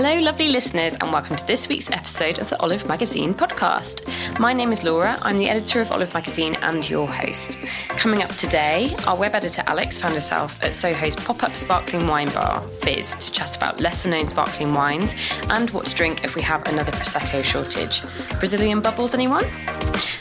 Hello, 0.00 0.16
lovely 0.20 0.50
listeners, 0.50 0.92
and 1.00 1.12
welcome 1.12 1.34
to 1.34 1.44
this 1.44 1.68
week's 1.68 1.90
episode 1.90 2.38
of 2.38 2.48
the 2.48 2.60
Olive 2.60 2.86
Magazine 2.86 3.34
podcast. 3.34 4.06
My 4.38 4.52
name 4.52 4.70
is 4.70 4.84
Laura, 4.84 5.18
I'm 5.22 5.38
the 5.38 5.48
editor 5.48 5.80
of 5.80 5.90
Olive 5.90 6.14
Magazine 6.14 6.54
and 6.62 6.88
your 6.88 7.08
host. 7.08 7.58
Coming 7.88 8.22
up 8.22 8.30
today, 8.36 8.94
our 9.08 9.16
web 9.16 9.34
editor 9.34 9.64
Alex 9.66 9.98
found 9.98 10.14
herself 10.14 10.62
at 10.62 10.72
Soho's 10.72 11.16
pop 11.16 11.42
up 11.42 11.56
sparkling 11.56 12.06
wine 12.06 12.32
bar, 12.32 12.60
Fizz, 12.60 13.16
to 13.16 13.32
chat 13.32 13.56
about 13.56 13.80
lesser 13.80 14.08
known 14.08 14.28
sparkling 14.28 14.72
wines 14.72 15.16
and 15.50 15.68
what 15.70 15.86
to 15.86 15.96
drink 15.96 16.22
if 16.22 16.36
we 16.36 16.42
have 16.42 16.64
another 16.68 16.92
Prosecco 16.92 17.42
shortage. 17.42 18.02
Brazilian 18.38 18.80
bubbles, 18.80 19.14
anyone? 19.14 19.46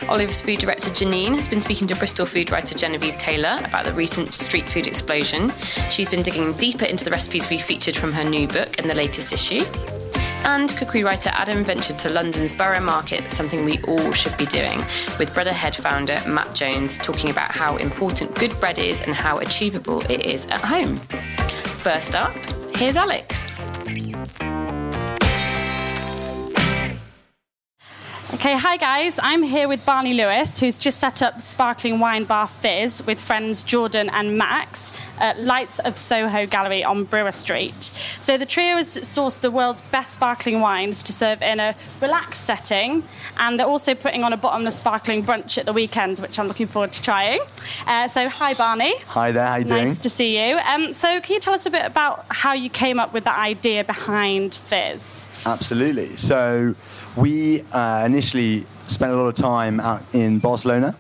Olive's 0.10 0.42
food 0.42 0.58
director 0.58 0.90
Janine 0.90 1.36
has 1.36 1.48
been 1.48 1.62
speaking 1.62 1.88
to 1.90 1.96
Bristol 1.96 2.26
food 2.26 2.50
writer 2.50 2.74
Genevieve 2.74 3.18
Taylor 3.18 3.60
about 3.64 3.86
the 3.86 3.94
recent 3.94 4.34
street 4.34 4.68
food 4.68 4.88
explosion. 4.88 5.52
She's 5.92 6.10
been 6.10 6.24
digging 6.24 6.54
deeper 6.54 6.86
into 6.86 7.04
the 7.04 7.12
recipes 7.12 7.48
we 7.50 7.60
featured 7.60 7.96
from 7.96 8.12
her 8.14 8.24
new 8.24 8.48
book 8.48 8.80
in 8.80 8.88
the 8.88 8.96
latest 8.96 9.34
issue. 9.34 9.67
And 10.46 10.70
cookery 10.78 11.04
writer 11.04 11.30
Adam 11.34 11.64
ventured 11.64 12.00
to 12.00 12.10
London's 12.10 12.54
Borough 12.54 12.80
Market, 12.80 13.32
something 13.32 13.66
we 13.66 13.82
all 13.84 14.14
should 14.14 14.38
be 14.38 14.46
doing, 14.46 14.80
with 15.20 15.34
Bread 15.34 15.48
Ahead 15.48 15.76
founder 15.76 16.22
Matt 16.28 16.56
Jones 16.56 16.98
talking 16.98 17.30
about 17.30 17.52
how 17.52 17.76
important 17.78 18.34
good 18.36 18.58
bread 18.60 18.80
is 18.80 19.02
and 19.02 19.14
how 19.14 19.40
achievable 19.40 20.02
it 20.10 20.26
is 20.26 20.46
at 20.48 20.62
home. 20.62 20.98
First 20.98 22.16
up, 22.16 22.34
here's 22.76 22.96
Alex. 22.96 23.46
Okay, 28.34 28.58
hi 28.58 28.76
guys. 28.76 29.18
I'm 29.24 29.42
here 29.42 29.70
with 29.70 29.86
Barney 29.86 30.14
Lewis, 30.14 30.60
who's 30.60 30.78
just 30.78 31.00
set 31.00 31.22
up 31.22 31.40
sparkling 31.40 32.02
wine 32.02 32.26
bar 32.26 32.46
Fizz 32.46 33.06
with 33.08 33.22
friends 33.22 33.64
Jordan 33.64 34.10
and 34.10 34.38
Max 34.38 35.10
at 35.18 35.40
Lights 35.40 35.80
of 35.80 35.96
Soho 35.96 36.46
Gallery 36.46 36.84
on 36.84 37.06
Brewer 37.06 37.32
Street. 37.32 37.82
So 38.20 38.38
the 38.38 38.46
trio 38.46 38.76
has 38.76 38.98
sourced 38.98 39.40
the 39.40 39.50
world's 39.50 39.80
best 39.80 40.12
sparkling 40.12 40.60
wines 40.60 41.04
to 41.04 41.14
serve 41.14 41.42
in 41.42 41.62
a 41.62 41.74
relaxed 42.02 42.44
setting, 42.44 43.02
and 43.38 43.58
they're 43.58 43.66
also 43.66 43.96
putting 43.96 44.26
on 44.26 44.34
a 44.34 44.38
bottomless 44.38 44.76
sparkling 44.76 45.24
brunch 45.24 45.58
at 45.58 45.66
the 45.66 45.74
weekend, 45.74 46.20
which 46.20 46.38
I'm 46.38 46.50
looking 46.50 46.68
forward 46.68 46.92
to 46.92 47.02
trying. 47.02 47.40
Uh, 47.88 48.10
so 48.10 48.28
hi, 48.28 48.54
Barney. 48.54 48.98
Hi 49.08 49.32
there. 49.32 49.48
How 49.48 49.56
you 49.56 49.64
doing? 49.64 49.86
Nice 49.86 50.00
to 50.00 50.10
see 50.10 50.38
you. 50.38 50.58
Um, 50.58 50.92
so 50.92 51.22
can 51.22 51.36
you 51.36 51.40
tell 51.40 51.54
us 51.54 51.66
a 51.66 51.72
bit 51.72 51.86
about 51.86 52.26
how 52.28 52.52
you 52.52 52.70
came 52.70 53.00
up 53.00 53.14
with 53.14 53.24
the 53.24 53.34
idea 53.34 53.86
behind 53.86 54.54
Fizz? 54.54 55.46
Absolutely. 55.46 56.18
So 56.18 56.76
we 57.18 57.62
uh, 57.74 58.04
initially 58.06 58.66
spent 58.86 59.12
a 59.12 59.16
lot 59.16 59.28
of 59.28 59.36
time 59.36 59.80
out 59.80 60.04
in 60.14 60.40
Barcelona. 60.40 60.96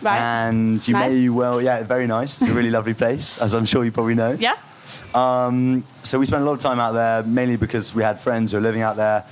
Right. 0.00 0.18
And 0.18 0.86
you 0.86 0.94
Nice. 0.94 1.10
may 1.12 1.28
well, 1.28 1.60
yeah, 1.60 1.82
very 1.82 2.06
nice. 2.06 2.40
It's 2.40 2.50
a 2.50 2.54
really 2.54 2.70
lovely 2.70 2.94
place, 2.94 3.36
as 3.40 3.54
I'm 3.54 3.64
sure 3.64 3.84
you 3.84 3.92
probably 3.92 4.14
know. 4.14 4.36
Yes. 4.38 5.02
Um, 5.14 5.82
so 6.02 6.18
we 6.18 6.24
spent 6.26 6.42
a 6.42 6.46
lot 6.46 6.54
of 6.54 6.60
time 6.60 6.80
out 6.80 6.92
there, 6.92 7.22
mainly 7.24 7.56
because 7.56 7.94
we 7.94 8.02
had 8.02 8.18
friends 8.18 8.52
who 8.52 8.58
were 8.58 8.62
living 8.62 8.80
out 8.82 8.96
there 8.96 9.24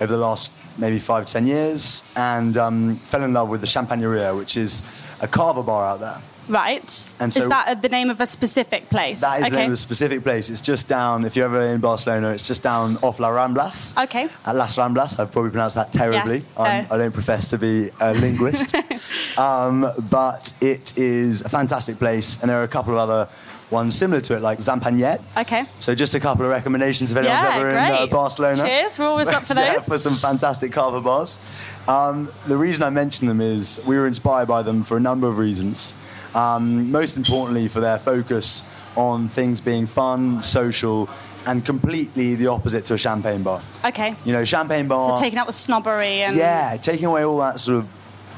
over 0.00 0.06
the 0.12 0.16
last 0.18 0.50
maybe 0.78 0.98
five 0.98 1.26
to 1.26 1.32
ten 1.32 1.46
years, 1.46 2.02
and 2.16 2.56
um, 2.56 2.96
fell 2.96 3.22
in 3.22 3.32
love 3.32 3.48
with 3.48 3.60
the 3.60 3.66
Champagneria, 3.66 4.36
which 4.36 4.56
is 4.56 4.82
a 5.20 5.28
cava 5.28 5.62
bar 5.62 5.84
out 5.86 6.00
there. 6.00 6.18
Right. 6.48 7.14
And 7.20 7.34
Is 7.34 7.48
that 7.48 7.80
the 7.80 7.88
name 7.88 8.10
of 8.10 8.20
a 8.20 8.26
specific 8.26 8.88
place? 8.90 9.20
That 9.20 9.36
is 9.36 9.40
the 9.42 9.46
okay. 9.48 9.56
name 9.56 9.64
of 9.66 9.70
the 9.72 9.76
specific 9.76 10.22
place. 10.22 10.50
It's 10.50 10.60
just 10.60 10.88
down, 10.88 11.24
if 11.24 11.36
you're 11.36 11.46
ever 11.46 11.62
in 11.62 11.80
Barcelona, 11.80 12.30
it's 12.30 12.46
just 12.46 12.62
down 12.62 12.98
off 13.02 13.20
La 13.20 13.30
Ramblas. 13.30 14.02
Okay. 14.04 14.28
At 14.44 14.56
Las 14.56 14.76
Ramblas. 14.76 15.18
I've 15.18 15.32
probably 15.32 15.50
pronounced 15.50 15.76
that 15.76 15.92
terribly. 15.92 16.36
Yes, 16.36 16.52
no. 16.56 16.64
I 16.64 16.98
don't 16.98 17.12
profess 17.12 17.48
to 17.48 17.58
be 17.58 17.90
a 18.00 18.14
linguist. 18.14 18.74
um, 19.38 19.90
but 20.10 20.52
it 20.60 20.96
is 20.98 21.42
a 21.42 21.48
fantastic 21.48 21.98
place, 21.98 22.40
and 22.40 22.50
there 22.50 22.60
are 22.60 22.64
a 22.64 22.68
couple 22.68 22.92
of 22.92 22.98
other 22.98 23.28
ones 23.70 23.94
similar 23.96 24.20
to 24.22 24.36
it, 24.36 24.40
like 24.40 24.60
Xampanyet. 24.60 25.20
Okay. 25.36 25.64
So 25.80 25.94
just 25.94 26.14
a 26.14 26.20
couple 26.20 26.44
of 26.44 26.50
recommendations 26.50 27.10
if 27.10 27.16
anyone's 27.16 27.42
Yeah, 27.42 27.56
ever 27.56 27.70
in 27.70 27.76
uh. 27.76 28.06
Barcelona. 28.06 28.62
Cheers, 28.62 28.98
we're 28.98 29.06
always 29.06 29.28
up 29.28 29.42
for 29.42 29.54
yeah, 29.58 29.74
those. 29.74 29.84
for 29.84 29.98
some 29.98 30.14
fantastic 30.14 30.72
cava 30.72 31.00
bars. 31.00 31.38
Um, 31.88 32.30
the 32.46 32.56
reason 32.56 32.82
I 32.82 32.90
mention 32.90 33.28
them 33.28 33.40
is 33.40 33.80
we 33.86 33.96
were 33.96 34.06
inspired 34.06 34.48
by 34.48 34.62
them 34.62 34.82
for 34.82 34.96
a 34.96 35.00
number 35.00 35.28
of 35.28 35.38
reasons. 35.38 35.92
Um, 36.34 36.90
most 36.90 37.16
importantly, 37.16 37.68
for 37.68 37.80
their 37.80 37.98
focus 37.98 38.64
on 38.96 39.28
things 39.28 39.60
being 39.60 39.86
fun, 39.86 40.42
social, 40.42 41.08
and 41.46 41.64
completely 41.64 42.34
the 42.34 42.46
opposite 42.48 42.84
to 42.86 42.94
a 42.94 42.98
champagne 42.98 43.42
bar. 43.42 43.60
Okay. 43.84 44.14
You 44.24 44.32
know, 44.32 44.44
champagne 44.44 44.88
bar. 44.88 45.16
So 45.16 45.22
taking 45.22 45.38
out 45.38 45.46
the 45.46 45.52
snobbery 45.52 46.22
and 46.22 46.34
Yeah, 46.36 46.76
taking 46.76 47.06
away 47.06 47.22
all 47.24 47.38
that 47.38 47.60
sort 47.60 47.78
of 47.78 47.88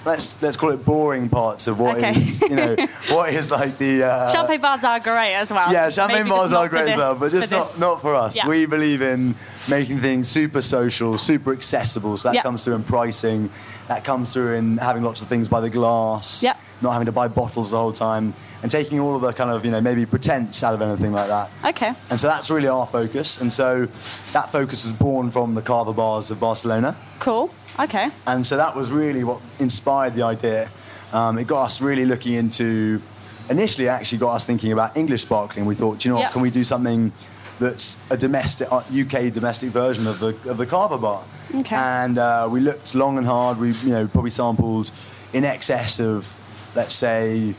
let's 0.04 0.40
let's 0.40 0.56
call 0.56 0.70
it 0.70 0.84
boring 0.84 1.28
parts 1.28 1.66
of 1.66 1.80
what 1.80 1.98
is 1.98 2.40
Okay. 2.40 2.50
you 2.54 2.56
know 2.56 2.76
what 3.10 3.32
is 3.34 3.50
like 3.50 3.76
the 3.78 4.04
uh, 4.04 4.30
champagne 4.30 4.60
bars 4.60 4.84
are 4.84 5.00
great 5.00 5.34
as 5.34 5.50
well. 5.50 5.72
yeah, 5.72 5.90
champagne 5.90 6.18
Maybe 6.18 6.30
bars 6.30 6.52
are 6.52 6.68
great 6.68 6.88
as 6.90 6.96
well, 6.96 7.18
but 7.18 7.32
just 7.32 7.50
not, 7.50 7.66
this. 7.68 7.78
not 7.80 8.00
for 8.00 8.14
us. 8.14 8.36
Yeah. 8.36 8.46
We 8.46 8.66
believe 8.66 9.02
in 9.02 9.34
making 9.68 9.98
things 9.98 10.28
super 10.28 10.60
social, 10.60 11.18
super 11.18 11.52
accessible. 11.52 12.16
So 12.16 12.28
that 12.28 12.34
Yep. 12.36 12.44
comes 12.44 12.62
through 12.64 12.74
in 12.76 12.84
pricing, 12.84 13.50
that 13.88 14.04
comes 14.04 14.32
through 14.32 14.54
in 14.54 14.76
having 14.78 15.02
lots 15.02 15.22
of 15.22 15.28
things 15.28 15.48
by 15.48 15.60
the 15.60 15.70
glass, 15.70 16.42
Yep. 16.42 16.56
Not 16.82 16.92
having 16.92 17.06
to 17.06 17.12
buy 17.12 17.28
bottles 17.28 17.70
the 17.70 17.78
whole 17.78 17.92
time, 17.92 18.34
and 18.62 18.70
taking 18.70 19.00
all 19.00 19.14
of 19.16 19.22
the 19.22 19.32
kind 19.32 19.50
of, 19.50 19.64
you 19.64 19.70
know, 19.70 19.80
maybe 19.80 20.04
pretense 20.04 20.62
out 20.62 20.74
of 20.74 20.82
anything 20.82 21.12
like 21.12 21.28
that. 21.28 21.50
Okay. 21.64 21.92
And 22.10 22.20
so 22.20 22.28
that's 22.28 22.50
really 22.50 22.68
our 22.68 22.86
focus. 22.86 23.40
And 23.40 23.50
so 23.52 23.86
that 24.32 24.50
focus 24.50 24.84
was 24.84 24.92
born 24.92 25.30
from 25.30 25.54
the 25.54 25.62
cava 25.62 25.92
bars 25.94 26.30
of 26.30 26.38
Barcelona. 26.40 26.94
Cool. 27.18 27.50
Okay. 27.78 28.10
And 28.26 28.46
so 28.46 28.56
that 28.58 28.74
was 28.76 28.90
really 28.92 29.24
what 29.24 29.40
inspired 29.58 30.14
the 30.14 30.22
idea. 30.24 30.68
Um, 31.12 31.38
it 31.38 31.46
got 31.46 31.64
us 31.64 31.80
really 31.80 32.04
looking 32.04 32.34
into, 32.34 33.00
initially, 33.48 33.88
actually 33.88 34.18
got 34.18 34.34
us 34.34 34.44
thinking 34.44 34.72
about 34.72 34.96
English 34.96 35.22
sparkling. 35.22 35.64
We 35.66 35.74
thought, 35.74 36.04
you 36.04 36.10
know 36.10 36.16
what, 36.16 36.22
Yeah. 36.22 36.30
can 36.32 36.42
we 36.42 36.50
do 36.50 36.64
something 36.64 37.12
that's 37.58 37.98
a 38.10 38.16
domestic, 38.18 38.70
uh, 38.70 38.82
UK 38.92 39.30
domestic 39.32 39.70
version 39.70 40.06
of 40.06 40.18
the, 40.20 40.36
of 40.50 40.58
the 40.58 40.66
cava 40.66 40.98
bar? 40.98 41.22
Okay. 41.54 41.76
And 41.76 42.18
uh, 42.18 42.48
we 42.50 42.60
looked 42.60 42.94
long 42.94 43.16
and 43.18 43.26
hard. 43.26 43.58
We, 43.58 43.72
you 43.72 43.90
know, 43.90 44.06
probably 44.08 44.30
sampled 44.30 44.90
in 45.32 45.44
excess 45.44 46.00
of, 46.00 46.38
let's 46.76 46.94
say, 46.94 47.54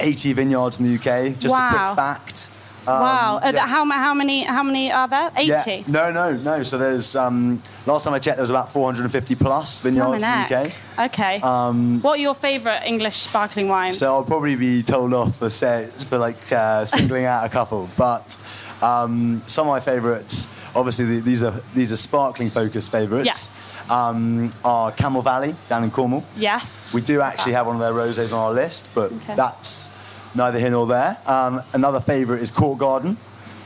80 0.00 0.32
vineyards 0.34 0.78
in 0.78 0.86
the 0.86 0.94
UK. 0.94 1.38
Just 1.38 1.54
a 1.54 1.58
Wow. 1.58 1.70
quick 1.70 1.96
fact. 1.96 2.50
Um, 2.86 3.00
wow. 3.00 3.40
Uh, 3.42 3.52
yeah. 3.54 3.66
how, 3.66 3.84
how 3.90 4.14
many 4.14 4.44
how 4.44 4.62
many 4.62 4.90
are 4.90 5.06
there? 5.08 5.30
Yeah. 5.38 5.60
Eighty. 5.66 5.84
No, 5.92 6.10
no, 6.10 6.36
no. 6.36 6.62
So 6.62 6.78
there's 6.78 7.14
um, 7.16 7.62
last 7.84 8.04
time 8.04 8.14
I 8.14 8.18
checked, 8.18 8.38
there 8.38 8.42
was 8.42 8.48
about 8.50 8.70
450 8.72 9.34
plus 9.34 9.80
vineyards 9.80 10.24
in 10.24 10.30
the 10.30 10.46
UK. 10.46 10.72
Okay. 11.12 11.40
Um, 11.42 12.00
what 12.00 12.12
are 12.18 12.22
your 12.22 12.34
favourite 12.34 12.84
English 12.86 13.16
sparkling 13.16 13.68
wines? 13.68 13.98
So 13.98 14.06
I'll 14.14 14.24
probably 14.24 14.54
be 14.56 14.82
told 14.82 15.12
off 15.12 15.36
for 15.36 15.50
say, 15.50 15.90
for 16.08 16.16
like 16.16 16.50
uh, 16.50 16.86
singling 16.86 17.26
out 17.26 17.44
a 17.44 17.50
couple, 17.50 17.90
but 17.98 18.38
um, 18.80 19.42
some 19.46 19.66
of 19.66 19.70
my 19.72 19.80
favourites 19.80 20.48
obviously 20.74 21.04
the, 21.06 21.20
these 21.20 21.42
are 21.42 21.60
these 21.74 21.92
are 21.92 21.96
sparkling 21.96 22.50
focused 22.50 22.90
favourites. 22.92 23.26
Yes. 23.26 23.57
Um, 23.90 24.50
are 24.64 24.92
Camel 24.92 25.22
Valley 25.22 25.54
down 25.68 25.84
in 25.84 25.90
Cornwall. 25.90 26.24
Yes. 26.36 26.92
We 26.92 27.00
do 27.00 27.20
actually 27.20 27.52
have 27.52 27.66
one 27.66 27.76
of 27.76 27.80
their 27.80 27.92
rosés 27.92 28.32
on 28.32 28.38
our 28.38 28.52
list, 28.52 28.88
but 28.94 29.12
Okay. 29.12 29.34
that's 29.34 29.90
neither 30.34 30.58
here 30.58 30.70
nor 30.70 30.86
there. 30.86 31.16
Um, 31.26 31.62
another 31.72 32.00
favourite 32.00 32.42
is 32.42 32.50
Court 32.50 32.78
Garden, 32.78 33.16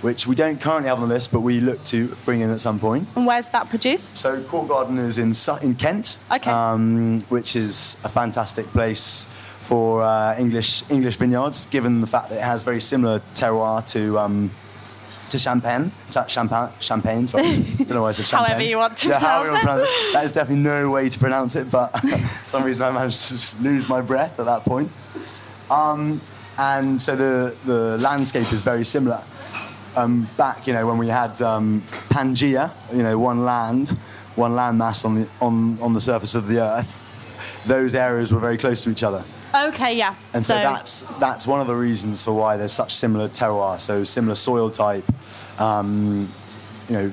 which 0.00 0.26
we 0.26 0.34
don't 0.34 0.60
currently 0.60 0.88
have 0.88 1.00
on 1.02 1.08
the 1.08 1.14
list, 1.14 1.32
but 1.32 1.40
we 1.40 1.60
look 1.60 1.82
to 1.84 2.08
bring 2.24 2.40
in 2.40 2.50
at 2.50 2.60
some 2.60 2.78
point. 2.78 3.08
And 3.16 3.26
where's 3.26 3.48
that 3.50 3.68
produced? 3.68 4.16
So 4.18 4.40
Court 4.42 4.68
Garden 4.68 4.98
is 4.98 5.18
in 5.18 5.34
in 5.62 5.74
Kent, 5.74 6.18
Okay. 6.30 6.50
um, 6.50 7.20
which 7.28 7.56
is 7.56 7.96
a 8.04 8.08
fantastic 8.08 8.66
place 8.72 9.26
for 9.68 10.02
uh, 10.02 10.36
English 10.38 10.84
English 10.90 11.16
vineyards, 11.16 11.66
given 11.70 12.00
the 12.00 12.06
fact 12.06 12.28
that 12.28 12.36
it 12.36 12.42
has 12.42 12.62
very 12.62 12.80
similar 12.80 13.20
terroir 13.34 13.84
to. 13.92 14.18
Um, 14.18 14.50
to 15.32 15.38
Champagne, 15.38 15.90
to 16.10 16.24
Champagne, 16.28 16.68
Champagne. 16.78 17.26
Sorry, 17.26 17.62
don't 17.78 17.90
know 17.90 18.02
why 18.02 18.10
I 18.10 18.12
said 18.12 18.26
Champagne. 18.26 18.48
However 18.48 18.62
you 18.62 18.76
want 18.76 18.96
to 18.98 19.08
yeah, 19.08 19.18
however 19.18 19.46
you 19.46 19.52
want 19.52 19.62
to 19.62 19.66
pronounce 19.66 19.82
it. 19.82 20.12
That 20.12 20.24
is 20.24 20.32
definitely 20.32 20.62
no 20.62 20.90
way 20.90 21.08
to 21.08 21.18
pronounce 21.18 21.56
it, 21.56 21.70
but 21.70 21.88
for 21.98 22.48
some 22.48 22.62
reason 22.62 22.86
I 22.86 22.90
managed 22.90 23.28
to 23.30 23.62
lose 23.62 23.88
my 23.88 24.00
breath 24.00 24.38
at 24.38 24.46
that 24.46 24.62
point. 24.62 24.92
Um, 25.70 26.20
and 26.58 27.00
so 27.00 27.16
the 27.16 27.56
the 27.64 27.98
landscape 27.98 28.52
is 28.52 28.60
very 28.62 28.84
similar. 28.84 29.22
Um, 29.96 30.28
back, 30.36 30.66
you 30.66 30.72
know, 30.72 30.86
when 30.86 30.96
we 30.96 31.08
had 31.08 31.40
um, 31.42 31.82
Pangea, 32.08 32.72
you 32.92 33.02
know, 33.02 33.18
one 33.18 33.44
land, 33.44 33.90
one 34.36 34.52
landmass 34.52 35.04
on 35.04 35.14
the 35.14 35.28
on 35.40 35.78
on 35.80 35.92
the 35.94 36.00
surface 36.00 36.34
of 36.34 36.46
the 36.46 36.62
Earth. 36.62 36.98
Those 37.66 37.94
areas 37.94 38.32
were 38.32 38.40
very 38.40 38.58
close 38.58 38.84
to 38.84 38.90
each 38.90 39.02
other. 39.02 39.24
Okay, 39.54 39.96
yeah. 39.96 40.14
And 40.32 40.44
so, 40.44 40.54
that's 40.54 41.02
that's 41.18 41.46
one 41.46 41.60
of 41.60 41.66
the 41.66 41.74
reasons 41.74 42.22
for 42.22 42.32
why 42.32 42.56
there's 42.56 42.72
such 42.72 42.92
similar 42.94 43.28
terroir, 43.28 43.80
so 43.80 44.02
similar 44.04 44.34
soil 44.34 44.70
type. 44.70 45.04
Um, 45.58 46.28
you 46.88 46.94
know, 46.94 47.12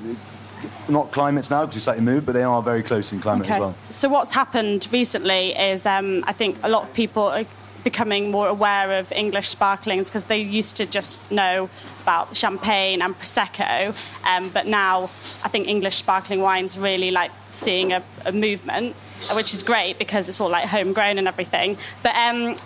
not 0.88 1.12
climates 1.12 1.50
now 1.50 1.62
because 1.62 1.76
we 1.76 1.80
slightly 1.80 2.04
moved, 2.04 2.26
but 2.26 2.32
they 2.32 2.42
are 2.42 2.62
very 2.62 2.82
close 2.82 3.12
in 3.12 3.20
climate 3.20 3.48
as 3.50 3.60
well. 3.60 3.74
So 3.88 4.08
what's 4.08 4.30
happened 4.30 4.88
recently 4.92 5.52
is 5.56 5.86
um, 5.86 6.24
I 6.26 6.32
think 6.32 6.58
a 6.62 6.68
lot 6.68 6.82
of 6.82 6.92
people 6.92 7.22
are 7.22 7.44
becoming 7.84 8.30
more 8.30 8.48
aware 8.48 8.98
of 8.98 9.10
English 9.12 9.48
sparklings 9.48 10.08
because 10.08 10.24
they 10.24 10.40
used 10.40 10.76
to 10.76 10.84
just 10.86 11.30
know 11.30 11.70
about 12.02 12.36
champagne 12.36 13.00
and 13.00 13.18
prosecco, 13.18 13.94
um, 14.26 14.50
but 14.50 14.66
now 14.66 15.04
I 15.04 15.48
think 15.48 15.66
English 15.66 15.96
sparkling 15.96 16.40
wines 16.42 16.76
really 16.76 17.10
like 17.10 17.30
seeing 17.50 17.92
a, 17.92 18.02
a 18.26 18.32
movement, 18.32 18.94
which 19.32 19.54
is 19.54 19.62
great 19.62 19.98
because 19.98 20.28
it's 20.28 20.40
all 20.40 20.50
like 20.50 20.66
homegrown 20.66 21.16
and 21.16 21.26
everything. 21.26 21.78
But 22.02 22.14
um, 22.16 22.56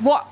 what 0.00 0.26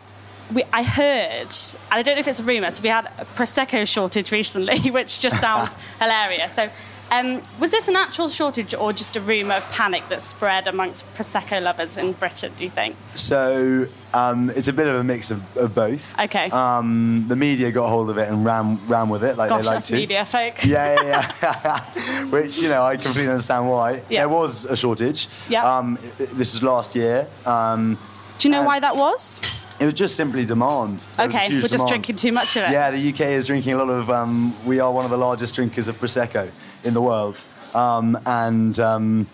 we, 0.53 0.63
I 0.73 0.83
heard, 0.83 1.49
and 1.49 1.77
I 1.91 2.03
don't 2.03 2.15
know 2.17 2.21
if 2.21 2.29
it's 2.29 2.41
a 2.41 2.45
rumour, 2.45 2.71
so 2.71 2.83
we 2.83 2.89
had 2.89 3.07
a 3.19 3.25
Prosecco 3.25 3.87
shortage 3.89 4.31
recently, 4.31 4.79
which 4.91 5.21
just 5.21 5.41
sounds 5.41 5.75
hilarious. 5.99 6.55
So, 6.55 6.69
um, 7.11 7.41
was 7.59 7.71
this 7.71 7.89
an 7.89 7.97
actual 7.97 8.29
shortage 8.29 8.75
or 8.75 8.93
just 8.93 9.17
a 9.17 9.21
rumour 9.21 9.55
of 9.57 9.71
panic 9.71 10.03
that 10.09 10.21
spread 10.21 10.67
amongst 10.67 11.07
Prosecco 11.15 11.63
lovers 11.63 11.97
in 11.97 12.13
Britain, 12.13 12.53
do 12.59 12.65
you 12.65 12.71
think? 12.71 12.97
So 13.15 13.87
um, 14.13 14.51
it's 14.51 14.69
a 14.69 14.73
bit 14.73 14.87
of 14.87 14.97
a 14.97 15.05
mix 15.05 15.31
of, 15.31 15.57
of 15.57 15.75
both. 15.75 16.19
Okay. 16.19 16.51
Um, 16.51 17.25
the 17.29 17.37
media 17.37 17.71
got 17.73 17.89
hold 17.89 18.11
of 18.11 18.19
it 18.19 18.29
and 18.29 18.45
ran 18.45 18.85
ran 18.87 19.09
with 19.09 19.23
it 19.25 19.37
like 19.37 19.49
Gosh, 19.49 19.65
they 19.65 19.71
like 19.75 19.85
to. 19.85 19.95
media 19.95 20.25
folk. 20.25 20.65
Yeah, 20.65 20.97
yeah, 21.03 21.33
yeah. 21.43 22.25
Which 22.31 22.59
you 22.59 22.69
know 22.69 22.83
I 22.83 22.97
completely 22.97 23.31
understand 23.31 23.69
why. 23.69 24.03
Yeah. 24.11 24.21
There 24.21 24.29
was 24.29 24.65
a 24.67 24.77
shortage. 24.77 25.29
Yeah. 25.49 25.79
Um, 25.79 25.99
this 26.19 26.55
was 26.55 26.63
last 26.63 26.95
year. 26.97 27.27
Um, 27.47 27.97
Do 28.39 28.49
you 28.49 28.53
know 28.53 28.63
why 28.65 28.81
that 28.81 28.97
was? 28.97 29.64
It 29.81 29.85
was 29.85 29.95
just 29.95 30.15
simply 30.17 30.45
demand. 30.47 31.07
There 31.17 31.27
Okay, 31.27 31.49
we're 31.49 31.61
just 31.63 31.73
demand. 31.73 31.89
drinking 31.89 32.17
too 32.17 32.33
much 32.33 32.57
of 32.57 32.63
it. 32.65 32.71
Yeah, 32.71 32.91
the 32.93 33.09
UK 33.11 33.21
is 33.23 33.47
drinking 33.49 33.73
a 33.75 33.79
lot 33.79 33.91
of. 33.91 34.09
Um, 34.11 34.55
we 34.65 34.79
are 34.81 34.91
one 34.93 35.05
of 35.05 35.11
the 35.11 35.17
largest 35.19 35.55
drinkers 35.57 35.89
of 35.89 35.97
prosecco 35.97 36.51
in 36.85 36.95
the 36.95 37.03
world, 37.03 37.45
um, 37.75 38.17
and 38.27 38.79
um, 38.79 39.27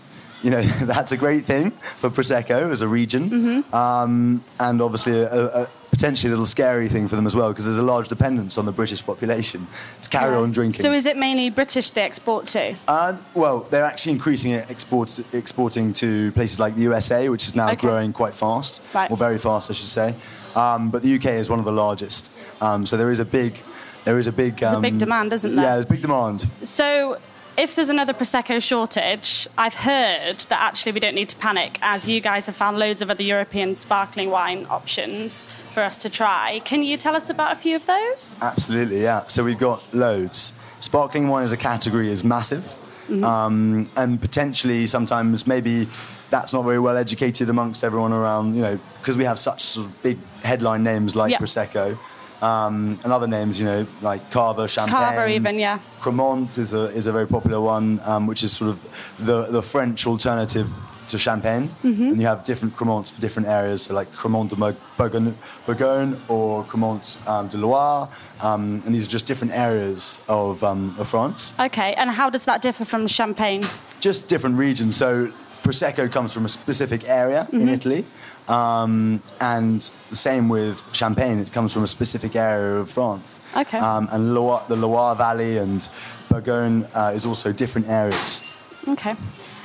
you 0.43 0.51
know 0.51 0.63
that's 0.83 1.13
a 1.13 1.17
great 1.17 1.45
thing 1.45 1.71
for 1.99 2.09
prosecco 2.11 2.71
as 2.73 2.81
a 2.83 2.89
region, 2.89 3.31
Mm-hmm. 3.31 3.75
um, 3.75 4.43
and 4.59 4.81
obviously 4.81 5.21
a, 5.21 5.63
a 5.63 5.69
potentially 6.01 6.31
a 6.31 6.33
little 6.33 6.47
scary 6.47 6.89
thing 6.89 7.07
for 7.07 7.15
them 7.17 7.27
as 7.27 7.37
well 7.37 7.51
because 7.51 7.67
there's 7.67 7.77
a 7.77 7.83
large 7.83 8.09
dependence 8.09 8.57
on 8.57 8.65
the 8.65 8.73
British 8.73 9.05
population 9.05 9.67
to 10.01 10.09
carry 10.09 10.35
on 10.35 10.51
drinking. 10.51 10.81
So 10.83 10.93
is 10.93 11.05
it 11.05 11.19
mainly 11.19 11.51
British 11.51 11.91
they 11.91 12.01
export 12.01 12.47
to? 12.49 12.75
Uh, 12.89 13.19
well, 13.35 13.61
they're 13.71 13.85
actually 13.85 14.13
increasing 14.13 14.53
it, 14.53 14.71
exports, 14.71 15.23
exporting 15.35 15.93
to 15.95 16.33
places 16.33 16.59
like 16.59 16.75
the 16.75 16.81
USA, 16.83 17.29
which 17.29 17.47
is 17.47 17.55
now 17.55 17.67
Okay. 17.67 17.77
growing 17.77 18.15
quite 18.15 18.35
fast, 18.35 18.81
Right. 18.95 19.11
or 19.11 19.17
very 19.19 19.37
fast, 19.37 19.71
I 19.71 19.75
should 19.75 19.89
say. 19.89 20.15
Um, 20.57 20.89
but 20.89 21.03
the 21.03 21.15
UK 21.17 21.27
is 21.39 21.51
one 21.51 21.59
of 21.59 21.67
the 21.67 21.73
largest, 21.73 22.31
um, 22.63 22.87
so 22.87 22.97
there 22.97 23.11
is 23.11 23.21
a 23.21 23.27
big, 23.27 23.61
there 24.05 24.19
is 24.19 24.27
a 24.27 24.33
big, 24.33 24.57
There's 24.57 24.73
a 24.73 24.77
um, 24.77 24.83
big 24.83 24.97
demand, 24.97 25.35
isn't 25.35 25.55
there? 25.55 25.65
Yeah, 25.67 25.75
there's 25.75 25.85
big 25.85 26.01
demand. 26.01 26.47
So, 26.63 27.19
if 27.61 27.75
there's 27.77 27.91
another 27.91 28.15
Prosecco 28.15 28.61
shortage, 28.63 29.47
I've 29.59 29.75
heard 29.75 30.39
that 30.49 30.59
actually 30.63 30.93
we 30.93 31.01
don't 31.01 31.15
need 31.15 31.29
to 31.29 31.37
panic 31.37 31.79
as 31.83 32.09
you 32.09 32.23
guys 32.23 32.47
have 32.47 32.57
found 32.57 32.79
loads 32.79 33.03
of 33.03 33.11
other 33.11 33.23
European 33.23 33.75
sparkling 33.75 34.31
wine 34.31 34.67
options 34.71 35.45
for 35.75 35.83
us 35.83 35.99
to 35.99 36.09
try. 36.09 36.63
Can 36.65 36.83
you 36.83 36.97
tell 36.97 37.15
us 37.15 37.29
about 37.29 37.53
a 37.53 37.57
few 37.57 37.77
of 37.77 37.85
those? 37.85 38.39
Absolutely, 38.41 39.03
yeah. 39.03 39.27
So 39.27 39.45
we've 39.45 39.59
got 39.59 39.83
loads. 39.93 40.55
Sparkling 40.81 41.29
wine 41.29 41.45
as 41.45 41.53
a 41.53 41.59
category 41.59 42.11
is 42.11 42.25
massive, 42.25 42.79
um, 43.23 43.87
and 43.95 44.19
potentially 44.19 44.87
sometimes 44.87 45.47
maybe 45.47 45.87
that's 46.31 46.55
not 46.55 46.65
very 46.65 46.79
well 46.79 46.97
educated 46.97 47.51
amongst 47.51 47.85
everyone 47.85 48.15
around. 48.15 48.55
You 48.55 48.63
know, 48.63 48.81
because 49.03 49.19
we 49.19 49.25
have 49.25 49.39
such 49.39 49.61
sort 49.61 49.87
of 49.87 50.03
big 50.03 50.17
headline 50.43 50.83
names 50.83 51.15
like 51.15 51.33
Yeah. 51.33 51.37
Prosecco. 51.39 51.99
Um, 52.43 52.99
and 53.05 53.13
other 53.13 53.27
names, 53.27 53.59
you 53.61 53.67
know, 53.67 53.87
like 54.01 54.31
Cava, 54.31 54.67
Champagne. 54.67 54.95
Cava 54.97 55.29
even, 55.29 55.59
yeah. 55.59 55.79
Cremant 56.01 56.57
is 56.57 56.73
a, 56.73 56.85
is 56.97 57.07
a 57.07 57.13
very 57.13 57.27
popular 57.27 57.61
one, 57.61 58.01
um, 58.05 58.27
which 58.27 58.43
is 58.43 58.53
sort 58.53 58.71
of 58.71 58.83
the, 59.19 59.43
the 59.51 59.63
French 59.63 60.07
alternative 60.07 60.71
to 61.09 61.19
Champagne. 61.19 61.69
Mm-hmm. 61.85 62.03
And 62.13 62.21
you 62.21 62.27
have 62.27 62.45
different 62.45 62.75
Cremants 62.77 63.13
for 63.13 63.21
different 63.21 63.47
areas, 63.49 63.83
so 63.83 63.95
like 63.95 64.11
Cremant 64.13 64.49
de 64.49 64.57
Bourg- 64.57 64.77
Bourgogne, 64.97 65.37
Bourgogne 65.67 66.19
or 66.29 66.65
Cremant 66.65 67.19
um, 67.29 67.49
de 67.49 67.59
Loire. 67.59 68.09
Um, 68.41 68.81
and 68.87 68.95
these 68.95 69.07
are 69.07 69.11
just 69.11 69.27
different 69.27 69.53
areas 69.53 70.23
of, 70.27 70.65
um, 70.65 70.95
of 70.99 71.09
France. 71.09 71.53
Okay, 71.61 71.93
and 71.95 72.09
how 72.09 72.31
does 72.31 72.47
that 72.47 72.63
differ 72.63 72.87
from 72.87 73.07
champagne? 73.07 73.65
Just 74.01 74.29
different 74.31 74.57
regions. 74.57 74.97
So 74.97 75.31
Prosecco 75.63 76.11
comes 76.11 76.33
from 76.33 76.47
a 76.47 76.49
specific 76.49 77.07
area 77.07 77.47
in 77.53 77.61
Mm-hmm. 77.61 77.69
Italy. 77.69 78.07
Um, 78.51 79.23
and 79.41 79.81
the 80.11 80.17
same 80.17 80.49
with 80.49 80.85
Champagne, 80.93 81.39
it 81.39 81.53
comes 81.53 81.73
from 81.73 81.85
a 81.85 81.87
specific 81.87 82.35
area 82.35 82.81
of 82.81 82.91
France. 82.91 83.41
Okay. 83.57 83.79
Um, 83.79 84.09
and 84.11 84.35
Loire, 84.35 84.65
the 84.69 84.77
Loire 84.77 85.15
Valley 85.15 85.59
and 85.59 85.89
Bourgogne 86.29 86.85
uh, 86.95 87.13
is 87.15 87.25
also 87.25 87.53
different 87.53 87.89
areas. 87.89 88.43
Okay. 88.89 89.15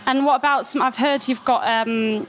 And 0.06 0.24
what 0.24 0.36
about 0.36 0.68
some? 0.68 0.84
I've 0.84 0.98
heard 0.98 1.28
you've 1.28 1.44
got 1.46 1.64
um, 1.64 2.28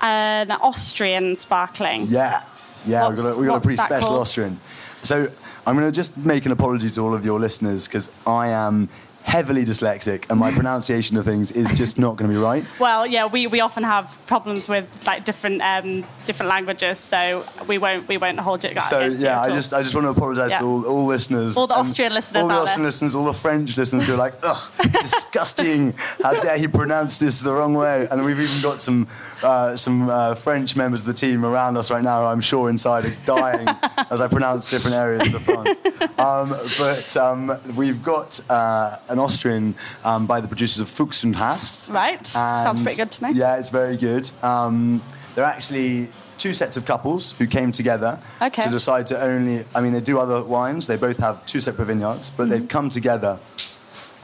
an 0.00 0.52
Austrian 0.52 1.34
sparkling. 1.34 2.06
Yeah, 2.08 2.42
yeah, 2.86 3.08
we've 3.08 3.16
got 3.16 3.36
a, 3.36 3.38
we've 3.38 3.48
got 3.48 3.56
a 3.56 3.60
pretty 3.60 3.76
special 3.76 4.08
called? 4.08 4.20
Austrian. 4.20 4.60
So 4.62 5.28
I'm 5.66 5.76
going 5.76 5.86
to 5.86 5.92
just 5.92 6.16
make 6.16 6.46
an 6.46 6.52
apology 6.52 6.90
to 6.90 7.00
all 7.00 7.14
of 7.14 7.24
your 7.24 7.40
listeners 7.40 7.88
because 7.88 8.10
I 8.26 8.48
am 8.48 8.88
heavily 9.28 9.62
dyslexic 9.62 10.24
and 10.30 10.40
my 10.40 10.50
pronunciation 10.50 11.18
of 11.18 11.24
things 11.24 11.52
is 11.52 11.70
just 11.72 11.98
not 11.98 12.16
going 12.16 12.30
to 12.30 12.34
be 12.34 12.42
right. 12.42 12.64
Well, 12.80 13.06
yeah, 13.06 13.26
we, 13.26 13.46
we 13.46 13.60
often 13.60 13.82
have 13.84 14.18
problems 14.26 14.68
with 14.68 14.86
like 15.06 15.24
different 15.26 15.60
um, 15.62 16.04
different 16.24 16.48
languages, 16.48 16.98
so 16.98 17.44
we 17.66 17.76
won't 17.76 18.08
we 18.08 18.16
won't 18.16 18.40
hold 18.40 18.64
it. 18.64 18.80
So 18.80 19.00
yeah, 19.00 19.40
I 19.40 19.50
just 19.50 19.74
I 19.74 19.82
just 19.82 19.94
want 19.94 20.06
to 20.06 20.10
apologise 20.10 20.52
Yeah. 20.52 20.60
to 20.60 20.64
all, 20.64 20.86
all 20.86 21.04
listeners, 21.06 21.58
All 21.58 21.66
the 21.66 21.74
Austrian 21.74 22.14
listeners 22.14 22.42
all 22.42 22.48
the 22.48 22.54
Austrian 22.54 22.80
there. 22.80 22.86
listeners, 22.86 23.14
all 23.14 23.24
the 23.26 23.32
French 23.34 23.76
listeners 23.76 24.06
who 24.06 24.14
are 24.14 24.16
like, 24.16 24.34
ugh, 24.42 24.72
disgusting! 24.92 25.92
How 26.22 26.40
dare 26.40 26.56
he 26.58 26.66
pronounce 26.68 27.18
this 27.18 27.40
the 27.40 27.52
wrong 27.52 27.74
way? 27.74 28.08
And 28.10 28.24
we've 28.24 28.40
even 28.40 28.62
got 28.62 28.80
some 28.80 29.06
uh, 29.42 29.76
some 29.76 30.08
uh, 30.08 30.34
French 30.34 30.76
members 30.76 31.00
of 31.00 31.06
the 31.06 31.14
team 31.14 31.44
around 31.44 31.76
us 31.76 31.90
right 31.90 32.02
now. 32.02 32.24
I'm 32.24 32.40
sure 32.40 32.70
inside 32.70 33.04
are 33.06 33.14
dying 33.26 33.68
as 34.10 34.20
I 34.20 34.28
pronounce 34.28 34.70
different 34.70 34.96
areas 34.96 35.34
of 35.34 35.42
France. 35.42 35.78
Um, 36.18 36.56
but 36.78 37.16
um, 37.16 37.58
we've 37.76 38.02
got 38.02 38.40
uh, 38.50 38.96
an 39.08 39.18
Austrian 39.18 39.74
um, 40.04 40.26
by 40.26 40.40
the 40.40 40.48
producers 40.48 40.80
of 40.80 40.88
Fuchs 40.88 41.24
und 41.24 41.36
Hase. 41.36 41.88
Right. 41.90 42.26
Sounds 42.26 42.80
pretty 42.82 42.96
good 42.96 43.10
to 43.12 43.24
me. 43.24 43.32
Yeah, 43.34 43.58
it's 43.58 43.70
very 43.70 43.96
good. 43.96 44.28
Um, 44.42 45.02
they're 45.34 45.44
actually 45.44 46.08
two 46.38 46.54
sets 46.54 46.76
of 46.76 46.84
couples 46.84 47.32
who 47.38 47.46
came 47.46 47.72
together 47.72 48.18
Okay. 48.40 48.62
to 48.62 48.70
decide 48.70 49.06
to 49.08 49.20
only. 49.20 49.64
I 49.74 49.80
mean, 49.80 49.92
they 49.92 50.00
do 50.00 50.18
other 50.18 50.42
wines. 50.42 50.86
They 50.86 50.96
both 50.96 51.18
have 51.18 51.44
two 51.46 51.60
separate 51.60 51.86
vineyards, 51.86 52.30
but 52.30 52.44
Mm-hmm. 52.44 52.50
they've 52.50 52.68
come 52.68 52.90
together 52.90 53.38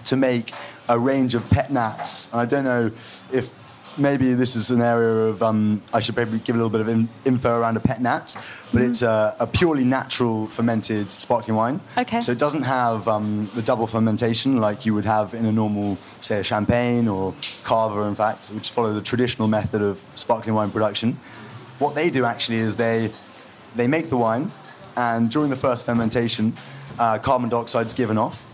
to 0.06 0.16
make 0.16 0.52
a 0.88 0.98
range 0.98 1.34
of 1.34 1.48
pet 1.50 1.70
nats. 1.72 2.30
And 2.32 2.40
I 2.40 2.44
don't 2.44 2.64
know 2.64 2.90
if 3.32 3.54
maybe 3.98 4.34
this 4.34 4.56
is 4.56 4.70
an 4.70 4.80
area 4.80 5.26
of. 5.26 5.42
Um, 5.42 5.82
I 5.92 6.00
should 6.00 6.14
probably 6.14 6.38
give 6.38 6.56
a 6.56 6.58
little 6.58 6.70
bit 6.70 6.80
of 6.80 6.88
in, 6.88 7.08
info 7.24 7.58
around 7.58 7.76
a 7.76 7.80
pet 7.80 8.00
nat, 8.00 8.34
but 8.72 8.80
Mm-hmm. 8.80 8.90
it's 8.90 9.02
a, 9.02 9.36
a 9.38 9.46
purely 9.46 9.84
natural 9.84 10.46
fermented 10.48 11.10
sparkling 11.10 11.56
wine. 11.56 11.80
Okay. 11.96 12.20
So 12.20 12.32
it 12.32 12.38
doesn't 12.38 12.64
have 12.64 13.06
um, 13.08 13.48
the 13.54 13.62
double 13.62 13.86
fermentation 13.86 14.56
like 14.58 14.84
you 14.84 14.94
would 14.94 15.04
have 15.04 15.32
in 15.34 15.46
a 15.46 15.52
normal, 15.52 15.96
say, 16.20 16.40
a 16.40 16.42
champagne 16.42 17.06
or 17.08 17.34
cava, 17.62 18.02
in 18.02 18.14
fact, 18.14 18.48
which 18.48 18.70
follow 18.70 18.92
the 18.92 19.00
traditional 19.02 19.48
method 19.48 19.80
of 19.82 20.04
sparkling 20.16 20.54
wine 20.56 20.70
production. 20.70 21.16
What 21.78 21.94
they 21.94 22.10
do 22.10 22.24
actually 22.24 22.58
is 22.58 22.76
they 22.76 23.10
they 23.76 23.86
make 23.88 24.08
the 24.08 24.16
wine, 24.16 24.50
and 24.96 25.30
during 25.30 25.50
the 25.50 25.56
first 25.56 25.84
fermentation, 25.86 26.54
uh, 26.98 27.18
carbon 27.18 27.48
dioxide 27.48 27.86
is 27.86 27.92
given 27.94 28.16
off, 28.18 28.46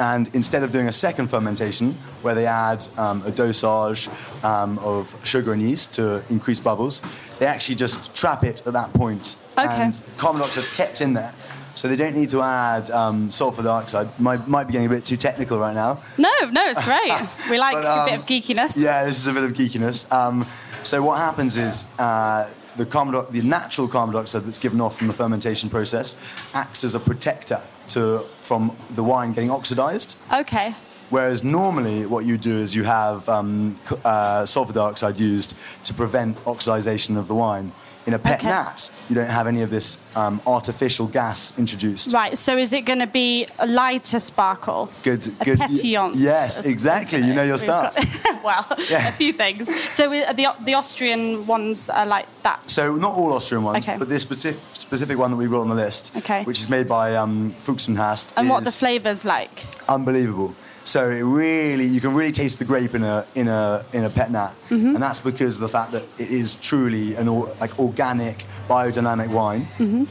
And 0.00 0.34
instead 0.34 0.62
of 0.62 0.72
doing 0.72 0.88
a 0.88 0.92
second 0.92 1.28
fermentation, 1.28 1.92
where 2.22 2.34
they 2.34 2.46
add 2.46 2.86
um, 2.96 3.22
a 3.26 3.30
dosage 3.30 4.08
um, 4.42 4.78
of 4.78 5.14
sugar 5.24 5.52
and 5.52 5.60
yeast 5.60 5.92
to 5.94 6.24
increase 6.30 6.58
bubbles, 6.58 7.02
they 7.38 7.46
actually 7.46 7.74
just 7.74 8.16
trap 8.16 8.42
it 8.42 8.66
at 8.66 8.72
that 8.72 8.92
point. 8.94 9.36
Okay. 9.58 9.68
And 9.68 10.00
carbon 10.16 10.40
dioxide 10.40 10.64
is 10.64 10.74
kept 10.74 11.02
in 11.02 11.12
there. 11.12 11.32
So 11.74 11.86
they 11.86 11.96
don't 11.96 12.16
need 12.16 12.30
to 12.30 12.42
add 12.42 12.90
um, 12.90 13.30
sulfur 13.30 13.62
dioxide. 13.62 14.08
Might, 14.18 14.48
might 14.48 14.64
be 14.64 14.72
getting 14.72 14.86
a 14.86 14.90
bit 14.90 15.04
too 15.04 15.16
technical 15.18 15.58
right 15.58 15.74
now. 15.74 16.00
No, 16.18 16.32
no, 16.50 16.66
it's 16.66 16.84
great. 16.84 17.12
We 17.50 17.58
like 17.58 17.74
But, 17.74 17.84
a 17.84 18.04
bit 18.06 18.14
um, 18.14 18.20
of 18.20 18.26
geekiness. 18.26 18.76
Yeah, 18.76 19.04
this 19.04 19.18
is 19.18 19.26
a 19.26 19.32
bit 19.32 19.44
of 19.44 19.52
geekiness. 19.52 20.10
Um, 20.12 20.46
so 20.82 21.02
what 21.02 21.18
happens 21.18 21.58
is 21.58 21.84
uh, 21.98 22.48
the, 22.76 22.86
carbon, 22.86 23.24
the 23.30 23.42
natural 23.42 23.86
carbon 23.86 24.14
dioxide 24.14 24.44
that's 24.44 24.58
given 24.58 24.80
off 24.80 24.96
from 24.96 25.08
the 25.08 25.12
fermentation 25.12 25.68
process 25.68 26.16
acts 26.54 26.84
as 26.84 26.94
a 26.94 27.00
protector 27.00 27.60
to, 27.88 28.24
from 28.50 28.76
the 28.98 29.04
wine 29.04 29.32
getting 29.32 29.52
oxidized. 29.52 30.16
Okay. 30.32 30.74
Whereas 31.08 31.44
normally, 31.44 32.04
what 32.04 32.24
you 32.24 32.36
do 32.36 32.58
is 32.58 32.74
you 32.74 32.82
have 32.82 33.28
um, 33.28 33.76
uh, 34.04 34.44
sulfur 34.44 34.72
dioxide 34.72 35.16
used 35.20 35.54
to 35.84 35.94
prevent 35.94 36.36
oxidization 36.52 37.16
of 37.16 37.28
the 37.28 37.36
wine. 37.36 37.70
In 38.06 38.14
a 38.14 38.18
pet 38.18 38.38
Okay. 38.38 38.48
nat, 38.48 38.90
you 39.10 39.14
don't 39.14 39.28
have 39.28 39.46
any 39.46 39.60
of 39.60 39.68
this 39.70 39.98
um, 40.16 40.40
artificial 40.46 41.06
gas 41.06 41.52
introduced. 41.58 42.12
Right, 42.14 42.36
so 42.36 42.56
is 42.56 42.72
it 42.72 42.86
going 42.86 42.98
to 43.00 43.06
be 43.06 43.46
a 43.58 43.66
lighter 43.66 44.18
sparkle? 44.20 44.90
Good, 45.02 45.26
A 45.40 45.44
good. 45.44 45.58
pétillant. 45.58 46.12
Yes, 46.16 46.64
exactly. 46.64 47.18
You 47.18 47.34
know 47.34 47.42
your 47.44 47.56
We've 47.58 47.66
got- 47.66 47.92
stuff. 47.92 48.42
well, 48.44 48.64
Yeah. 48.90 49.08
a 49.08 49.12
few 49.12 49.34
things. 49.34 49.68
So 49.92 50.10
uh, 50.12 50.32
the, 50.32 50.46
the 50.64 50.74
Austrian 50.74 51.46
ones 51.46 51.90
are 51.90 52.06
like 52.06 52.26
that. 52.42 52.58
So 52.70 52.96
not 52.96 53.12
all 53.12 53.34
Austrian 53.34 53.64
ones, 53.64 53.86
Okay. 53.86 53.98
but 53.98 54.08
this 54.08 54.22
specific, 54.22 54.60
specific 54.72 55.18
one 55.18 55.30
that 55.30 55.36
we've 55.36 55.50
got 55.50 55.60
on 55.60 55.68
the 55.68 55.74
list, 55.74 56.16
Okay. 56.16 56.42
which 56.44 56.58
is 56.58 56.70
made 56.70 56.88
by 56.88 57.14
um, 57.16 57.50
Fuchs 57.50 57.86
and 57.88 57.98
Hase, 57.98 58.32
And 58.36 58.46
is 58.46 58.50
what 58.50 58.64
the 58.64 58.72
flavours 58.72 59.24
like? 59.26 59.66
unbelievable. 59.90 60.54
So 60.90 61.08
it 61.08 61.22
really, 61.22 61.84
you 61.86 62.00
can 62.00 62.14
really 62.14 62.32
taste 62.32 62.58
the 62.58 62.64
grape 62.64 62.96
in 62.96 63.04
a 63.04 63.24
in 63.36 63.46
a 63.46 63.84
in 63.92 64.02
a 64.04 64.10
pet 64.10 64.30
nat, 64.32 64.52
Mm-hmm. 64.70 64.94
and 64.94 65.00
that's 65.06 65.20
because 65.20 65.54
of 65.54 65.60
the 65.60 65.68
fact 65.78 65.92
that 65.92 66.02
it 66.18 66.30
is 66.40 66.56
truly 66.56 67.14
an 67.20 67.28
or, 67.28 67.48
like 67.60 67.78
organic, 67.78 68.44
biodynamic 68.68 69.28
wine. 69.28 69.62
Mm-hmm. 69.78 70.04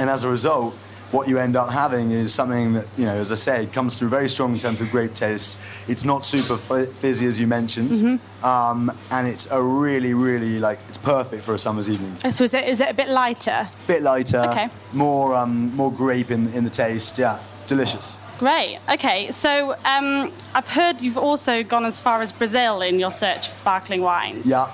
And 0.00 0.10
as 0.10 0.24
a 0.24 0.28
result, 0.28 0.74
what 1.12 1.28
you 1.28 1.38
end 1.38 1.56
up 1.56 1.70
having 1.70 2.10
is 2.10 2.34
something 2.34 2.74
that 2.74 2.86
you 2.98 3.06
know, 3.06 3.14
as 3.24 3.32
I 3.32 3.36
say, 3.36 3.66
comes 3.78 3.98
through 3.98 4.10
very 4.10 4.28
strong 4.28 4.52
in 4.52 4.58
terms 4.58 4.82
of 4.82 4.90
grape 4.90 5.14
taste. 5.14 5.58
It's 5.92 6.04
not 6.04 6.26
super 6.26 6.58
fi- 6.58 6.92
fizzy 7.02 7.24
as 7.26 7.40
you 7.40 7.46
mentioned, 7.46 7.90
Mm-hmm. 7.92 8.44
um, 8.44 8.92
and 9.10 9.26
it's 9.26 9.46
a 9.50 9.62
really, 9.62 10.12
really 10.12 10.58
like 10.58 10.78
it's 10.90 10.98
perfect 10.98 11.42
for 11.42 11.54
a 11.54 11.58
summer's 11.58 11.88
evening. 11.88 12.14
So 12.32 12.44
is 12.44 12.52
it, 12.52 12.68
is 12.68 12.80
it 12.82 12.90
a 12.90 12.94
bit 12.94 13.08
lighter? 13.08 13.66
Bit 13.86 14.02
lighter, 14.02 14.42
Okay. 14.50 14.68
more 14.92 15.34
um, 15.34 15.74
more 15.74 15.90
grape 16.02 16.30
in 16.30 16.52
in 16.52 16.64
the 16.64 16.74
taste. 16.84 17.18
Yeah, 17.18 17.38
delicious. 17.66 18.18
Great. 18.38 18.78
Okay, 18.88 19.30
so 19.32 19.72
um, 19.84 20.32
I've 20.54 20.68
heard 20.68 21.00
you've 21.00 21.18
also 21.18 21.62
gone 21.64 21.84
as 21.84 21.98
far 21.98 22.22
as 22.22 22.30
Brazil 22.30 22.82
in 22.82 22.98
your 23.00 23.10
search 23.10 23.48
for 23.48 23.52
sparkling 23.52 24.00
wines. 24.00 24.46
Yeah. 24.46 24.72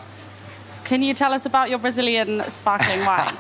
Can 0.85 1.02
you 1.02 1.14
tell 1.14 1.33
us 1.33 1.47
about 1.47 1.71
your 1.71 1.78
Brazilian 1.78 2.42
sparkling 2.42 3.00
wine? 3.06 3.33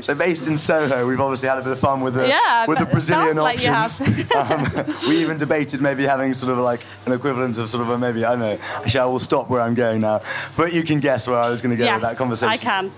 So 0.00 0.14
based 0.14 0.46
in 0.46 0.56
Soho, 0.56 1.06
we've 1.06 1.20
obviously 1.20 1.50
had 1.50 1.58
a 1.58 1.62
bit 1.62 1.72
of 1.72 1.78
fun 1.78 2.00
with 2.00 2.14
the 2.14 2.26
Yeah, 2.26 2.64
with 2.66 2.78
the 2.78 2.86
Brazilian 2.86 3.36
like 3.36 3.62
you 3.62 3.70
options. 3.70 4.32
um, 4.34 4.64
we 5.06 5.18
even 5.18 5.36
debated 5.36 5.82
maybe 5.82 6.04
having 6.04 6.32
sort 6.32 6.50
of 6.50 6.58
like 6.58 6.86
an 7.04 7.12
equivalent 7.12 7.58
of 7.58 7.68
sort 7.68 7.82
of 7.82 7.90
a 7.90 7.98
maybe 7.98 8.24
I 8.24 8.30
don't 8.30 8.40
know. 8.40 8.58
Actually, 8.76 9.00
I 9.00 9.04
will 9.04 9.18
stop 9.18 9.50
where 9.50 9.60
I'm 9.60 9.74
going 9.74 10.00
now, 10.00 10.22
but 10.56 10.72
you 10.72 10.82
can 10.82 11.00
guess 11.00 11.28
where 11.28 11.36
I 11.36 11.50
was 11.50 11.60
going 11.60 11.72
to 11.72 11.76
go 11.76 11.84
yes, 11.84 12.00
with 12.00 12.08
that 12.08 12.16
conversation. 12.16 12.48
I 12.48 12.56
can. 12.56 12.90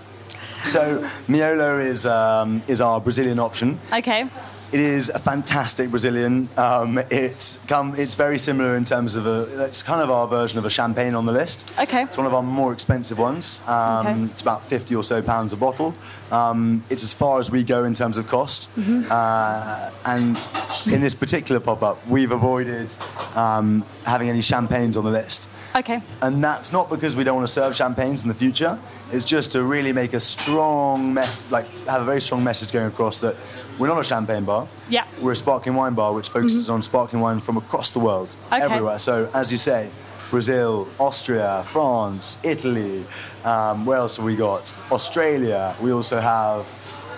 So 0.63 1.01
Miolo 1.27 1.83
is 1.83 2.05
um, 2.05 2.63
is 2.69 2.79
our 2.79 3.01
Brazilian 3.01 3.39
option. 3.39 3.77
Okay. 3.91 4.29
It 4.71 4.79
is 4.79 5.09
a 5.09 5.19
fantastic 5.19 5.89
Brazilian. 5.89 6.47
Um, 6.55 6.97
it's 7.09 7.57
come. 7.67 7.93
It's 7.97 8.15
very 8.15 8.39
similar 8.39 8.77
in 8.77 8.85
terms 8.85 9.17
of 9.17 9.27
a. 9.27 9.65
It's 9.65 9.83
kind 9.83 10.01
of 10.01 10.09
our 10.09 10.27
version 10.27 10.59
of 10.59 10.65
a 10.65 10.69
champagne 10.69 11.13
on 11.13 11.25
the 11.25 11.33
list. 11.33 11.69
Okay. 11.77 12.03
It's 12.03 12.17
one 12.17 12.25
of 12.25 12.33
our 12.33 12.41
more 12.41 12.71
expensive 12.71 13.19
ones. 13.19 13.61
Um, 13.67 14.07
Okay. 14.07 14.23
It's 14.23 14.41
about 14.41 14.63
fifty 14.65 14.95
or 14.95 15.03
so 15.03 15.21
pounds 15.21 15.51
a 15.51 15.57
bottle. 15.57 15.93
Um, 16.31 16.85
it's 16.89 17.03
as 17.03 17.11
far 17.13 17.39
as 17.41 17.51
we 17.51 17.63
go 17.63 17.83
in 17.83 17.93
terms 17.93 18.17
of 18.17 18.27
cost. 18.27 18.69
Mm-hmm. 18.77 19.11
Uh, 19.11 19.91
and 20.05 20.47
in 20.93 21.01
this 21.01 21.13
particular 21.13 21.59
pop-up, 21.59 21.97
we've 22.07 22.31
avoided 22.31 22.93
um, 23.35 23.83
having 24.05 24.29
any 24.29 24.41
champagnes 24.41 24.95
on 24.95 25.03
the 25.03 25.11
list. 25.11 25.49
Okay. 25.75 26.01
And 26.21 26.41
that's 26.41 26.71
not 26.71 26.89
because 26.89 27.17
we 27.17 27.25
don't 27.25 27.35
want 27.35 27.47
to 27.47 27.53
serve 27.53 27.75
champagnes 27.75 28.21
in 28.23 28.29
the 28.29 28.33
future. 28.33 28.79
It's 29.11 29.25
just 29.25 29.51
to 29.51 29.63
really 29.63 29.91
make 29.91 30.13
a 30.13 30.19
strong, 30.21 31.13
me- 31.13 31.23
like, 31.49 31.67
have 31.85 32.01
a 32.01 32.05
very 32.05 32.21
strong 32.21 32.43
message 32.43 32.71
going 32.71 32.87
across 32.87 33.17
that 33.19 33.35
we're 33.77 33.87
not 33.87 33.99
a 33.99 34.03
champagne 34.03 34.45
bar. 34.45 34.60
Yeah. 34.89 35.05
We're 35.21 35.33
a 35.33 35.35
sparkling 35.35 35.75
wine 35.75 35.93
bar 35.93 36.13
which 36.13 36.29
focuses 36.29 36.69
on 36.69 36.81
sparkling 36.81 37.21
wine 37.21 37.39
from 37.39 37.57
across 37.57 37.91
the 37.91 37.99
world, 37.99 38.35
Okay. 38.51 38.61
everywhere. 38.61 38.99
So, 38.99 39.29
as 39.33 39.51
you 39.51 39.57
say, 39.57 39.89
Brazil, 40.31 40.87
Austria, 40.97 41.61
France, 41.65 42.39
Italy. 42.43 43.03
Um, 43.43 43.85
where 43.85 43.97
else 43.97 44.15
have 44.15 44.25
we 44.25 44.35
got? 44.37 44.73
Australia. 44.89 45.75
We 45.81 45.91
also 45.91 46.21
have 46.21 46.65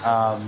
um, 0.04 0.42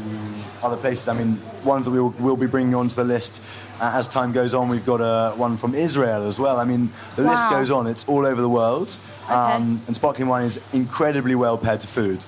other 0.64 0.75
places. 0.75 1.08
I 1.08 1.14
mean, 1.14 1.40
ones 1.64 1.86
that 1.86 1.92
we 1.92 2.00
will, 2.02 2.10
will 2.18 2.38
be 2.38 2.48
bringing 2.48 2.74
onto 2.74 2.96
the 2.96 3.04
list 3.04 3.42
uh, 3.80 3.92
as 3.94 4.08
time 4.08 4.32
goes 4.32 4.56
on. 4.56 4.68
We've 4.70 4.86
got 4.86 5.00
a, 5.00 5.36
one 5.36 5.58
from 5.58 5.75
Israel 5.75 6.25
as 6.25 6.40
well. 6.40 6.60
I 6.60 6.66
mean, 6.66 6.92
the 7.16 7.24
list 7.24 7.50
goes 7.52 7.70
on. 7.70 7.86
It's 7.86 8.06
all 8.08 8.25
over 8.25 8.42
the 8.42 8.50
world. 8.50 8.98
Um, 9.30 9.82
and 9.86 9.96
sparkling 9.96 10.28
wine 10.28 10.46
is 10.46 10.60
incredibly 10.74 11.36
well 11.36 11.58
paired 11.58 11.82
to 11.82 11.88
food. 11.88 12.25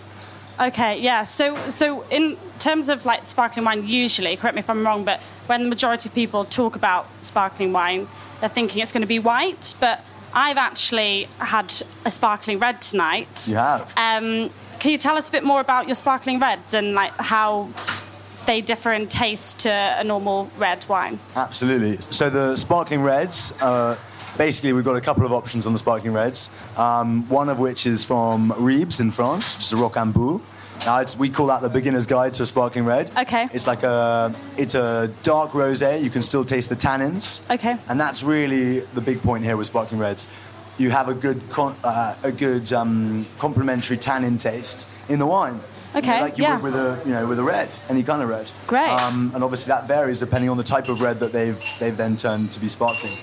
Okay, 0.59 0.99
yeah. 0.99 1.23
So, 1.23 1.55
so 1.69 2.03
in 2.09 2.37
terms 2.57 2.89
of 2.89 3.05
like 3.05 3.25
sparkling 3.25 3.65
wine, 3.65 3.85
usually, 3.87 4.35
correct 4.37 4.55
me 4.55 4.59
if 4.59 4.69
I'm 4.69 4.85
wrong, 4.85 5.03
but 5.03 5.19
when 5.47 5.63
the 5.63 5.69
majority 5.69 6.09
of 6.09 6.15
people 6.15 6.45
talk 6.45 6.75
about 6.75 7.07
sparkling 7.21 7.73
wine, 7.73 8.07
they're 8.39 8.49
thinking 8.49 8.81
it's 8.81 8.91
going 8.91 9.01
to 9.01 9.07
be 9.07 9.19
white. 9.19 9.75
But 9.79 10.03
I've 10.33 10.57
actually 10.57 11.27
had 11.39 11.73
a 12.05 12.11
sparkling 12.11 12.59
red 12.59 12.81
tonight. 12.81 13.47
You 13.47 13.55
have. 13.55 13.93
Um, 13.97 14.49
can 14.79 14.91
you 14.91 14.97
tell 14.97 15.17
us 15.17 15.27
a 15.29 15.31
bit 15.31 15.43
more 15.43 15.59
about 15.59 15.87
your 15.87 15.95
sparkling 15.95 16.39
reds 16.39 16.73
and 16.73 16.93
like 16.93 17.11
how 17.17 17.69
they 18.45 18.61
differ 18.61 18.93
in 18.93 19.07
taste 19.07 19.59
to 19.59 19.69
a 19.69 20.03
normal 20.03 20.49
red 20.57 20.85
wine? 20.87 21.19
Absolutely. 21.35 21.97
So 21.97 22.29
the 22.29 22.55
sparkling 22.55 23.01
reds, 23.01 23.59
uh, 23.61 23.97
basically 24.37 24.73
we've 24.73 24.85
got 24.85 24.95
a 24.95 25.01
couple 25.01 25.25
of 25.25 25.33
options 25.33 25.65
on 25.65 25.73
the 25.73 25.79
sparkling 25.79 26.13
reds. 26.13 26.49
Um, 26.77 27.27
one 27.29 27.49
of 27.49 27.59
which 27.59 27.87
is 27.87 28.05
from 28.05 28.53
Ribes 28.57 28.99
in 28.99 29.11
France, 29.11 29.55
which 29.55 29.65
is 29.65 29.73
a 29.73 29.77
Rocambole. 29.77 30.41
Now 30.85 30.99
it's, 30.99 31.17
we 31.17 31.29
call 31.29 31.47
that 31.47 31.61
the 31.61 31.69
beginner's 31.69 32.07
guide 32.07 32.33
to 32.35 32.45
sparkling 32.45 32.85
red. 32.85 33.11
Okay. 33.17 33.47
It's 33.53 33.67
like 33.67 33.83
a, 33.83 34.33
it's 34.57 34.75
a 34.75 35.09
dark 35.23 35.51
rosé. 35.51 36.01
You 36.03 36.09
can 36.09 36.21
still 36.21 36.45
taste 36.45 36.69
the 36.69 36.75
tannins. 36.75 37.41
Okay. 37.53 37.77
And 37.89 37.99
that's 37.99 38.23
really 38.23 38.79
the 38.79 39.01
big 39.01 39.21
point 39.21 39.43
here 39.43 39.57
with 39.57 39.67
sparkling 39.67 39.99
reds. 39.99 40.27
You 40.77 40.91
have 40.91 41.09
a 41.09 41.13
good, 41.13 41.41
con- 41.49 41.75
uh, 41.83 42.15
a 42.23 42.31
good 42.31 42.71
um, 42.71 43.25
complementary 43.39 43.97
tannin 43.97 44.37
taste 44.37 44.87
in 45.09 45.19
the 45.19 45.25
wine. 45.25 45.59
Okay, 45.95 46.19
Like 46.21 46.37
you 46.37 46.43
yeah. 46.43 46.55
would 46.59 46.63
with 46.73 46.75
a, 46.75 47.01
you 47.05 47.13
know, 47.13 47.25
with 47.27 47.39
a 47.39 47.43
red, 47.43 47.69
any 47.89 48.03
kind 48.03 48.21
of 48.21 48.29
red. 48.29 48.51
Great. 48.67 48.87
Um, 48.89 49.31
and 49.33 49.43
obviously 49.43 49.71
that 49.71 49.87
varies 49.87 50.19
depending 50.19 50.49
on 50.49 50.57
the 50.57 50.63
type 50.63 50.89
of 50.89 51.01
red 51.01 51.19
that 51.21 51.31
they've 51.31 51.59
they've 51.79 51.95
then 51.97 52.17
turned 52.17 52.51
to 52.51 52.59
be 52.59 52.67
sparkling. 52.69 53.17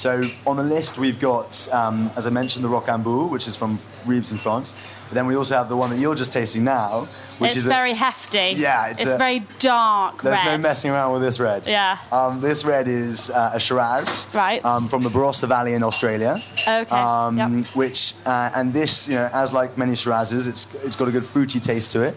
So 0.00 0.30
on 0.46 0.56
the 0.56 0.62
list 0.62 0.96
we've 0.96 1.20
got, 1.20 1.68
um, 1.74 2.10
as 2.16 2.26
I 2.26 2.30
mentioned, 2.30 2.64
the 2.64 2.70
Rocambole, 2.70 3.30
which 3.30 3.46
is 3.46 3.54
from 3.54 3.78
Ribes 4.06 4.32
in 4.32 4.38
France. 4.38 4.72
But 5.08 5.14
then 5.14 5.26
we 5.26 5.36
also 5.36 5.56
have 5.58 5.68
the 5.68 5.76
one 5.76 5.90
that 5.90 5.98
you're 5.98 6.14
just 6.14 6.32
tasting 6.32 6.64
now, 6.64 7.06
which 7.38 7.50
it's 7.50 7.58
is 7.58 7.66
very 7.66 7.90
a, 7.90 7.94
hefty. 7.94 8.54
Yeah, 8.56 8.86
it's 8.88 9.04
a- 9.04 9.18
very 9.18 9.40
dark 9.58 10.22
there's 10.22 10.38
red. 10.38 10.56
no 10.56 10.56
messing 10.56 10.90
around 10.90 11.12
with 11.12 11.20
this 11.20 11.38
red. 11.38 11.66
Yeah. 11.66 11.98
Um, 12.10 12.40
this 12.40 12.64
red 12.64 12.88
is 12.88 13.28
uh, 13.28 13.50
a 13.52 13.60
Shiraz. 13.60 14.26
Right. 14.32 14.64
Um, 14.64 14.88
from 14.88 15.02
the 15.02 15.10
Barossa 15.10 15.46
Valley 15.46 15.74
in 15.74 15.82
Australia. 15.82 16.38
Okay, 16.66 16.96
Um, 16.96 17.36
yep. 17.36 17.66
Which 17.74 18.14
uh, 18.24 18.52
and 18.54 18.72
this, 18.72 19.06
you 19.06 19.16
know, 19.16 19.28
as 19.34 19.52
like 19.52 19.76
many 19.76 19.92
Shirazes, 19.92 20.48
it's 20.48 20.72
it's 20.82 20.96
got 20.96 21.08
a 21.08 21.12
good 21.12 21.26
fruity 21.26 21.60
taste 21.60 21.92
to 21.92 22.00
it, 22.04 22.16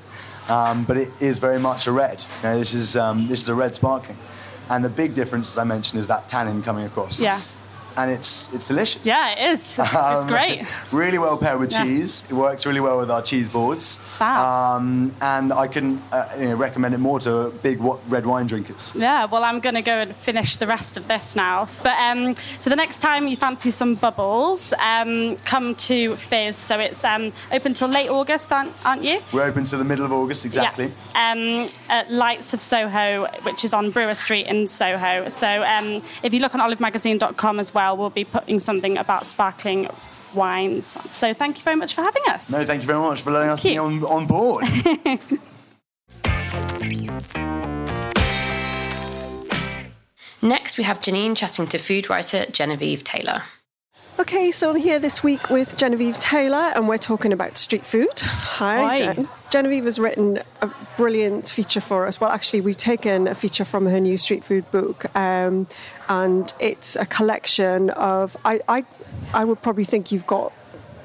um, 0.50 0.86
but 0.86 0.96
it 0.96 1.10
is 1.20 1.38
very 1.38 1.60
much 1.60 1.88
a 1.88 1.92
red. 1.92 2.24
You 2.44 2.50
know, 2.50 2.60
this 2.60 2.74
is 2.74 2.96
um, 2.96 3.28
this 3.28 3.42
is 3.42 3.50
a 3.50 3.56
red 3.56 3.76
sparkling, 3.76 4.18
and 4.70 4.86
the 4.86 4.90
big 4.90 5.16
difference, 5.16 5.52
as 5.52 5.58
I 5.58 5.66
mentioned, 5.66 6.00
is 6.00 6.08
that 6.08 6.30
tannin 6.30 6.62
coming 6.64 6.86
across. 6.86 7.20
Yeah. 7.22 7.42
And 7.98 8.10
it's 8.12 8.52
it's 8.54 8.68
delicious. 8.68 9.06
Yeah, 9.06 9.34
it 9.34 9.52
is. 9.54 9.78
It's 9.80 9.94
Um, 10.24 10.28
great. 10.28 10.66
Really 10.92 11.18
well 11.18 11.38
paired 11.38 11.60
with 11.60 11.72
Yeah. 11.72 11.84
cheese. 11.84 12.24
It 12.30 12.34
works 12.34 12.66
really 12.66 12.80
well 12.80 12.98
with 13.00 13.12
our 13.12 13.22
cheese 13.22 13.50
boards. 13.50 13.98
Fab. 13.98 14.78
Um, 14.80 15.14
and 15.22 15.54
I 15.54 15.68
can 15.68 16.02
uh, 16.12 16.26
you 16.40 16.50
know, 16.50 16.56
recommend 16.56 16.94
it 16.96 17.00
more 17.00 17.20
to 17.22 17.52
big 17.62 17.80
red 18.10 18.26
wine 18.26 18.48
drinkers. 18.48 18.94
Yeah, 18.96 19.26
well, 19.26 19.44
I'm 19.44 19.60
going 19.60 19.76
to 19.76 19.82
go 19.82 19.94
and 20.04 20.16
finish 20.16 20.56
the 20.58 20.68
rest 20.68 20.98
of 20.98 21.08
this 21.08 21.36
now. 21.36 21.68
But 21.84 21.98
um, 22.00 22.36
so 22.60 22.70
the 22.70 22.76
next 22.76 23.00
time 23.00 23.28
you 23.28 23.36
fancy 23.36 23.70
some 23.72 23.96
bubbles, 23.96 24.74
um, 24.80 25.36
come 25.46 25.76
to 25.90 26.16
Fizz. 26.16 26.56
So 26.56 26.80
it's 26.80 27.04
um, 27.04 27.32
open 27.52 27.74
till 27.74 27.90
late 27.90 28.10
August, 28.10 28.52
aren't, 28.52 28.72
aren't 28.86 29.04
you? 29.04 29.20
We're 29.34 29.44
open 29.46 29.64
to 29.66 29.78
the 29.78 29.84
middle 29.86 30.06
of 30.06 30.12
August, 30.12 30.46
exactly. 30.46 30.92
Yeah. 31.16 31.32
Um, 31.32 31.68
at 31.90 32.12
Lights 32.12 32.54
of 32.54 32.62
Soho, 32.62 33.28
which 33.44 33.64
is 33.64 33.74
on 33.74 33.92
Brewer 33.92 34.16
Street 34.16 34.48
in 34.48 34.68
Soho. 34.68 35.30
So 35.30 35.48
um, 35.64 36.02
if 36.24 36.34
you 36.34 36.40
look 36.40 36.56
on 36.56 36.62
olivemagazine.com 36.62 37.60
as 37.60 37.74
well, 37.74 37.83
we'll 37.92 38.10
be 38.10 38.24
putting 38.24 38.60
something 38.60 38.98
about 38.98 39.26
sparkling 39.26 39.90
wines. 40.34 40.98
So 41.14 41.34
thank 41.34 41.58
you 41.58 41.64
very 41.64 41.76
much 41.76 41.94
for 41.94 42.02
having 42.02 42.24
us. 42.28 42.50
No, 42.50 42.64
thank 42.66 42.82
you 42.82 42.88
very 42.88 43.00
much 43.00 43.22
for 43.22 43.32
letting 43.32 43.50
us 43.50 43.62
Thank 43.62 43.74
be 43.74 43.78
on, 43.78 44.04
on 44.06 44.26
board. 44.26 44.64
Next, 50.42 50.78
we 50.78 50.84
have 50.84 51.00
Janine 51.00 51.38
chatting 51.38 51.68
to 51.68 51.78
food 51.78 52.10
writer 52.10 52.46
Genevieve 52.52 53.04
Taylor. 53.04 53.44
Okay, 54.20 54.52
so 54.52 54.72
I'm 54.72 54.76
here 54.76 55.00
this 55.00 55.24
week 55.24 55.50
with 55.50 55.76
Genevieve 55.78 56.20
Taylor, 56.20 56.72
and 56.76 56.88
we're 56.88 56.98
talking 56.98 57.32
about 57.34 57.58
street 57.58 57.86
food. 57.86 58.20
Hi, 58.20 58.78
Hi. 58.78 58.96
Jen. 58.96 59.30
Genevieve 59.54 59.84
has 59.86 60.00
written 60.00 60.40
a 60.64 60.72
brilliant 60.98 61.48
feature 61.48 61.80
for 61.80 62.08
us. 62.08 62.20
Well, 62.20 62.32
actually, 62.32 62.62
we've 62.62 62.76
taken 62.76 63.28
a 63.28 63.36
feature 63.36 63.64
from 63.64 63.86
her 63.86 64.00
new 64.00 64.18
street 64.18 64.44
food 64.44 64.70
book, 64.72 65.16
um, 65.16 65.68
and 66.10 66.52
it's 66.60 66.96
a 66.96 67.06
collection 67.06 67.92
of. 67.92 68.36
I, 68.44 68.62
I, 68.68 68.84
I 69.32 69.46
would 69.46 69.62
probably 69.62 69.84
think 69.84 70.12
you've 70.12 70.26
got 70.26 70.54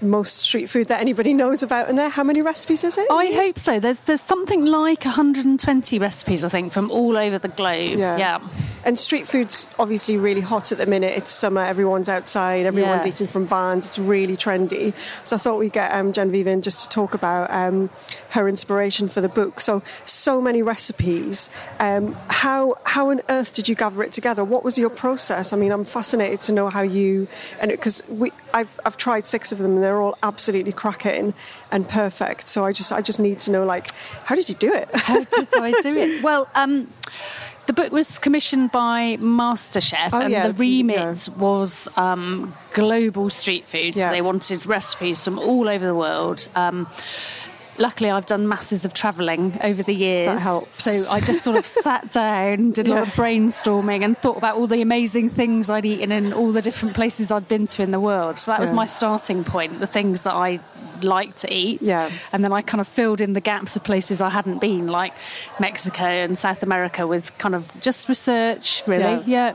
most 0.01 0.39
street 0.39 0.71
food 0.71 0.87
that 0.87 1.01
anybody 1.01 1.35
knows 1.35 1.63
about 1.63 1.91
in 1.91 1.97
there. 1.97 2.09
How 2.09 2.23
many 2.25 2.41
recipes 2.41 2.85
is 2.85 2.97
it? 2.97 3.07
I 3.11 3.27
hope 3.33 3.59
so. 3.59 3.81
There's 3.81 3.99
there's 4.01 4.23
something 4.23 4.65
like 4.65 5.05
120 5.05 5.99
recipes, 5.99 6.43
I 6.43 6.49
think, 6.49 6.73
from 6.73 6.91
all 6.91 7.19
over 7.19 7.39
the 7.39 7.49
globe. 7.49 7.99
Yeah. 7.99 8.39
And 8.85 8.97
street 8.99 9.27
food's 9.27 9.67
obviously 9.79 10.17
really 10.17 10.41
hot 10.41 10.71
at 10.73 10.79
the 10.79 10.87
minute. 10.87 11.13
It's 11.17 11.33
summer, 11.33 11.63
everyone's 11.63 12.09
outside, 12.09 12.65
everyone's 12.65 13.05
Yeah. 13.05 13.11
eating 13.11 13.27
from 13.27 13.45
vans, 13.47 13.87
it's 13.89 13.99
really 13.99 14.37
trendy. 14.37 14.95
So 15.27 15.35
I 15.37 15.39
thought 15.39 15.59
we'd 15.59 15.73
get 15.73 15.93
um, 15.93 16.13
Genevieve 16.13 16.47
in 16.47 16.63
just 16.63 16.85
to 16.85 16.89
talk 16.89 17.13
about 17.13 17.51
um, 17.51 17.91
her 18.31 18.49
inspiration 18.49 19.09
for 19.09 19.21
the 19.21 19.29
book. 19.29 19.61
So, 19.61 19.83
so 20.05 20.41
many 20.41 20.63
recipes. 20.63 21.49
Um, 21.81 22.17
how, 22.29 22.79
how 22.85 23.11
on 23.11 23.21
earth 23.29 23.53
did 23.55 23.69
you 23.69 23.75
gather 23.75 24.03
it 24.03 24.13
together? 24.13 24.45
What 24.45 24.65
was 24.65 24.79
your 24.79 24.91
process? 24.91 25.53
I 25.53 25.57
mean, 25.57 25.73
I'm 25.73 25.85
fascinated 25.85 26.41
to 26.41 26.53
know 26.53 26.69
how 26.69 26.83
you, 26.83 27.29
and 27.61 27.71
because 27.71 28.03
we, 28.09 28.33
I've, 28.53 28.79
I've 28.85 28.97
tried 28.97 29.25
six 29.25 29.53
of 29.53 29.59
them 29.59 29.75
and 29.75 29.83
they're 29.83 30.01
all 30.01 30.19
absolutely 30.23 30.73
cracking 30.73 31.35
and 31.73 31.89
perfect. 31.89 32.49
So 32.49 32.65
I 32.65 32.73
just, 32.73 32.93
I 32.93 33.01
just 33.01 33.21
need 33.21 33.41
to 33.41 33.51
know, 33.51 33.65
like, 33.65 33.91
how 34.25 34.35
did 34.35 34.49
you 34.49 34.55
do 34.55 34.73
it? 34.73 34.89
How 34.95 35.23
did 35.25 35.49
I 35.55 35.71
do 35.83 35.97
it? 35.97 36.23
Well, 36.29 36.49
um, 36.55 36.89
the 37.67 37.73
book 37.75 37.93
was 37.93 38.19
commissioned 38.19 38.73
by 38.73 39.19
MasterChef, 39.21 40.11
Oh, 40.13 40.21
and 40.21 40.33
yeah, 40.33 40.49
the 40.49 40.55
remit 40.55 41.29
was 41.37 41.87
um, 41.97 42.55
global 42.73 43.29
street 43.31 43.67
food. 43.69 43.95
Yeah. 43.95 44.07
So 44.07 44.11
they 44.13 44.23
wanted 44.23 44.65
recipes 44.67 45.23
from 45.23 45.39
all 45.39 45.69
over 45.69 45.87
the 45.87 45.95
world. 45.95 46.49
Um, 46.57 46.87
luckily, 47.79 48.11
I've 48.11 48.27
done 48.27 48.49
masses 48.49 48.85
of 48.85 48.95
travelling 48.95 49.59
over 49.63 49.83
the 49.83 49.95
years. 49.95 50.27
That 50.27 50.41
helps. 50.41 50.83
So 50.85 51.13
I 51.15 51.21
just 51.21 51.43
sort 51.43 51.57
of 51.57 51.67
sat 51.85 52.11
down, 52.13 52.73
did 52.73 52.87
a 52.89 52.91
lot 52.91 53.03
of 53.09 53.15
brainstorming, 53.15 54.03
and 54.05 54.17
thought 54.19 54.37
about 54.37 54.57
all 54.57 54.67
the 54.67 54.83
amazing 54.83 55.31
things 55.31 55.71
I'd 55.71 55.85
eaten 55.87 56.13
in 56.13 56.33
all 56.33 56.53
the 56.53 56.63
different 56.63 56.95
places 56.95 57.31
I'd 57.31 57.49
been 57.49 57.67
to 57.69 57.83
in 57.83 57.91
the 57.91 58.01
world. 58.01 58.39
So 58.39 58.51
that 58.51 58.61
was 58.61 58.71
Yeah. 58.71 58.77
my 58.77 58.87
starting 58.87 59.45
point, 59.45 59.81
the 59.81 59.87
things 59.87 60.23
that 60.23 60.35
I 60.35 60.61
like 61.03 61.37
to 61.37 61.53
eat. 61.53 61.81
Yeah. 61.81 62.11
And 62.33 62.43
then 62.43 62.53
I 62.53 62.61
kind 62.61 62.81
of 62.81 62.89
filled 62.89 63.21
in 63.21 63.33
the 63.33 63.41
gaps 63.41 63.77
of 63.77 63.85
places 63.85 64.21
I 64.21 64.31
hadn't 64.31 64.59
been, 64.61 64.89
like 64.89 65.13
Mexico 65.61 66.05
and 66.05 66.37
South 66.37 66.63
America, 66.65 67.07
with 67.07 67.37
kind 67.39 67.55
of 67.55 67.71
just 67.81 68.09
research, 68.09 68.83
really. 68.87 69.03
Yeah. 69.25 69.55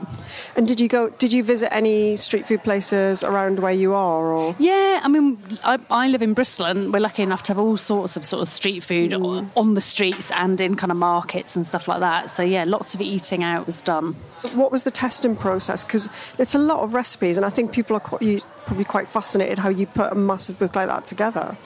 And 0.56 0.66
did 0.66 0.80
you 0.80 0.88
go? 0.88 1.10
Did 1.10 1.32
you 1.34 1.42
visit 1.44 1.72
any 1.74 2.16
street 2.16 2.46
food 2.46 2.62
places 2.62 3.22
around 3.22 3.58
where 3.60 3.72
you 3.72 3.92
are, 3.92 4.24
or 4.32 4.56
Yeah, 4.58 5.00
I 5.02 5.08
mean, 5.08 5.38
I, 5.62 5.78
I 5.90 6.08
live 6.08 6.22
in 6.22 6.32
Bristol, 6.32 6.64
and 6.66 6.92
we're 6.92 7.00
lucky 7.00 7.22
enough 7.22 7.42
to 7.42 7.52
have 7.52 7.58
all 7.58 7.76
sorts 7.76 8.13
of 8.16 8.24
sort 8.24 8.42
of 8.42 8.48
street 8.48 8.80
food 8.80 9.12
o- 9.14 9.18
mm. 9.18 9.48
on 9.56 9.74
the 9.74 9.80
streets 9.80 10.30
and 10.30 10.60
in 10.60 10.74
kind 10.74 10.90
of 10.90 10.98
markets 10.98 11.56
and 11.56 11.66
stuff 11.66 11.88
like 11.88 12.00
that. 12.00 12.30
So 12.30 12.42
yeah, 12.42 12.64
lots 12.64 12.94
of 12.94 13.00
eating 13.00 13.42
out 13.42 13.66
was 13.66 13.80
done. 13.82 14.14
what 14.54 14.72
was 14.72 14.82
the 14.82 14.90
testing 14.90 15.36
process? 15.36 15.84
Because 15.84 16.08
it's 16.38 16.54
a 16.54 16.58
lot 16.58 16.80
of 16.80 16.94
recipes, 16.94 17.36
and 17.36 17.44
I 17.46 17.50
think 17.50 17.72
people 17.72 17.96
are 17.96 18.00
quite, 18.00 18.44
probably 18.66 18.84
quite 18.84 19.08
fascinated 19.08 19.58
how 19.58 19.68
you 19.68 19.86
put 19.86 20.12
a 20.12 20.14
massive 20.14 20.58
book 20.58 20.74
like 20.74 20.88
that 20.88 21.04
together. 21.06 21.56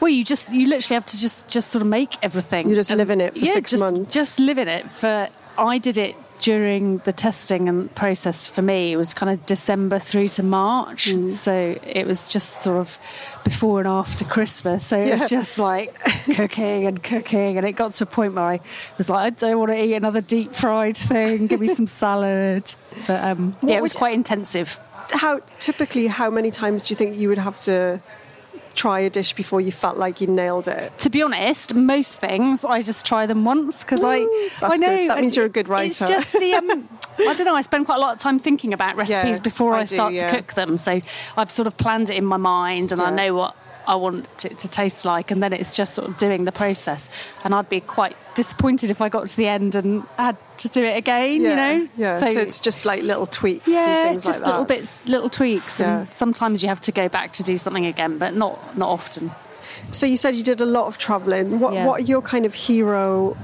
Well, 0.00 0.10
you 0.10 0.24
just 0.24 0.52
you 0.52 0.68
literally 0.68 0.94
have 0.94 1.06
to 1.06 1.18
just 1.18 1.48
just 1.48 1.70
sort 1.70 1.82
of 1.82 1.88
make 1.88 2.16
everything. 2.22 2.68
You 2.68 2.74
just 2.74 2.90
live 2.90 3.10
in 3.10 3.20
it 3.20 3.34
for 3.34 3.44
yeah, 3.44 3.52
six 3.52 3.72
just, 3.72 3.80
months. 3.80 4.12
Just 4.12 4.38
live 4.38 4.58
in 4.58 4.68
it 4.68 4.90
for. 4.90 5.28
I 5.56 5.78
did 5.78 5.98
it 5.98 6.14
during 6.38 6.98
the 6.98 7.12
testing 7.12 7.68
and 7.68 7.92
process 7.94 8.46
for 8.46 8.62
me. 8.62 8.92
It 8.92 8.96
was 8.96 9.12
kind 9.14 9.30
of 9.30 9.44
December 9.46 9.98
through 9.98 10.28
to 10.28 10.42
March, 10.42 11.08
Mm. 11.08 11.32
so 11.32 11.76
it 11.84 12.06
was 12.06 12.28
just 12.28 12.62
sort 12.62 12.78
of 12.78 12.98
before 13.44 13.80
and 13.80 13.88
after 13.88 14.24
Christmas. 14.24 14.84
So 14.86 14.98
it 14.98 15.06
Yeah. 15.08 15.14
was 15.14 15.28
just 15.28 15.58
like 15.58 15.92
cooking 16.36 16.84
and 16.84 17.02
cooking, 17.02 17.56
and 17.58 17.66
it 17.66 17.72
got 17.72 17.92
to 17.94 18.04
a 18.04 18.06
point 18.06 18.34
where 18.34 18.44
I 18.44 18.60
was 18.96 19.08
like, 19.10 19.24
I 19.26 19.30
don't 19.30 19.58
want 19.58 19.70
to 19.72 19.84
eat 19.84 19.94
another 19.94 20.20
deep 20.20 20.54
fried 20.54 20.96
thing. 20.96 21.46
Give 21.48 21.60
me 21.60 21.66
some 21.66 21.86
salad. 21.86 22.64
But 23.06 23.22
um, 23.24 23.56
yeah, 23.62 23.76
it 23.78 23.82
was 23.82 23.92
quite 23.92 24.14
intensive. 24.14 24.78
How 25.12 25.40
typically, 25.58 26.06
how 26.06 26.30
many 26.30 26.50
times 26.50 26.82
do 26.84 26.92
you 26.92 26.96
think 26.96 27.16
you 27.16 27.28
would 27.28 27.38
have 27.38 27.58
to 27.60 28.00
try 28.74 29.00
a 29.00 29.10
dish 29.10 29.32
before 29.32 29.60
you 29.60 29.72
felt 29.72 29.96
like 29.96 30.20
you 30.20 30.26
nailed 30.26 30.68
it? 30.68 30.96
to 30.98 31.10
be 31.10 31.22
honest, 31.22 31.74
most 31.74 32.18
things 32.18 32.64
I 32.64 32.82
just 32.82 33.06
try 33.06 33.26
them 33.26 33.44
once 33.44 33.82
because 33.82 34.02
I 34.04 34.20
that's 34.60 34.72
I 34.72 34.76
know 34.76 34.96
good. 34.96 35.10
That 35.10 35.20
means 35.20 35.36
you're 35.36 35.46
a 35.46 35.48
good 35.48 35.68
writer. 35.68 35.88
It's 35.88 35.98
just 35.98 36.32
the 36.32 36.54
um, 36.54 36.88
I 37.18 37.34
don't 37.34 37.44
know. 37.44 37.54
I 37.54 37.62
spend 37.62 37.86
quite 37.86 37.96
a 37.96 38.00
lot 38.00 38.14
of 38.14 38.20
time 38.20 38.38
thinking 38.38 38.72
about 38.72 38.96
recipes 38.96 39.38
Yeah, 39.38 39.42
before 39.42 39.74
I, 39.74 39.78
I 39.78 39.84
do, 39.84 39.94
start 39.94 40.12
yeah. 40.14 40.30
to 40.30 40.36
cook 40.36 40.54
them. 40.54 40.76
So 40.76 41.00
I've 41.36 41.50
sort 41.50 41.66
of 41.66 41.76
planned 41.76 42.10
it 42.10 42.16
in 42.16 42.24
my 42.24 42.36
mind, 42.36 42.92
and 42.92 43.00
I 43.00 43.10
know 43.10 43.34
what 43.34 43.56
I 43.86 43.94
want 43.94 44.44
it 44.44 44.58
to 44.58 44.68
taste 44.68 45.04
like, 45.04 45.30
and 45.30 45.42
then 45.42 45.52
it's 45.52 45.72
just 45.72 45.94
sort 45.94 46.08
of 46.08 46.18
doing 46.18 46.44
the 46.44 46.52
process. 46.52 47.08
And 47.42 47.54
I'd 47.54 47.68
be 47.68 47.80
quite 47.80 48.16
disappointed 48.34 48.90
if 48.90 49.00
I 49.00 49.08
got 49.08 49.26
to 49.28 49.36
the 49.36 49.48
end 49.48 49.74
and 49.74 50.04
had 50.16 50.36
to 50.58 50.68
do 50.68 50.82
it 50.84 50.96
again. 50.96 51.40
yeah, 51.40 51.48
You 51.50 51.56
know, 51.56 51.88
yeah. 51.96 52.16
So, 52.18 52.40
it's 52.40 52.60
just 52.60 52.84
like 52.84 53.02
little 53.02 53.26
tweaks 53.26 53.66
yeah, 53.66 53.86
and 53.86 54.08
things 54.10 54.24
just 54.24 54.40
like 54.40 54.44
that. 54.44 54.50
little 54.50 54.64
bits, 54.64 55.00
little 55.06 55.30
tweaks, 55.30 55.80
and 55.80 56.08
sometimes 56.12 56.62
you 56.62 56.68
have 56.68 56.80
to 56.82 56.92
go 56.92 57.08
back 57.08 57.32
to 57.34 57.42
do 57.42 57.56
something 57.56 57.86
again, 57.86 58.18
but 58.18 58.34
not 58.34 58.76
not 58.76 58.88
often. 58.90 59.30
So 59.90 60.04
you 60.06 60.16
said 60.18 60.34
you 60.36 60.42
did 60.44 60.60
a 60.60 60.66
lot 60.66 60.86
of 60.86 60.98
travelling. 60.98 61.60
What 61.60 61.72
Yeah. 61.72 61.86
What 61.86 62.00
are 62.00 62.04
your 62.04 62.20
kind 62.22 62.44
of 62.44 62.54
hero 62.54 63.36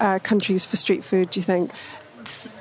uh, 0.00 0.18
countries 0.22 0.66
for 0.66 0.76
street 0.76 1.04
food? 1.04 1.30
Do 1.30 1.38
you 1.40 1.44
think? 1.44 1.70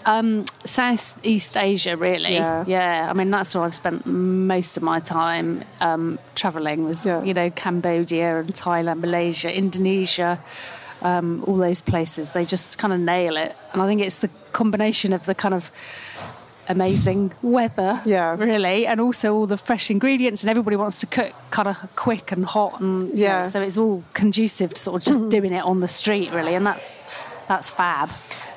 Um, 0.05 0.45
Southeast 0.63 1.57
Asia, 1.57 1.97
really. 1.97 2.35
Yeah. 2.35 3.07
I 3.09 3.13
mean, 3.13 3.31
that's 3.31 3.55
where 3.55 3.63
I've 3.63 3.73
spent 3.73 4.05
most 4.05 4.77
of 4.77 4.83
my 4.83 4.99
time 4.99 5.63
um, 5.81 6.19
travelling. 6.35 6.85
Was 6.85 7.05
Yeah. 7.05 7.23
you 7.23 7.33
know 7.33 7.49
Cambodia 7.49 8.39
and 8.39 8.53
Thailand, 8.53 8.99
Malaysia, 8.99 9.51
Indonesia, 9.51 10.37
um, 11.01 11.43
all 11.47 11.57
those 11.57 11.81
places. 11.81 12.31
They 12.31 12.45
just 12.45 12.77
kind 12.77 12.93
of 12.93 12.99
nail 12.99 13.35
it, 13.37 13.55
and 13.73 13.81
I 13.81 13.87
think 13.87 14.01
it's 14.01 14.17
the 14.19 14.29
combination 14.53 15.13
of 15.13 15.25
the 15.25 15.35
kind 15.35 15.53
of 15.53 15.71
amazing 16.67 17.31
weather, 17.43 18.01
Yeah. 18.05 18.35
really, 18.37 18.87
and 18.87 18.99
also 18.99 19.35
all 19.35 19.45
the 19.45 19.57
fresh 19.57 19.91
ingredients, 19.91 20.41
and 20.43 20.49
everybody 20.49 20.75
wants 20.75 20.95
to 20.97 21.05
cook 21.05 21.31
kind 21.51 21.67
of 21.67 21.77
quick 21.95 22.31
and 22.31 22.43
hot, 22.45 22.79
and 22.81 23.09
you 23.09 23.25
Yeah. 23.25 23.43
know, 23.43 23.49
so 23.49 23.61
it's 23.61 23.77
all 23.77 24.03
conducive 24.13 24.73
to 24.73 24.81
sort 24.81 24.95
of 25.01 25.05
just 25.05 25.29
doing 25.29 25.53
it 25.53 25.63
on 25.63 25.79
the 25.81 25.87
street, 25.87 26.31
really, 26.33 26.55
and 26.55 26.65
that's 26.65 26.99
that's 27.47 27.69
fab. 27.69 28.09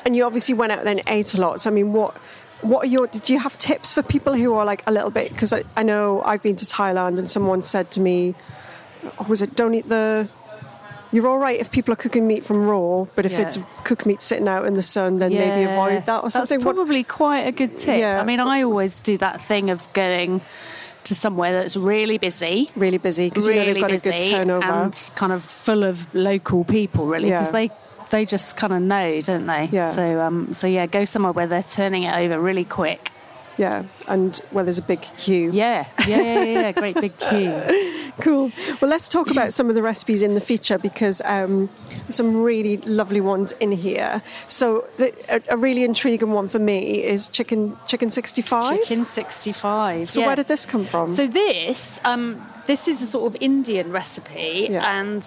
And 0.06 0.16
you 0.16 0.24
obviously 0.24 0.54
went 0.54 0.72
out 0.72 0.84
there 0.84 0.92
and 0.94 1.02
ate 1.06 1.34
a 1.34 1.40
lot. 1.40 1.60
So 1.60 1.68
I 1.70 1.72
mean, 1.74 1.92
what 1.92 2.16
what 2.62 2.84
are 2.84 2.88
your? 2.88 3.06
Did 3.08 3.28
you 3.28 3.38
have 3.40 3.58
tips 3.58 3.92
for 3.92 4.02
people 4.02 4.32
who 4.34 4.54
are 4.54 4.64
like 4.64 4.82
a 4.86 4.90
little 4.90 5.10
bit? 5.10 5.28
Because 5.30 5.52
I, 5.52 5.62
I 5.76 5.82
know 5.82 6.22
I've 6.24 6.42
been 6.42 6.56
to 6.56 6.64
Thailand 6.64 7.18
and 7.18 7.28
someone 7.28 7.60
said 7.62 7.90
to 7.92 8.00
me, 8.00 8.34
was 9.28 9.42
it 9.42 9.54
don't 9.54 9.74
eat 9.74 9.88
the. 9.88 10.28
You're 11.10 11.26
all 11.26 11.38
right 11.38 11.58
if 11.58 11.70
people 11.70 11.92
are 11.92 11.96
cooking 11.96 12.26
meat 12.26 12.44
from 12.44 12.64
raw, 12.64 13.04
but 13.14 13.24
if 13.24 13.32
Yeah. 13.32 13.40
it's 13.42 13.58
cooked 13.84 14.04
meat 14.06 14.20
sitting 14.20 14.46
out 14.48 14.66
in 14.66 14.74
the 14.74 14.82
sun, 14.82 15.18
then 15.18 15.30
maybe 15.32 15.70
avoid 15.70 16.04
that 16.06 16.22
or 16.22 16.30
something. 16.30 16.58
That's 16.58 16.64
probably 16.64 17.02
quite 17.04 17.46
a 17.46 17.52
good 17.52 17.78
tip. 17.78 17.98
Yeah. 17.98 18.20
I 18.20 18.24
mean, 18.24 18.40
I 18.40 18.62
always 18.62 18.94
do 18.94 19.16
that 19.18 19.40
thing 19.40 19.70
of 19.70 19.90
going 19.94 20.42
to 21.04 21.14
somewhere 21.14 21.52
that's 21.58 21.76
really 21.76 22.18
busy. 22.18 22.68
really 22.76 22.98
busy 22.98 23.30
because 23.30 23.48
really 23.48 23.60
you 23.60 23.66
know 23.68 23.72
they've 23.74 23.80
got 23.82 23.90
busy 23.90 24.10
a 24.10 24.12
good 24.12 24.30
turnover. 24.30 24.66
and 24.66 25.10
kind 25.14 25.32
of 25.32 25.42
full 25.42 25.82
of 25.84 26.14
local 26.14 26.64
people, 26.64 27.06
really, 27.06 27.30
because 27.30 27.48
Yeah. 27.48 27.52
they 27.52 27.70
they 28.10 28.24
just 28.24 28.56
kind 28.56 28.72
of 28.72 28.80
know, 28.80 29.20
don't 29.20 29.46
they? 29.46 29.68
Yeah. 29.70 29.90
So 29.90 30.20
um, 30.20 30.52
so 30.52 30.66
yeah, 30.66 30.86
go 30.86 31.04
somewhere 31.04 31.32
where 31.32 31.46
they're 31.46 31.62
turning 31.62 32.02
it 32.04 32.14
over 32.16 32.38
really 32.40 32.64
quick. 32.64 33.10
Yeah, 33.58 33.84
and 34.06 34.40
well, 34.52 34.64
there's 34.64 34.78
a 34.78 34.82
big 34.82 35.02
queue. 35.02 35.50
Yeah, 35.52 35.86
yeah, 36.06 36.16
yeah, 36.16 36.22
yeah. 36.22 36.60
yeah. 36.60 36.72
Great 36.72 36.94
big 37.00 37.18
queue. 37.18 37.94
Cool. 38.20 38.50
Well, 38.80 38.90
let's 38.90 39.08
talk 39.08 39.30
about 39.30 39.52
some 39.52 39.68
of 39.68 39.76
the 39.76 39.82
recipes 39.82 40.22
in 40.22 40.34
the 40.34 40.40
feature 40.40 40.76
because 40.76 41.22
um, 41.24 41.70
some 42.08 42.42
really 42.42 42.78
lovely 42.78 43.20
ones 43.20 43.52
in 43.60 43.70
here. 43.70 44.20
So, 44.48 44.88
the, 44.96 45.14
a, 45.28 45.54
a 45.54 45.56
really 45.56 45.84
intriguing 45.84 46.32
one 46.32 46.48
for 46.48 46.58
me 46.58 47.04
is 47.04 47.28
chicken 47.28 47.76
chicken 47.86 48.10
sixty 48.10 48.42
five. 48.42 48.76
Chicken 48.80 49.04
sixty 49.04 49.52
five. 49.52 50.10
So, 50.10 50.26
where 50.26 50.34
did 50.34 50.48
this 50.48 50.66
come 50.66 50.84
from? 50.84 51.14
So 51.14 51.28
this, 51.28 52.00
um, 52.04 52.44
this 52.66 52.88
is 52.88 53.00
a 53.02 53.06
sort 53.06 53.32
of 53.32 53.40
Indian 53.40 53.92
recipe, 53.92 54.66
Yeah. 54.68 54.98
and 54.98 55.22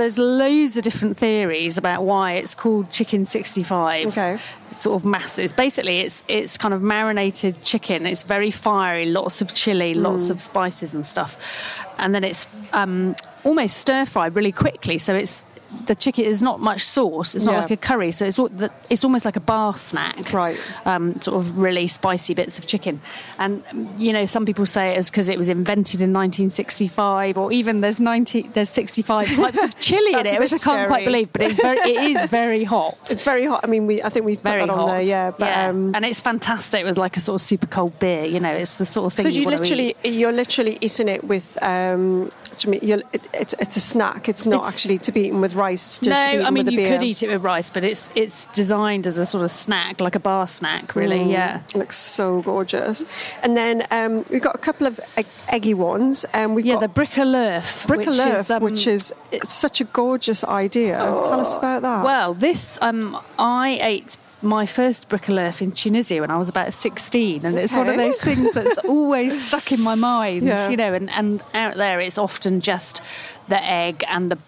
there's 0.00 0.18
loads 0.18 0.76
of 0.76 0.82
different 0.82 1.16
theories 1.16 1.78
about 1.78 2.02
why 2.04 2.32
it's 2.32 2.54
called 2.54 2.90
chicken 2.90 3.24
65. 3.24 4.06
Okay. 4.06 4.38
Sort 4.72 4.96
of 5.00 5.04
masses. 5.04 5.52
Basically, 5.52 6.00
it's 6.00 6.24
it's 6.28 6.56
kind 6.58 6.72
of 6.74 6.82
marinated 6.82 7.60
chicken. 7.62 8.06
It's 8.06 8.22
very 8.22 8.50
fiery, 8.50 9.06
lots 9.06 9.40
of 9.42 9.54
chili, 9.54 9.94
lots 9.94 10.24
Mm. 10.24 10.30
of 10.30 10.40
spices 10.42 10.94
and 10.94 11.04
stuff, 11.06 11.84
and 11.98 12.14
then 12.14 12.24
it's 12.24 12.46
um, 12.72 13.14
almost 13.44 13.76
stir 13.78 14.04
fried 14.06 14.36
really 14.36 14.52
quickly. 14.52 14.98
So 14.98 15.14
it's 15.14 15.44
the 15.86 15.94
chicken 15.94 16.24
is 16.24 16.42
not 16.42 16.60
much 16.60 16.82
sauce. 16.82 17.34
It's 17.34 17.44
not 17.44 17.52
Yeah. 17.52 17.60
like 17.60 17.70
a 17.70 17.76
curry, 17.76 18.10
so 18.12 18.24
it's 18.26 18.38
it's 18.90 19.04
almost 19.04 19.24
like 19.24 19.36
a 19.36 19.40
bar 19.40 19.74
snack, 19.74 20.32
Right. 20.32 20.56
Um, 20.84 21.20
sort 21.20 21.36
of 21.36 21.56
really 21.58 21.86
spicy 21.86 22.34
bits 22.34 22.58
of 22.58 22.66
chicken, 22.66 23.00
and 23.38 23.62
you 23.98 24.12
know 24.12 24.26
some 24.26 24.44
people 24.46 24.66
say 24.66 24.94
it's 24.96 25.10
because 25.10 25.28
it 25.28 25.38
was 25.38 25.48
invented 25.48 26.00
in 26.00 26.12
1965, 26.12 27.38
or 27.38 27.52
even 27.52 27.80
there's 27.80 28.00
90 28.00 28.42
there's 28.54 28.70
65 28.70 29.34
types 29.36 29.62
of 29.62 29.78
chili 29.78 30.12
in 30.18 30.26
it, 30.26 30.38
which 30.38 30.52
I 30.52 30.58
can't 30.58 30.88
quite 30.88 31.04
believe, 31.04 31.32
but 31.32 31.42
it's 31.42 31.56
very 31.56 31.78
it 31.80 32.02
is 32.16 32.24
very 32.30 32.64
hot. 32.64 32.98
It's 33.10 33.22
very 33.22 33.46
hot. 33.46 33.60
I 33.64 33.66
mean, 33.66 33.86
we 33.86 34.02
I 34.02 34.08
think 34.08 34.26
we've 34.26 34.40
very 34.40 34.60
put 34.62 34.70
on 34.70 34.78
hot, 34.78 34.86
there. 34.88 35.02
Yeah, 35.02 35.30
but 35.30 35.56
Um, 35.56 35.94
and 35.94 36.04
it's 36.04 36.20
fantastic 36.20 36.84
with 36.84 36.98
like 36.98 37.16
a 37.16 37.20
sort 37.20 37.40
of 37.40 37.46
super 37.46 37.66
cold 37.66 37.98
beer. 37.98 38.24
You 38.24 38.40
know, 38.40 38.52
it's 38.52 38.76
the 38.76 38.84
sort 38.86 39.06
of 39.06 39.12
thing. 39.14 39.24
so 39.24 39.28
you, 39.28 39.42
you 39.42 39.48
literally 39.48 39.94
you're 40.04 40.32
literally 40.32 40.78
eating 40.80 41.08
it 41.08 41.24
with 41.24 41.58
um, 41.62 42.30
you're, 42.82 42.98
it, 43.12 43.28
it's 43.34 43.54
it's 43.58 43.76
a 43.76 43.80
snack. 43.80 44.28
It's 44.28 44.46
not 44.46 44.56
It's- 44.60 44.74
actually 44.74 44.98
to 44.98 45.12
be 45.12 45.20
eaten 45.26 45.40
with 45.40 45.54
rice. 45.54 45.86
It's 45.86 46.00
just 46.00 46.10
no, 46.10 46.24
to 46.24 46.30
be 46.30 46.34
eaten 46.36 46.46
I 46.46 46.50
mean 46.50 46.64
with 46.66 46.74
you 46.74 46.88
could 46.88 47.02
eat 47.02 47.22
it 47.22 47.28
with 47.30 47.42
rice, 47.42 47.70
but 47.70 47.84
it's 47.84 48.10
it's 48.14 48.46
designed 48.52 49.06
as 49.06 49.18
a 49.18 49.26
sort 49.26 49.44
of 49.44 49.50
snack, 49.50 50.00
like 50.00 50.14
a 50.14 50.20
bar 50.20 50.46
snack, 50.46 50.94
really. 50.96 51.20
Mm. 51.20 51.30
Yeah. 51.32 51.60
It 51.74 51.76
looks 51.76 51.96
so 51.96 52.42
gorgeous. 52.42 53.04
And 53.42 53.56
then 53.56 53.86
um, 53.90 54.24
we've 54.30 54.42
got 54.42 54.54
a 54.54 54.58
couple 54.58 54.86
of 54.86 55.00
egg, 55.16 55.26
eggy 55.48 55.74
ones. 55.74 56.24
And 56.32 56.54
we've 56.54 56.66
Yeah, 56.66 56.74
got 56.74 56.80
the 56.80 56.88
brick 56.88 57.10
à 57.16 57.24
l'oeuf. 57.24 57.86
brick 57.86 58.00
which 58.06 58.08
is, 58.18 58.50
um, 58.50 58.62
which 58.62 58.86
is 58.86 59.14
it's 59.32 59.52
such 59.52 59.80
a 59.80 59.84
gorgeous 59.84 60.44
idea. 60.44 60.96
Tell 60.98 61.40
us 61.40 61.56
about 61.56 61.82
that. 61.82 62.04
Well, 62.04 62.34
this 62.34 62.78
um, 62.82 63.16
I 63.38 63.78
ate 63.82 64.16
my 64.42 64.64
first 64.66 65.08
l'oeuf 65.12 65.60
in 65.60 65.72
Tunisia 65.72 66.20
when 66.20 66.30
I 66.30 66.36
was 66.38 66.48
about 66.48 66.72
16, 66.72 67.44
and 67.44 67.58
it's 67.58 67.76
one 67.76 67.88
of 67.88 67.96
those 67.96 68.20
things 68.20 68.52
that's 68.52 68.78
always 68.88 69.40
stuck 69.46 69.70
in 69.72 69.80
my 69.82 69.94
mind. 69.94 70.46
Yeah. 70.46 70.68
You 70.68 70.76
know, 70.76 70.94
and, 70.94 71.10
and 71.10 71.42
out 71.54 71.74
there 71.76 72.00
it's 72.00 72.18
often 72.18 72.60
just 72.60 73.02
the 73.48 73.62
egg 73.62 74.02
and 74.08 74.30
the 74.30 74.38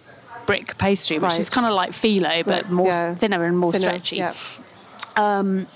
brick 0.47 0.77
pastry, 0.79 1.19
which 1.19 1.39
is 1.39 1.51
kind 1.51 1.67
of 1.67 1.73
like 1.75 1.91
phyllo, 1.93 2.45
but 2.45 2.65
Right, 2.65 2.71
more 2.71 2.87
yeah. 2.89 3.15
thinner 3.15 3.45
and 3.45 3.59
more 3.59 3.73
Thinner, 3.73 3.83
stretchy. 3.85 4.17
yeah. 4.17 4.33
Um, 5.17 5.67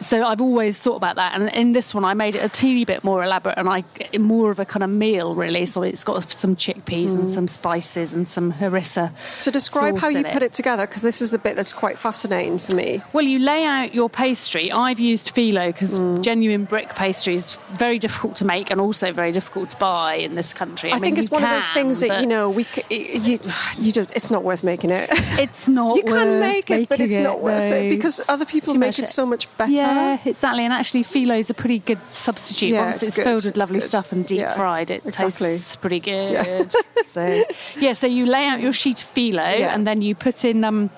so 0.00 0.24
I've 0.24 0.40
always 0.40 0.78
thought 0.78 0.96
about 0.96 1.16
that, 1.16 1.34
and 1.38 1.48
in 1.54 1.72
this 1.72 1.94
one 1.94 2.04
I 2.04 2.14
made 2.14 2.34
it 2.34 2.44
a 2.44 2.48
teeny 2.48 2.84
bit 2.84 3.04
more 3.04 3.22
elaborate, 3.24 3.58
and 3.58 3.68
I 3.68 3.84
more 4.18 4.50
of 4.50 4.58
a 4.58 4.64
kind 4.64 4.82
of 4.82 4.90
meal 4.90 5.34
really. 5.34 5.66
So 5.66 5.82
it's 5.82 6.04
got 6.04 6.22
some 6.32 6.56
chickpeas 6.56 7.14
and 7.14 7.30
some 7.32 7.48
spices 7.48 8.14
and 8.14 8.28
some 8.28 8.52
harissa. 8.52 9.10
Mm. 9.10 9.40
So 9.40 9.50
describe 9.50 9.98
how 9.98 10.08
you 10.08 10.18
in 10.18 10.24
put 10.24 10.42
it 10.42 10.52
together, 10.52 10.86
because 10.86 11.02
this 11.02 11.20
is 11.22 11.30
the 11.30 11.38
bit 11.38 11.56
that's 11.56 11.72
quite 11.72 11.98
fascinating 11.98 12.58
for 12.58 12.74
me. 12.74 13.02
Well, 13.12 13.24
you 13.24 13.38
lay 13.38 13.64
out 13.64 13.94
your 13.94 14.08
pastry. 14.10 14.70
I've 14.72 15.00
used 15.00 15.34
phyllo 15.34 15.68
because 15.72 16.00
Mm. 16.00 16.22
genuine 16.22 16.64
brick 16.64 16.94
pastry 16.94 17.34
is 17.34 17.54
very 17.72 17.98
difficult 17.98 18.36
to 18.36 18.44
make 18.44 18.70
and 18.70 18.80
also 18.80 19.12
very 19.12 19.32
difficult 19.32 19.70
to 19.70 19.76
buy 19.76 20.14
in 20.14 20.34
this 20.34 20.52
country. 20.54 20.90
I, 20.90 20.94
mean, 20.94 21.02
think 21.02 21.18
it's 21.18 21.30
one 21.30 21.42
of 21.44 21.50
those 21.50 21.68
things 21.68 22.00
that 22.00 22.20
you 22.20 22.26
know 22.26 22.50
we 22.50 22.64
c- 22.64 22.82
you 22.90 23.38
you 23.78 23.92
don't, 23.92 24.10
it's 24.16 24.30
not 24.30 24.42
worth 24.44 24.62
making 24.64 24.90
it. 24.90 25.08
It's 25.38 25.66
not. 25.68 25.96
you 25.98 26.02
can 26.04 26.40
make 26.40 26.70
it, 26.70 26.88
but 26.88 27.00
it's 27.00 27.10
making 27.12 27.22
not 27.24 27.40
worth 27.40 27.72
it 27.72 27.88
because 27.88 28.20
other 28.28 28.44
people 28.44 28.74
make 28.74 28.88
much- 28.88 28.98
it 29.00 29.08
so 29.08 29.24
much 29.26 29.44
better. 29.56 29.72
Yeah, 29.72 29.83
exactly. 30.24 30.64
And 30.64 30.72
actually, 30.72 31.02
phyllo 31.04 31.38
is 31.38 31.50
a 31.50 31.54
pretty 31.54 31.78
good 31.80 31.98
substitute. 32.12 32.70
Yeah, 32.70 32.84
Once 32.86 32.96
it's 32.96 33.08
it's, 33.08 33.16
good, 33.16 33.24
filled 33.24 33.36
with 33.44 33.46
it's 33.46 33.58
lovely 33.58 33.80
good. 33.80 33.88
stuff 33.88 34.12
and 34.12 34.24
deep 34.26 34.38
Yeah, 34.38 34.54
fried, 34.54 34.90
it 34.90 35.04
exactly. 35.06 35.48
tastes 35.56 35.76
pretty 35.76 36.00
good. 36.00 36.72
so, 37.06 37.44
yeah, 37.78 37.92
so 37.92 38.06
you 38.06 38.26
lay 38.26 38.46
out 38.46 38.60
your 38.60 38.72
sheet 38.72 39.02
of 39.02 39.08
phyllo 39.14 39.58
Yeah. 39.58 39.74
and 39.74 39.86
then 39.86 40.02
you 40.02 40.14
put 40.14 40.44
in. 40.44 40.64
Um, 40.64 40.90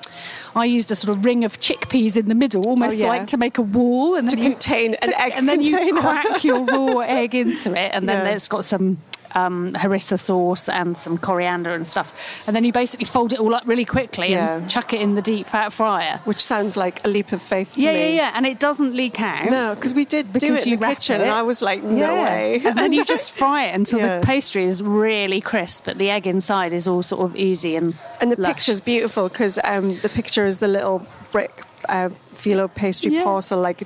I 0.55 0.65
used 0.65 0.91
a 0.91 0.95
sort 0.95 1.17
of 1.17 1.25
ring 1.25 1.45
of 1.45 1.61
chickpeas 1.61 2.17
in 2.17 2.29
the 2.29 2.35
middle, 2.35 2.67
almost 2.67 2.97
Oh, 2.97 3.01
yeah. 3.01 3.09
like 3.09 3.27
to 3.29 3.37
make 3.37 3.59
a 3.59 3.63
wall, 3.63 4.15
and 4.15 4.29
To 4.31 4.37
then 4.37 4.45
you, 4.45 4.51
contain 4.53 4.95
an 5.03 5.13
egg 5.15 5.33
and 5.37 5.49
then 5.49 5.61
you 5.61 6.01
crack 6.01 6.45
your 6.45 6.65
raw 6.65 6.99
egg 7.07 7.35
into 7.35 7.73
it, 7.73 7.91
and 7.93 8.09
then 8.09 8.25
Yeah. 8.25 8.33
it's 8.33 8.49
got 8.49 8.65
some 8.65 8.99
um, 9.35 9.73
harissa 9.75 10.19
sauce 10.19 10.69
and 10.69 10.97
some 10.97 11.19
coriander 11.19 11.75
and 11.75 11.87
stuff, 11.87 12.13
and 12.47 12.55
then 12.55 12.65
you 12.65 12.73
basically 12.73 13.07
fold 13.07 13.33
it 13.33 13.39
all 13.41 13.55
up 13.55 13.63
really 13.67 13.85
quickly 13.85 14.31
Yeah. 14.31 14.57
and 14.57 14.71
chuck 14.71 14.93
it 14.93 15.01
in 15.01 15.15
the 15.15 15.23
deep 15.23 15.47
fat 15.49 15.73
fryer. 15.73 16.21
Which 16.25 16.41
sounds 16.43 16.77
like 16.77 17.05
a 17.05 17.09
leap 17.09 17.33
of 17.33 17.43
faith 17.43 17.75
to 17.75 17.81
Yeah, 17.81 17.93
me. 17.93 17.99
yeah, 18.01 18.07
yeah, 18.07 18.15
yeah. 18.15 18.33
and 18.35 18.47
it 18.47 18.59
doesn't 18.61 18.95
leak 18.95 19.21
out. 19.21 19.51
No, 19.51 19.75
because 19.75 19.95
we 19.95 20.05
did 20.05 20.33
do 20.33 20.55
it 20.55 20.67
in 20.67 20.79
the 20.79 20.87
kitchen, 20.87 21.21
it. 21.21 21.25
and 21.25 21.31
I 21.33 21.43
was 21.43 21.63
like, 21.63 21.83
no 21.83 22.15
Yeah. 22.15 22.25
way. 22.25 22.63
and 22.65 22.79
then 22.79 22.93
you 22.93 23.05
just 23.05 23.33
fry 23.41 23.65
it 23.67 23.75
until 23.75 24.01
the 24.01 24.21
pastry 24.25 24.65
is 24.65 24.83
really 24.83 25.41
crisp, 25.41 25.85
but 25.85 25.99
the 25.99 26.11
egg 26.11 26.27
inside 26.27 26.73
is 26.73 26.87
all 26.87 27.03
sort 27.03 27.23
of 27.23 27.37
oozy 27.37 27.77
and 27.77 27.95
And 28.21 28.31
the 28.33 28.41
lush. 28.41 28.55
picture's 28.55 28.81
beautiful 28.81 29.29
because 29.29 29.59
um, 29.65 29.97
the 29.99 30.09
picture 30.09 30.47
is 30.47 30.59
the 30.61 30.69
little 30.69 31.07
brick 31.33 31.63
uh, 31.89 32.09
phyllo 32.35 32.73
pastry 32.75 33.13
Yeah. 33.13 33.23
parcel, 33.25 33.61
like 33.61 33.83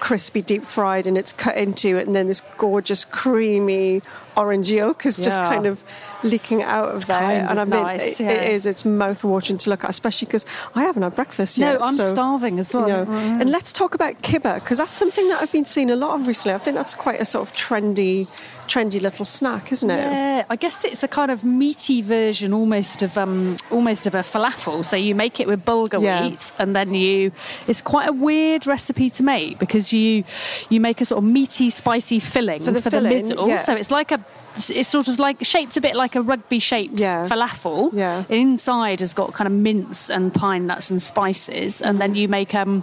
crispy, 0.00 0.42
deep 0.42 0.64
fried, 0.64 1.06
and 1.06 1.16
it's 1.16 1.32
cut 1.32 1.56
into 1.56 1.96
it, 1.96 2.06
and 2.06 2.14
then 2.16 2.26
this 2.26 2.42
gorgeous, 2.58 3.04
creamy 3.04 4.02
orange 4.36 4.70
yolk 4.70 5.06
is 5.06 5.16
just 5.16 5.38
kind 5.38 5.66
of 5.66 5.82
leaking 6.22 6.62
out 6.62 6.90
of 6.90 7.06
there. 7.06 7.18
kind 7.18 7.50
and 7.50 7.58
of 7.58 7.58
I 7.58 7.64
mean, 7.64 7.82
nice, 7.82 8.02
it- 8.02 8.20
yeah. 8.20 8.30
it 8.30 8.52
is. 8.52 8.66
It's 8.66 8.84
mouth 8.84 9.22
watering 9.24 9.58
to 9.58 9.70
look 9.70 9.84
at, 9.84 9.90
especially 9.90 10.26
because 10.26 10.46
I 10.74 10.82
haven't 10.82 11.02
had 11.02 11.14
breakfast 11.14 11.58
yet. 11.58 11.78
No. 11.78 11.86
I'm 11.86 11.94
so, 11.94 12.08
starving 12.08 12.58
as 12.58 12.72
well. 12.74 12.86
you 12.88 12.92
know. 12.94 13.06
Mm. 13.06 13.40
And 13.40 13.50
let's 13.50 13.72
talk 13.72 13.94
about 13.94 14.22
kibbeh 14.22 14.54
because 14.56 14.78
that's 14.78 14.96
something 14.96 15.26
that 15.28 15.42
I've 15.42 15.52
been 15.52 15.64
seeing 15.64 15.90
a 15.90 15.96
lot 15.96 16.18
of 16.20 16.26
recently. 16.26 16.54
I 16.54 16.58
think 16.58 16.76
that's 16.76 16.94
quite 16.94 17.20
a 17.20 17.24
sort 17.24 17.48
of 17.48 17.56
trendy, 17.56 18.28
trendy 18.66 19.00
little 19.00 19.24
snack, 19.24 19.72
isn't 19.72 19.90
it? 19.90 19.96
Yeah, 19.98 20.44
I 20.50 20.56
guess 20.56 20.84
it's 20.84 21.02
a 21.02 21.08
kind 21.08 21.30
of 21.30 21.44
meaty 21.44 22.02
version, 22.02 22.52
almost 22.52 23.02
of 23.02 23.16
um, 23.16 23.56
almost 23.70 24.06
of 24.06 24.14
a 24.14 24.20
falafel. 24.20 24.84
So 24.84 24.96
you 24.96 25.14
make 25.14 25.40
it 25.40 25.46
with 25.46 25.64
bulgur 25.64 26.02
Yeah. 26.02 26.22
wheat, 26.26 26.52
and 26.58 26.74
then 26.76 26.94
you. 26.94 27.32
It's 27.66 27.80
quite 27.80 28.08
a 28.08 28.12
weird 28.12 28.66
recipe 28.66 29.10
to 29.10 29.22
make 29.22 29.58
because 29.58 29.92
you 29.92 30.24
you 30.68 30.80
make 30.80 31.00
a 31.00 31.04
sort 31.04 31.18
of 31.18 31.24
meaty, 31.24 31.70
spicy 31.70 32.20
filling 32.20 32.60
For 32.62 32.70
the 32.72 32.82
filling, 32.82 33.22
middle. 33.22 33.48
yeah. 33.48 33.58
So 33.58 33.74
it's 33.74 33.90
like 33.90 34.12
a. 34.12 34.20
It's 34.70 34.88
sort 34.88 35.08
of 35.08 35.18
like 35.18 35.44
shaped 35.44 35.76
a 35.76 35.82
bit 35.82 35.94
like 35.94 36.16
a 36.16 36.22
rugby 36.22 36.58
shaped 36.58 36.98
Yeah. 36.98 37.26
falafel. 37.28 37.92
Yeah. 37.92 38.24
Inside 38.30 39.00
has 39.00 39.12
got 39.12 39.34
kind 39.34 39.46
of 39.46 39.52
mince 39.52 40.08
and 40.10 40.32
pine 40.32 40.66
nuts 40.66 40.90
and 40.90 41.00
spices, 41.02 41.82
and 41.82 42.00
then 42.00 42.14
you 42.14 42.26
make 42.28 42.54
um. 42.54 42.82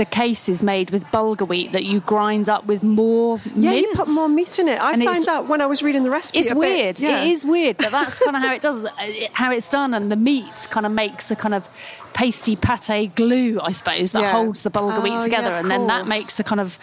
The 0.00 0.06
case 0.06 0.48
is 0.48 0.62
made 0.62 0.90
with 0.92 1.04
bulgur 1.08 1.46
wheat 1.46 1.72
that 1.72 1.84
you 1.84 2.00
grind 2.00 2.48
up 2.48 2.64
with 2.64 2.82
more 2.82 3.36
meat. 3.36 3.52
Yeah, 3.56 3.70
mince. 3.72 3.82
you 3.86 3.92
put 3.94 4.08
more 4.08 4.28
meat 4.30 4.58
in 4.58 4.66
it. 4.68 4.80
I 4.80 4.92
And 4.94 5.04
find 5.04 5.18
it's- 5.18 5.26
that 5.26 5.46
when 5.46 5.60
I 5.60 5.66
was 5.66 5.82
reading 5.82 6.04
the 6.04 6.10
recipe. 6.18 6.38
it's 6.38 6.48
a 6.50 6.54
bit- 6.54 6.58
weird. 6.58 7.00
yeah. 7.00 7.20
It 7.20 7.28
is 7.32 7.44
weird, 7.44 7.76
but 7.76 7.90
that's 7.90 8.18
kind 8.18 8.34
of 8.34 8.40
how 8.42 8.54
it 8.54 8.62
does. 8.68 8.86
Uh, 8.86 8.90
how 9.34 9.52
it's 9.52 9.68
done, 9.68 9.92
and 9.92 10.10
the 10.10 10.16
meat 10.16 10.68
kind 10.70 10.86
of 10.86 10.92
makes 10.92 11.30
a 11.30 11.36
kind 11.36 11.52
of 11.52 11.68
pasty 12.14 12.56
pate 12.56 13.14
glue, 13.14 13.60
I 13.62 13.72
suppose, 13.72 14.12
that 14.12 14.22
Yeah. 14.22 14.32
holds 14.32 14.62
the 14.62 14.70
bulgur 14.70 14.96
Oh, 14.96 15.00
wheat 15.02 15.12
ah, 15.12 15.18
yeah, 15.18 15.24
together, 15.24 15.50
of 15.52 15.56
and 15.58 15.70
then 15.70 15.86
that 15.88 16.06
makes 16.08 16.40
a 16.40 16.44
kind 16.44 16.62
of 16.62 16.78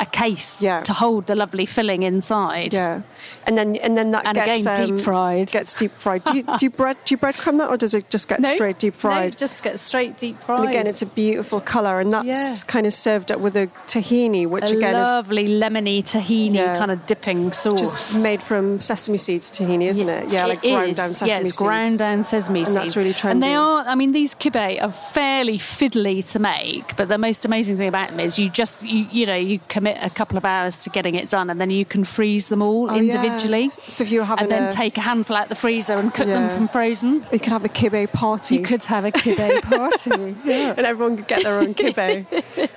a 0.00 0.06
case 0.06 0.62
Yeah. 0.62 0.80
to 0.82 0.92
hold 0.92 1.26
the 1.26 1.36
lovely 1.36 1.66
filling 1.66 2.02
inside. 2.02 2.72
Yeah, 2.74 3.02
and 3.46 3.56
then 3.58 3.76
and 3.76 3.96
then 3.98 4.10
that 4.12 4.26
And 4.26 4.34
gets 4.34 4.64
again, 4.64 4.76
deep 4.86 4.94
um, 4.94 4.98
fried. 4.98 5.50
Gets 5.52 5.74
deep 5.74 5.92
fried. 5.92 6.24
Do 6.24 6.36
you, 6.38 6.42
do 6.42 6.56
you 6.66 6.70
bread 6.70 6.96
do 7.04 7.14
you 7.14 7.18
breadcrumb 7.18 7.58
that, 7.58 7.68
or 7.68 7.76
does 7.76 7.94
it 7.94 8.08
just 8.10 8.26
get 8.28 8.40
No, 8.46 8.48
straight 8.50 8.78
deep 8.78 8.94
fried? 8.94 9.24
No, 9.34 9.38
just 9.44 9.62
get 9.62 9.78
straight 9.78 10.16
deep 10.18 10.40
fried. 10.40 10.60
and 10.60 10.68
again, 10.70 10.86
it's 10.86 11.02
a 11.02 11.06
beautiful 11.06 11.60
colour, 11.60 12.00
and 12.00 12.10
that's 12.12 12.26
Yeah. 12.26 12.54
kind 12.66 12.86
of 12.86 12.92
served 12.94 13.30
up 13.30 13.40
with 13.40 13.56
a 13.56 13.66
tahini, 13.86 14.46
which 14.46 14.70
a 14.70 14.76
again 14.76 14.94
is 14.94 15.08
lovely 15.08 15.46
lemony 15.48 16.02
tahini 16.02 16.54
Yeah. 16.54 16.78
kind 16.78 16.90
of 16.90 17.04
dipping 17.06 17.52
sauce. 17.52 17.80
just 17.80 18.22
made 18.22 18.42
from 18.42 18.80
sesame 18.80 19.18
seeds 19.18 19.50
tahini, 19.50 19.86
isn't 19.88 20.08
it? 20.08 20.30
Yeah, 20.30 20.46
like 20.46 20.64
It 20.64 20.72
ground 20.72 20.96
down 20.96 21.08
sesame 21.10 21.30
yeah, 21.30 21.36
it's 21.40 21.50
seeds. 21.50 21.58
ground 21.58 21.98
down 21.98 22.22
sesame 22.22 22.60
seeds. 22.64 22.68
and 22.70 22.76
that's 22.78 22.96
really 22.96 23.12
trendy. 23.12 23.30
And 23.32 23.42
they 23.42 23.54
are, 23.54 23.84
I 23.86 23.94
mean, 23.94 24.12
these 24.12 24.34
kibbeh 24.34 24.82
are 24.82 24.90
fairly 24.90 25.58
fiddly 25.58 26.24
to 26.32 26.38
make, 26.38 26.96
but 26.96 27.08
the 27.08 27.18
most 27.18 27.44
amazing 27.44 27.76
thing 27.76 27.88
about 27.88 28.10
them 28.10 28.20
is 28.20 28.38
you 28.38 28.48
just, 28.48 28.82
you, 28.82 29.06
you 29.10 29.26
know, 29.26 29.36
you 29.36 29.60
commit 29.68 29.89
a 30.00 30.10
couple 30.10 30.36
of 30.38 30.44
hours 30.44 30.76
to 30.78 30.90
getting 30.90 31.14
it 31.14 31.28
done 31.28 31.50
and 31.50 31.60
then 31.60 31.70
you 31.70 31.84
can 31.84 32.04
freeze 32.04 32.48
them 32.48 32.62
all 32.62 32.90
Oh, 32.90 32.94
yeah. 32.94 33.00
individually. 33.14 33.70
So 33.70 34.04
if 34.04 34.10
you're 34.10 34.24
having 34.24 34.44
And 34.44 34.52
then 34.52 34.62
a- 34.64 34.72
take 34.72 34.96
a 34.96 35.00
handful 35.00 35.36
out 35.36 35.48
the 35.48 35.54
freezer 35.54 35.94
and 35.94 36.12
cook 36.12 36.26
them 36.26 36.48
from 36.50 36.68
frozen. 36.68 37.24
You 37.32 37.38
could 37.38 37.52
have 37.52 37.64
a 37.64 37.68
kibbeh 37.68 38.12
party. 38.12 38.56
You 38.56 38.62
could 38.62 38.84
have 38.84 39.04
a 39.04 39.12
kibbeh 39.12 39.62
party. 39.70 40.36
yeah. 40.44 40.74
and 40.76 40.86
everyone 40.86 41.16
could 41.16 41.26
get 41.28 41.42
their 41.42 41.58
own 41.58 41.74
kibbeh. 41.74 42.26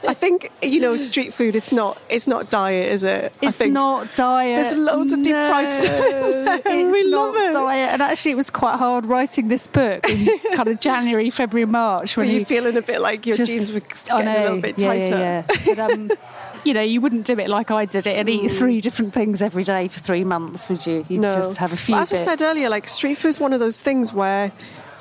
I 0.07 0.13
think 0.13 0.51
you 0.61 0.79
know 0.79 0.95
street 0.95 1.33
food. 1.33 1.55
It's 1.55 1.71
not. 1.71 2.01
It's 2.09 2.27
not 2.27 2.49
diet, 2.49 2.91
is 2.91 3.03
it? 3.03 3.33
It's 3.41 3.59
not 3.59 4.07
diet. 4.15 4.55
There's 4.63 4.75
loads 4.75 5.13
of 5.13 5.23
deep 5.23 5.33
fried 5.35 5.71
stuff 5.71 5.97
there. 5.97 6.61
It's 6.65 6.65
We 6.93 7.09
not 7.09 7.33
love 7.33 7.35
it. 7.35 7.53
diet. 7.53 7.89
And 7.93 8.01
actually, 8.01 8.31
it 8.31 8.35
was 8.37 8.49
quite 8.49 8.77
hard 8.77 9.05
writing 9.05 9.47
this 9.47 9.67
book 9.67 10.07
in 10.09 10.27
kind 10.55 10.67
of 10.67 10.79
January, 10.79 11.29
February, 11.29 11.65
March. 11.65 12.15
Were 12.17 12.21
When 12.23 12.31
you 12.31 12.39
you 12.39 12.45
feeling 12.45 12.75
a 12.77 12.81
bit 12.81 12.99
like 13.01 13.25
your 13.25 13.37
just- 13.37 13.49
jeans 13.51 13.71
were 13.73 13.79
getting 13.79 14.27
a 14.27 14.41
little 14.43 14.61
bit 14.61 14.79
yeah, 14.79 14.87
tighter? 14.93 15.09
Yeah, 15.09 15.43
yeah. 15.65 15.75
But, 15.75 15.79
um, 15.79 16.11
you 16.63 16.73
know, 16.73 16.81
you 16.81 17.01
wouldn't 17.01 17.25
do 17.25 17.37
it 17.39 17.49
like 17.49 17.71
I 17.71 17.85
did 17.85 18.07
it 18.07 18.17
and 18.17 18.29
eat 18.29 18.43
mm. 18.43 18.57
three 18.57 18.79
different 18.79 19.13
things 19.13 19.41
every 19.41 19.63
day 19.63 19.87
for 19.87 19.99
three 19.99 20.23
months, 20.23 20.69
would 20.69 20.85
you? 20.85 21.05
You'd 21.09 21.21
no. 21.21 21.33
just 21.33 21.57
have 21.57 21.73
a 21.73 21.77
few. 21.77 21.95
But 21.95 22.03
as 22.03 22.13
I 22.13 22.17
said 22.17 22.41
earlier, 22.41 22.69
like 22.69 22.87
street 22.87 23.15
food 23.15 23.29
is 23.29 23.39
one 23.39 23.53
of 23.53 23.59
those 23.59 23.81
things 23.81 24.13
where, 24.13 24.51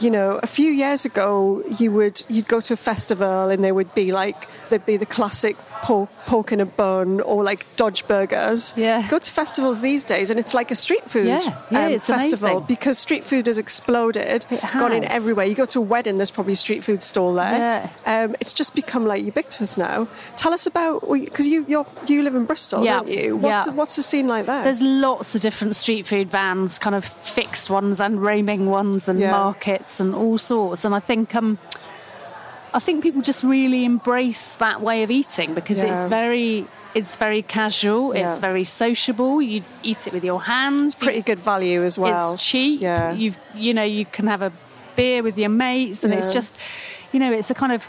you 0.00 0.10
know, 0.10 0.40
a 0.42 0.46
few 0.46 0.70
years 0.70 1.04
ago 1.04 1.62
you 1.78 1.92
would 1.92 2.22
you'd 2.28 2.48
go 2.48 2.60
to 2.60 2.74
a 2.74 2.76
festival 2.76 3.50
and 3.50 3.62
there 3.62 3.74
would 3.74 3.94
be 3.94 4.12
like 4.12 4.48
there'd 4.68 4.86
be 4.86 4.96
the 4.96 5.06
classic 5.06 5.56
pork, 5.82 6.08
pork 6.26 6.52
in 6.52 6.60
a 6.60 6.66
bun 6.66 7.20
or 7.20 7.42
like 7.44 7.66
Dodge 7.76 8.06
burgers. 8.06 8.72
Yeah. 8.76 9.06
Go 9.08 9.18
to 9.18 9.30
festivals 9.30 9.80
these 9.82 10.04
days 10.04 10.30
and 10.30 10.38
it's 10.38 10.54
like 10.54 10.70
a 10.70 10.74
street 10.76 11.04
food 11.10 11.28
um, 11.28 11.40
Yeah, 11.42 11.58
yeah, 11.70 11.88
it's 11.88 12.06
festival 12.06 12.48
amazing. 12.48 12.66
because 12.68 12.98
street 12.98 13.24
food 13.24 13.46
has 13.46 13.58
exploded, 13.58 14.46
It 14.50 14.60
gone 14.78 14.92
in 14.92 15.04
everywhere. 15.04 15.44
You 15.46 15.54
go 15.54 15.64
to 15.66 15.78
a 15.80 15.82
wedding, 15.82 16.16
there's 16.16 16.30
probably 16.30 16.52
a 16.54 16.56
street 16.56 16.84
food 16.84 17.02
stall 17.02 17.34
there. 17.34 17.90
Yeah. 18.06 18.22
Um, 18.24 18.36
it's 18.40 18.54
just 18.54 18.74
become 18.74 19.06
like 19.06 19.24
ubiquitous 19.24 19.76
now. 19.76 20.08
Tell 20.36 20.52
us 20.54 20.66
about 20.66 21.08
because 21.10 21.46
you 21.46 21.64
you're, 21.68 21.86
you 22.06 22.22
live 22.22 22.34
in 22.34 22.44
Bristol, 22.46 22.84
Yeah, 22.84 23.00
don't 23.00 23.08
you? 23.08 23.36
What's 23.36 23.44
yeah. 23.44 23.64
the, 23.64 23.72
what's 23.72 23.96
the 23.96 24.02
scene 24.02 24.28
like 24.28 24.46
there? 24.46 24.62
There's 24.64 24.82
lots 24.82 25.34
of 25.34 25.40
different 25.40 25.74
street 25.76 26.06
food 26.06 26.30
vans, 26.30 26.78
kind 26.78 26.94
of 26.94 27.04
fixed 27.04 27.70
ones 27.70 28.00
and 28.00 28.22
roaming 28.22 28.66
ones 28.66 29.08
and 29.08 29.20
markets. 29.20 30.00
and 30.00 30.14
all 30.14 30.38
sorts. 30.38 30.84
And 30.84 30.94
I 30.94 31.00
think 31.00 31.34
um, 31.34 31.58
I 32.74 32.78
think 32.78 33.02
people 33.02 33.22
just 33.22 33.42
really 33.44 33.84
embrace 33.84 34.52
that 34.52 34.80
way 34.80 35.02
of 35.02 35.10
eating 35.10 35.54
because 35.54 35.78
Yeah. 35.78 35.92
it's 36.02 36.08
very 36.08 36.66
it's 36.94 37.16
very 37.16 37.40
casual, 37.42 38.14
Yeah. 38.14 38.28
it's 38.30 38.38
very 38.38 38.64
sociable. 38.64 39.40
You 39.40 39.62
eat 39.82 40.06
it 40.06 40.12
with 40.12 40.24
your 40.24 40.42
hands. 40.42 40.94
Pretty 40.94 41.18
You- 41.18 41.24
good 41.24 41.38
value 41.38 41.82
as 41.84 41.98
well. 41.98 42.34
It's 42.34 42.44
cheap. 42.44 42.80
Yeah. 42.82 43.12
You 43.12 43.32
you 43.54 43.72
know 43.74 43.82
you 43.82 44.04
can 44.04 44.26
have 44.26 44.42
a 44.42 44.52
beer 44.96 45.22
with 45.22 45.38
your 45.38 45.48
mates, 45.50 46.04
and 46.04 46.12
it's 46.12 46.32
just 46.32 46.54
you 47.12 47.18
know 47.20 47.32
it's 47.32 47.50
a 47.50 47.54
kind 47.54 47.72
of 47.72 47.88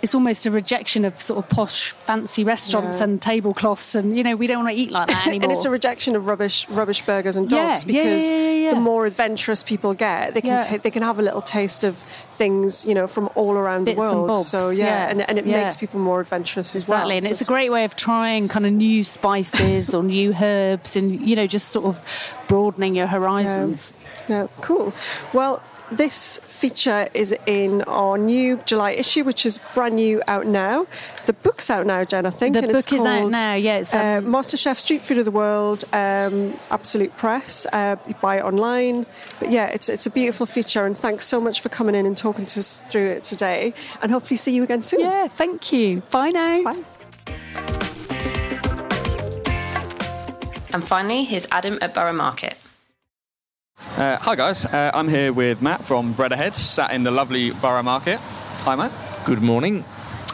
it's 0.00 0.14
almost 0.14 0.46
a 0.46 0.50
rejection 0.50 1.04
of 1.04 1.20
sort 1.20 1.42
of 1.44 1.50
posh, 1.50 1.90
fancy 1.90 2.44
restaurants 2.44 2.98
Yeah. 2.98 3.04
and 3.04 3.20
tablecloths, 3.22 3.94
and 3.94 4.16
you 4.16 4.22
know 4.24 4.36
we 4.36 4.46
don't 4.46 4.64
want 4.64 4.74
to 4.76 4.80
eat 4.80 4.90
like 4.90 5.08
that 5.08 5.26
anymore. 5.26 5.42
and 5.44 5.52
it's 5.52 5.64
a 5.64 5.70
rejection 5.70 6.14
of 6.16 6.26
rubbish, 6.26 6.68
rubbish 6.68 7.02
burgers 7.04 7.36
and 7.36 7.48
dogs 7.50 7.84
yeah, 7.84 7.92
because 8.00 8.30
yeah, 8.32 8.70
the 8.74 8.80
more 8.80 9.06
adventurous 9.06 9.62
people 9.62 9.94
get, 9.94 10.34
they 10.34 10.40
can 10.40 10.62
ta- 10.62 10.78
they 10.82 10.90
can 10.90 11.02
have 11.02 11.18
a 11.18 11.22
little 11.22 11.42
taste 11.42 11.82
of 11.84 11.96
things, 12.36 12.86
you 12.86 12.94
know, 12.94 13.06
from 13.08 13.28
all 13.34 13.52
around 13.54 13.84
Bits 13.84 13.98
the 13.98 14.08
and 14.08 14.18
world. 14.18 14.28
bobs, 14.28 14.46
so 14.48 14.70
yeah, 14.70 15.08
and, 15.10 15.28
and 15.28 15.38
it 15.38 15.46
makes 15.46 15.76
people 15.76 15.98
more 15.98 16.20
adventurous 16.20 16.74
as 16.76 16.86
well. 16.86 16.98
Exactly, 16.98 17.16
and 17.16 17.26
So 17.26 17.30
it's 17.30 17.40
a 17.42 17.44
great 17.46 17.70
way 17.70 17.84
of 17.84 17.96
trying 17.96 18.46
kind 18.48 18.66
of 18.66 18.72
new 18.72 19.02
spices 19.02 19.92
or 19.94 20.02
new 20.04 20.32
herbs, 20.40 20.94
and 20.96 21.20
you 21.20 21.34
know, 21.34 21.46
just 21.48 21.68
sort 21.68 21.86
of 21.86 22.38
broadening 22.46 22.94
your 22.94 23.08
horizons. 23.08 23.92
Yeah, 24.28 24.46
cool. 24.60 24.92
Well, 25.32 25.62
this 25.90 26.38
feature 26.58 27.08
is 27.14 27.34
in 27.46 27.82
our 27.82 28.18
new 28.18 28.56
July 28.66 28.90
issue, 28.90 29.22
which 29.22 29.46
is 29.46 29.58
brand 29.74 29.94
new 29.94 30.20
out 30.26 30.46
now. 30.46 30.86
The 31.26 31.32
book's 31.32 31.70
out 31.70 31.86
now, 31.86 32.04
Jen, 32.04 32.26
I 32.26 32.30
think. 32.30 32.54
The 32.54 32.62
and 32.62 32.70
it's 32.72 32.86
book 32.86 32.92
is 32.98 33.06
out 33.06 33.30
now, 33.30 33.54
yeah, 33.54 33.78
it's, 33.78 33.94
uh, 33.94 34.18
um, 34.18 34.26
MasterChef 34.26 34.76
Street 34.76 35.00
Food 35.00 35.18
of 35.18 35.24
the 35.24 35.30
World, 35.30 35.84
um, 35.92 36.58
Absolute 36.70 37.16
Press. 37.16 37.66
Uh, 37.72 37.96
you 38.08 38.14
buy 38.20 38.38
it 38.38 38.44
online. 38.44 39.06
But 39.38 39.52
yeah, 39.52 39.66
it's, 39.68 39.88
it's 39.88 40.06
a 40.06 40.10
beautiful 40.10 40.46
feature, 40.46 40.84
and 40.84 40.98
thanks 40.98 41.24
so 41.24 41.40
much 41.40 41.60
for 41.60 41.68
coming 41.68 41.94
in 41.94 42.06
and 42.06 42.16
talking 42.16 42.44
to 42.46 42.58
us 42.58 42.74
through 42.74 43.08
it 43.10 43.22
today. 43.22 43.72
And 44.02 44.10
hopefully, 44.10 44.36
see 44.36 44.52
you 44.52 44.64
again 44.64 44.82
soon. 44.82 45.00
Yeah, 45.00 45.28
thank 45.28 45.72
you. 45.72 46.02
Bye 46.10 46.30
now. 46.30 46.64
Bye. 46.64 46.82
And 50.74 50.86
finally, 50.86 51.24
here's 51.24 51.46
Adam 51.52 51.78
at 51.80 51.94
Borough 51.94 52.12
Market. 52.12 52.57
Uh, 53.98 54.16
hi 54.20 54.36
guys, 54.36 54.64
uh, 54.64 54.92
I'm 54.94 55.08
here 55.08 55.32
with 55.32 55.60
Matt 55.60 55.84
from 55.84 56.12
Bread 56.12 56.30
Ahead, 56.30 56.54
sat 56.54 56.92
in 56.92 57.02
the 57.02 57.10
lovely 57.10 57.50
Borough 57.50 57.82
Market. 57.82 58.20
Hi 58.60 58.76
Matt. 58.76 58.92
Good 59.24 59.42
morning. 59.42 59.84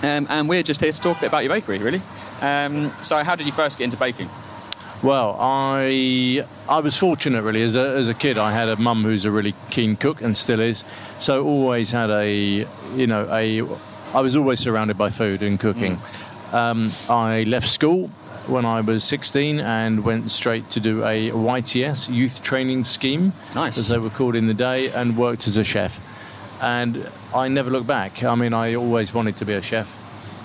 Um, 0.03 0.27
and 0.29 0.51
we're 0.51 0.63
just 0.63 0.83
here 0.83 0.93
to 0.93 1.01
talk 1.01 1.17
a 1.17 1.21
bit 1.21 1.27
about 1.29 1.45
your 1.45 1.49
bakery, 1.55 1.79
really. 1.79 2.03
Um, 2.43 2.93
so, 3.03 3.25
how 3.25 3.35
did 3.37 3.47
you 3.47 3.53
first 3.53 3.79
get 3.79 3.85
into 3.85 3.97
baking? 3.97 4.29
Well, 5.03 5.39
I 5.41 6.45
I 6.69 6.81
was 6.81 6.99
fortunate 6.99 7.41
really 7.41 7.63
as 7.63 7.75
a 7.75 7.89
as 7.97 8.11
a 8.11 8.13
kid. 8.13 8.37
I 8.37 8.53
had 8.53 8.69
a 8.69 8.77
mum 8.77 9.03
who's 9.03 9.25
a 9.25 9.31
really 9.31 9.55
keen 9.71 9.97
cook 9.97 10.21
and 10.21 10.37
still 10.37 10.61
is. 10.61 10.85
So 11.19 11.43
always 11.43 11.91
had 11.91 12.11
a 12.11 12.67
you 12.95 13.07
know 13.07 13.27
a 13.33 13.63
I 14.15 14.21
was 14.21 14.37
always 14.37 14.61
surrounded 14.61 14.99
by 14.99 15.09
food 15.09 15.43
and 15.43 15.59
cooking. 15.59 15.99
Um, 16.53 16.91
I 17.09 17.45
left 17.45 17.71
school 17.71 18.11
when 18.49 18.65
I 18.65 18.81
was 18.81 19.05
16 19.05 19.61
and 19.61 20.05
went 20.05 20.31
straight 20.31 20.69
to 20.71 20.81
do 20.81 21.03
a 21.05 21.31
YTS 21.31 22.13
youth 22.13 22.43
training 22.43 22.85
scheme, 22.85 23.33
Nice. 23.55 23.79
as 23.79 23.89
they 23.89 23.99
were 23.99 24.11
called 24.11 24.37
in 24.37 24.47
the 24.47 24.55
day, 24.55 24.91
and 24.91 25.17
worked 25.17 25.47
as 25.49 25.57
a 25.57 25.65
chef. 25.65 25.99
And 26.63 27.09
I 27.35 27.49
never 27.49 27.71
looked 27.71 27.87
back. 27.87 28.23
I 28.25 28.35
mean, 28.35 28.53
I 28.55 28.75
always 28.75 29.13
wanted 29.15 29.37
to 29.39 29.45
be 29.45 29.55
a 29.55 29.63
chef. 29.63 29.97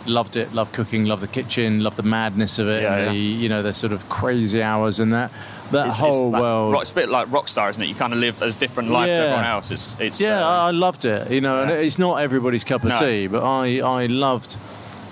Loved 0.07 0.37
it. 0.37 0.53
Loved 0.53 0.73
cooking. 0.73 1.05
Loved 1.05 1.21
the 1.21 1.27
kitchen. 1.27 1.83
Loved 1.83 1.97
the 1.97 2.03
madness 2.03 2.57
of 2.57 2.67
it. 2.67 2.81
Yeah, 2.83 2.95
and 2.95 3.05
yeah. 3.05 3.11
the 3.11 3.17
you 3.17 3.49
know 3.49 3.61
the 3.61 3.73
sort 3.73 3.91
of 3.93 4.07
crazy 4.09 4.63
hours 4.63 4.99
and 4.99 5.11
that 5.13 5.29
that 5.71 5.87
It's, 5.87 5.99
whole 5.99 6.27
it's 6.29 6.33
like 6.33 6.41
world. 6.41 6.73
rock- 6.73 6.81
it's 6.81 6.91
a 6.91 6.95
bit 6.95 7.09
like 7.09 7.27
Rockstar, 7.27 7.69
isn't 7.69 7.83
it? 7.83 7.87
You 7.87 7.95
kind 7.95 8.13
of 8.13 8.19
live 8.19 8.41
a 8.41 8.49
different 8.51 8.89
life 8.89 9.13
to 9.13 9.19
everyone 9.21 9.43
else. 9.45 9.69
It's, 9.71 9.99
it's 9.99 10.19
yeah, 10.21 10.39
uh, 10.43 10.49
I 10.49 10.67
I 10.67 10.71
loved 10.71 11.03
it. 11.05 11.29
You 11.29 11.41
know, 11.41 11.61
and 11.61 11.69
it's 11.69 11.99
not 11.99 12.15
everybody's 12.21 12.63
cup 12.63 12.83
of 12.83 12.89
No. 12.89 12.99
tea, 12.99 13.27
but 13.27 13.43
I 13.43 13.81
I 13.81 14.05
loved, 14.07 14.55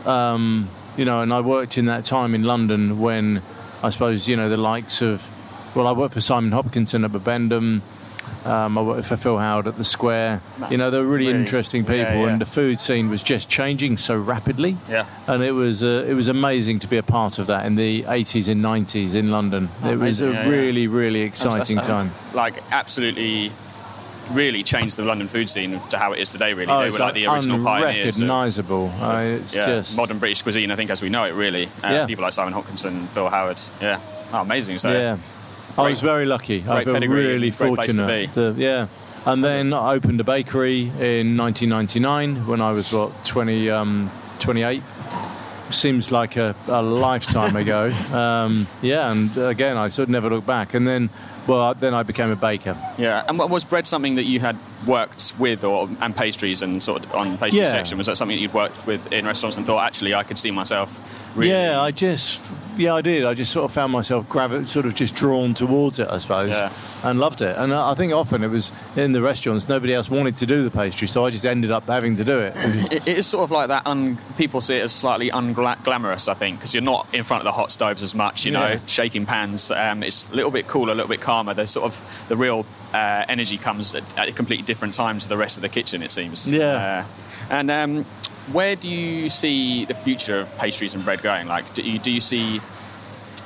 um, 0.06 0.68
you 0.98 1.06
know, 1.06 1.22
and 1.22 1.34
I 1.34 1.42
worked 1.42 1.78
in 1.78 1.86
that 1.86 2.06
time 2.06 2.34
in 2.36 2.44
London 2.44 3.00
when 3.00 3.42
I 3.84 3.90
suppose 3.92 4.28
you 4.28 4.36
know 4.36 4.50
the 4.50 4.58
likes 4.58 5.02
of, 5.02 5.26
well, 5.76 5.88
I 5.88 5.92
worked 5.92 6.14
for 6.16 6.22
Simon 6.22 6.52
Hopkinson 6.52 7.06
at 7.06 7.12
Bibendum. 7.12 7.82
Um, 8.46 8.78
I 8.78 8.82
worked 8.82 9.08
for 9.08 9.16
Phil 9.16 9.38
Howard 9.38 9.68
at 9.68 9.78
the 9.78 9.84
Square. 9.86 10.42
You 10.70 10.78
know, 10.78 10.90
they 10.92 11.00
were 11.00 11.06
really, 11.06 11.28
Really? 11.28 11.40
interesting 11.40 11.84
people, 11.84 11.98
Yeah, 11.98 12.22
yeah. 12.24 12.28
and 12.30 12.42
the 12.42 12.46
food 12.46 12.80
scene 12.82 13.10
was 13.10 13.24
just 13.24 13.50
changing 13.50 13.96
so 13.98 14.18
rapidly. 14.18 14.76
Yeah. 14.90 15.06
and 15.28 15.44
it 15.44 15.52
was 15.54 15.82
uh, 15.82 16.06
it 16.08 16.14
was 16.14 16.28
amazing 16.28 16.80
to 16.80 16.88
be 16.88 16.98
a 16.98 17.04
part 17.04 17.40
of 17.40 17.48
that 17.48 17.66
in 17.66 17.76
the 17.76 18.04
80s 18.04 18.50
and 18.50 18.62
90s 18.64 19.16
in 19.16 19.32
London. 19.32 19.70
Oh, 19.84 19.92
it 19.92 19.98
was 20.00 20.20
a 20.22 20.32
yeah, 20.32 20.48
really, 20.50 20.88
really 20.88 21.22
exciting 21.22 21.78
That's- 21.78 21.88
time. 21.88 22.12
Like, 22.34 22.62
absolutely, 22.72 23.52
really 24.32 24.64
changed 24.64 24.98
the 24.98 25.04
London 25.06 25.28
food 25.28 25.50
scene 25.50 25.80
to 25.90 25.98
how 25.98 26.12
it 26.14 26.20
is 26.20 26.32
today. 26.32 26.54
Really, 26.54 26.72
Oh, 26.72 26.82
they 26.82 26.90
were 26.90 26.98
like 27.00 27.14
the 27.14 27.28
original 27.28 27.64
pioneers. 27.64 28.18
of- 28.18 28.24
unrecognisable. 28.24 28.94
I 29.02 29.24
mean, 29.24 29.32
it's 29.36 29.56
yeah, 29.56 29.66
just 29.66 29.96
modern 29.98 30.20
British 30.20 30.42
cuisine, 30.42 30.72
I 30.72 30.76
think, 30.76 30.90
as 30.90 31.02
we 31.02 31.10
know 31.10 31.24
it, 31.26 31.34
really. 31.34 31.66
Uh, 31.84 31.90
Yeah. 31.92 32.06
People 32.06 32.24
like 32.24 32.34
Simon 32.34 32.54
Hopkinson, 32.54 33.08
Phil 33.08 33.30
Howard. 33.30 33.60
Yeah. 33.82 34.00
Oh, 34.34 34.42
amazing. 34.42 34.78
So, 34.80 34.92
yeah. 34.92 35.18
I 35.78 35.90
was 35.90 36.02
very 36.02 36.26
lucky. 36.26 36.64
I 36.68 36.84
feel 36.84 36.94
pedigree, 36.96 37.26
really 37.26 37.52
great 37.52 37.76
place 37.76 37.92
to 37.92 37.98
fortunate. 37.98 38.30
be. 38.30 38.34
to- 38.34 38.56
yeah. 38.58 38.88
And 39.26 39.44
then 39.44 39.74
I 39.74 39.94
opened 39.94 40.20
a 40.22 40.24
bakery 40.24 40.92
in 41.00 41.36
1999 41.38 42.48
when 42.48 42.62
I 42.62 42.72
was 42.72 42.94
what 42.94 43.12
20, 43.26 43.70
um, 43.70 44.10
28. 44.40 44.82
Seems 45.70 46.12
like 46.14 46.38
a, 46.38 46.56
a 46.70 46.82
lifetime 46.82 47.56
ago. 47.58 47.92
Um, 48.14 48.68
yeah, 48.82 49.12
and 49.12 49.38
again, 49.38 49.76
I 49.76 49.90
sort 49.90 50.06
of 50.08 50.12
never 50.12 50.30
looked 50.30 50.48
back. 50.48 50.74
And 50.74 50.88
then, 50.88 51.10
well, 51.48 51.74
then 51.74 51.94
I 51.94 52.04
became 52.04 52.30
a 52.30 52.36
baker. 52.36 52.78
Yeah, 52.98 53.24
and 53.28 53.38
was 53.40 53.64
bread 53.64 53.88
something 53.88 54.16
that 54.16 54.26
you 54.26 54.40
had 54.40 54.58
worked 54.86 55.34
with, 55.40 55.64
or 55.64 55.90
and 56.02 56.16
pastries 56.16 56.62
and 56.62 56.82
sort 56.84 57.06
of 57.06 57.14
on 57.16 57.38
pastry 57.38 57.62
Yeah. 57.62 57.70
section? 57.70 57.98
Was 57.98 58.08
that 58.08 58.18
something 58.18 58.36
that 58.38 58.42
you'd 58.42 58.54
worked 58.54 58.86
with 58.86 59.12
in 59.12 59.26
restaurants 59.26 59.58
and 59.58 59.66
thought 59.66 59.84
actually 59.86 60.14
I 60.14 60.24
could 60.24 60.38
see 60.38 60.52
myself? 60.52 61.00
Really? 61.36 61.52
Yeah, 61.52 61.82
I 61.82 61.92
just, 61.92 62.42
yeah, 62.78 62.94
I 62.96 63.02
did. 63.02 63.24
I 63.26 63.34
just 63.34 63.52
sort 63.52 63.66
of 63.66 63.72
found 63.72 63.92
myself 63.94 64.28
gravi- 64.30 64.66
sort 64.66 64.86
of 64.88 64.96
just 64.96 65.16
drawn 65.16 65.54
towards 65.54 66.00
it, 66.00 66.08
I 66.10 66.18
suppose, 66.18 66.52
Yeah. 66.52 66.72
and 67.04 67.20
loved 67.20 67.42
it. 67.42 67.56
And 67.58 67.74
I 67.74 67.94
think 67.94 68.12
often 68.14 68.44
it 68.44 68.48
was 68.50 68.72
in 68.96 69.12
the 69.12 69.22
restaurants, 69.22 69.68
nobody 69.70 69.94
else 69.94 70.10
wanted 70.10 70.38
to 70.38 70.46
do 70.46 70.64
the 70.64 70.72
pastry, 70.72 71.08
so 71.08 71.26
I 71.26 71.30
just 71.30 71.46
ended 71.46 71.70
up 71.72 71.88
having 71.88 72.16
to 72.18 72.24
do 72.24 72.40
it. 72.40 72.56
It, 72.92 73.08
it 73.08 73.18
is 73.20 73.26
sort 73.28 73.44
of 73.44 73.52
like 73.52 73.68
that. 73.70 73.86
Un, 73.88 74.18
people 74.38 74.62
see 74.62 74.78
it 74.78 74.84
as 74.84 74.92
slightly 74.92 75.30
unglamorous, 75.30 76.28
I 76.30 76.34
think, 76.34 76.60
because 76.60 76.74
you're 76.74 76.84
not 76.84 77.08
in 77.14 77.24
front 77.24 77.42
of 77.42 77.46
the 77.46 77.52
hot 77.52 77.72
stoves 77.72 78.02
as 78.04 78.14
much. 78.16 78.46
You 78.46 78.52
know, 78.52 78.68
Yeah. 78.68 78.80
shaking 78.88 79.26
pans. 79.26 79.72
Um, 79.72 80.04
it's 80.04 80.28
a 80.32 80.36
little 80.36 80.52
bit 80.52 80.68
cooler, 80.68 80.92
a 80.92 80.96
little 80.96 81.10
bit 81.10 81.22
calmer. 81.22 81.37
There's 81.46 81.70
sort 81.72 81.86
of 81.86 82.26
the 82.28 82.36
real 82.36 82.66
uh, 82.94 83.26
energy 83.30 83.58
comes 83.58 83.94
at, 83.96 84.18
at 84.18 84.30
a 84.30 84.32
completely 84.32 84.66
different 84.66 84.94
time 84.94 85.20
to 85.20 85.30
the 85.30 85.38
rest 85.38 85.58
of 85.58 85.62
the 85.62 85.70
kitchen. 85.70 86.02
It 86.04 86.12
seems. 86.12 86.52
Yeah. 86.54 87.06
Uh, 87.50 87.54
and 87.54 87.72
um, 87.72 88.04
where 88.52 88.76
do 88.76 88.90
you 88.90 89.30
see 89.30 89.86
the 89.86 89.94
future 89.94 90.40
of 90.40 90.58
pastries 90.58 90.96
and 90.96 91.04
bread 91.06 91.22
going? 91.22 91.48
Like, 91.48 91.74
do 91.74 91.82
you, 91.82 92.00
do 92.00 92.12
you 92.12 92.22
see? 92.22 92.60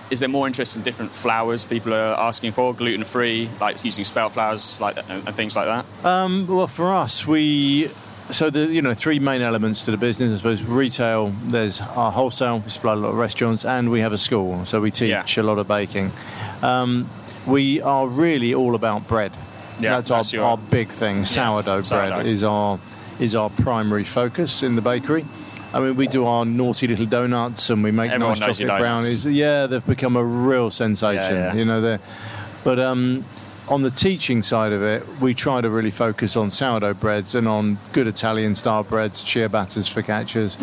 Is 0.10 0.19
there 0.19 0.27
more 0.30 0.45
interest 0.45 0.75
in 0.75 0.82
different 0.82 1.12
flours 1.12 1.63
people 1.63 1.93
are 1.93 2.19
asking 2.19 2.51
for, 2.51 2.73
gluten 2.73 3.06
free, 3.06 3.49
like 3.62 3.84
using 3.86 4.04
spelt 4.04 4.34
flours, 4.34 4.82
like 4.82 4.97
and, 4.97 5.25
and 5.27 5.36
things 5.36 5.56
like 5.56 5.67
that? 5.67 5.86
Um, 6.06 6.47
well, 6.47 6.67
for 6.67 6.93
us, 6.93 7.25
we 7.25 7.89
so 8.30 8.49
the 8.49 8.65
you 8.67 8.82
know 8.82 8.93
three 8.93 9.19
main 9.19 9.41
elements 9.41 9.86
to 9.86 9.91
the 9.91 9.97
business. 9.97 10.34
I 10.34 10.38
suppose 10.38 10.63
retail. 10.63 11.34
There's 11.45 11.80
our 11.82 12.12
wholesale. 12.12 12.60
We 12.60 12.69
supply 12.69 12.93
a 12.93 12.95
lot 12.97 13.10
of 13.10 13.15
restaurants, 13.17 13.63
and 13.63 13.89
we 13.89 14.01
have 14.01 14.12
a 14.12 14.17
school, 14.17 14.65
so 14.65 14.82
we 14.82 14.91
teach 14.91 15.10
Yeah. 15.10 15.23
a 15.38 15.43
lot 15.43 15.58
of 15.60 15.67
baking. 15.69 16.12
Um, 16.62 17.10
we 17.45 17.82
are 17.82 18.08
really 18.08 18.54
all 18.54 18.75
about 18.75 19.08
bread. 19.08 19.32
Yeah, 19.80 19.95
that's, 19.97 20.10
that's 20.10 20.34
our, 20.34 20.38
your- 20.38 20.45
our 20.45 20.58
big 20.58 20.89
thing. 20.89 21.25
Sourdough, 21.25 21.82
sourdough. 21.84 22.15
bread 22.17 22.25
is 22.27 22.43
our 22.43 22.80
is 23.19 23.36
our 23.36 23.49
primary 23.49 24.04
focus 24.04 24.63
in 24.63 24.75
the 24.75 24.82
bakery. 24.82 25.25
I 25.73 25.80
mean, 25.80 25.95
we 25.95 26.08
do 26.08 26.25
our 26.25 26.43
naughty 26.43 26.86
little 26.88 27.06
donuts, 27.06 27.69
and 27.69 27.82
we 27.84 27.91
make 27.91 28.12
Everyone 28.12 28.38
nice 28.39 28.58
chocolate 28.58 28.80
brownies. 28.80 29.25
Yeah, 29.25 29.67
they've 29.67 29.86
become 29.86 30.15
a 30.17 30.23
real 30.23 30.69
sensation. 30.69 31.36
Yeah, 31.36 31.54
yeah. 31.54 31.56
You 31.56 31.65
know, 31.65 31.80
they're 31.82 31.99
but 32.63 32.77
um, 32.80 33.23
on 33.69 33.82
the 33.82 33.89
teaching 33.89 34.43
side 34.43 34.73
of 34.73 34.84
it, 34.84 35.04
we 35.21 35.34
try 35.34 35.62
to 35.62 35.69
really 35.69 35.89
focus 35.91 36.36
on 36.36 36.51
sourdough 36.51 36.95
breads 36.95 37.36
and 37.36 37.47
on 37.47 37.77
good 37.93 38.06
Italian 38.06 38.54
style 38.54 38.84
breads, 38.84 39.23
ciabattas, 39.23 39.89
focaccias. 39.91 40.58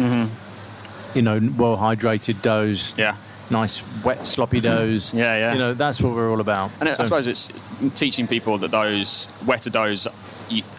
You 1.15 1.23
know, 1.23 1.41
well 1.57 1.77
hydrated 1.79 2.43
doughs. 2.43 2.91
Mm-hmm. 2.93 3.01
Yeah. 3.01 3.17
Nice 3.51 3.83
wet 4.05 4.27
sloppy 4.27 4.61
doughs. 4.61 5.13
Yeah, 5.19 5.37
yeah. 5.39 5.53
You 5.53 5.59
know, 5.59 5.75
that's 5.75 6.01
what 6.03 6.15
we're 6.15 6.31
all 6.31 6.41
about. 6.41 6.71
And 6.81 6.89
I 6.89 7.03
suppose 7.05 7.27
it's 7.27 7.49
teaching 7.95 8.27
people 8.27 8.59
that 8.59 8.71
those 8.71 9.29
wetter 9.47 9.71
doughs, 9.71 10.07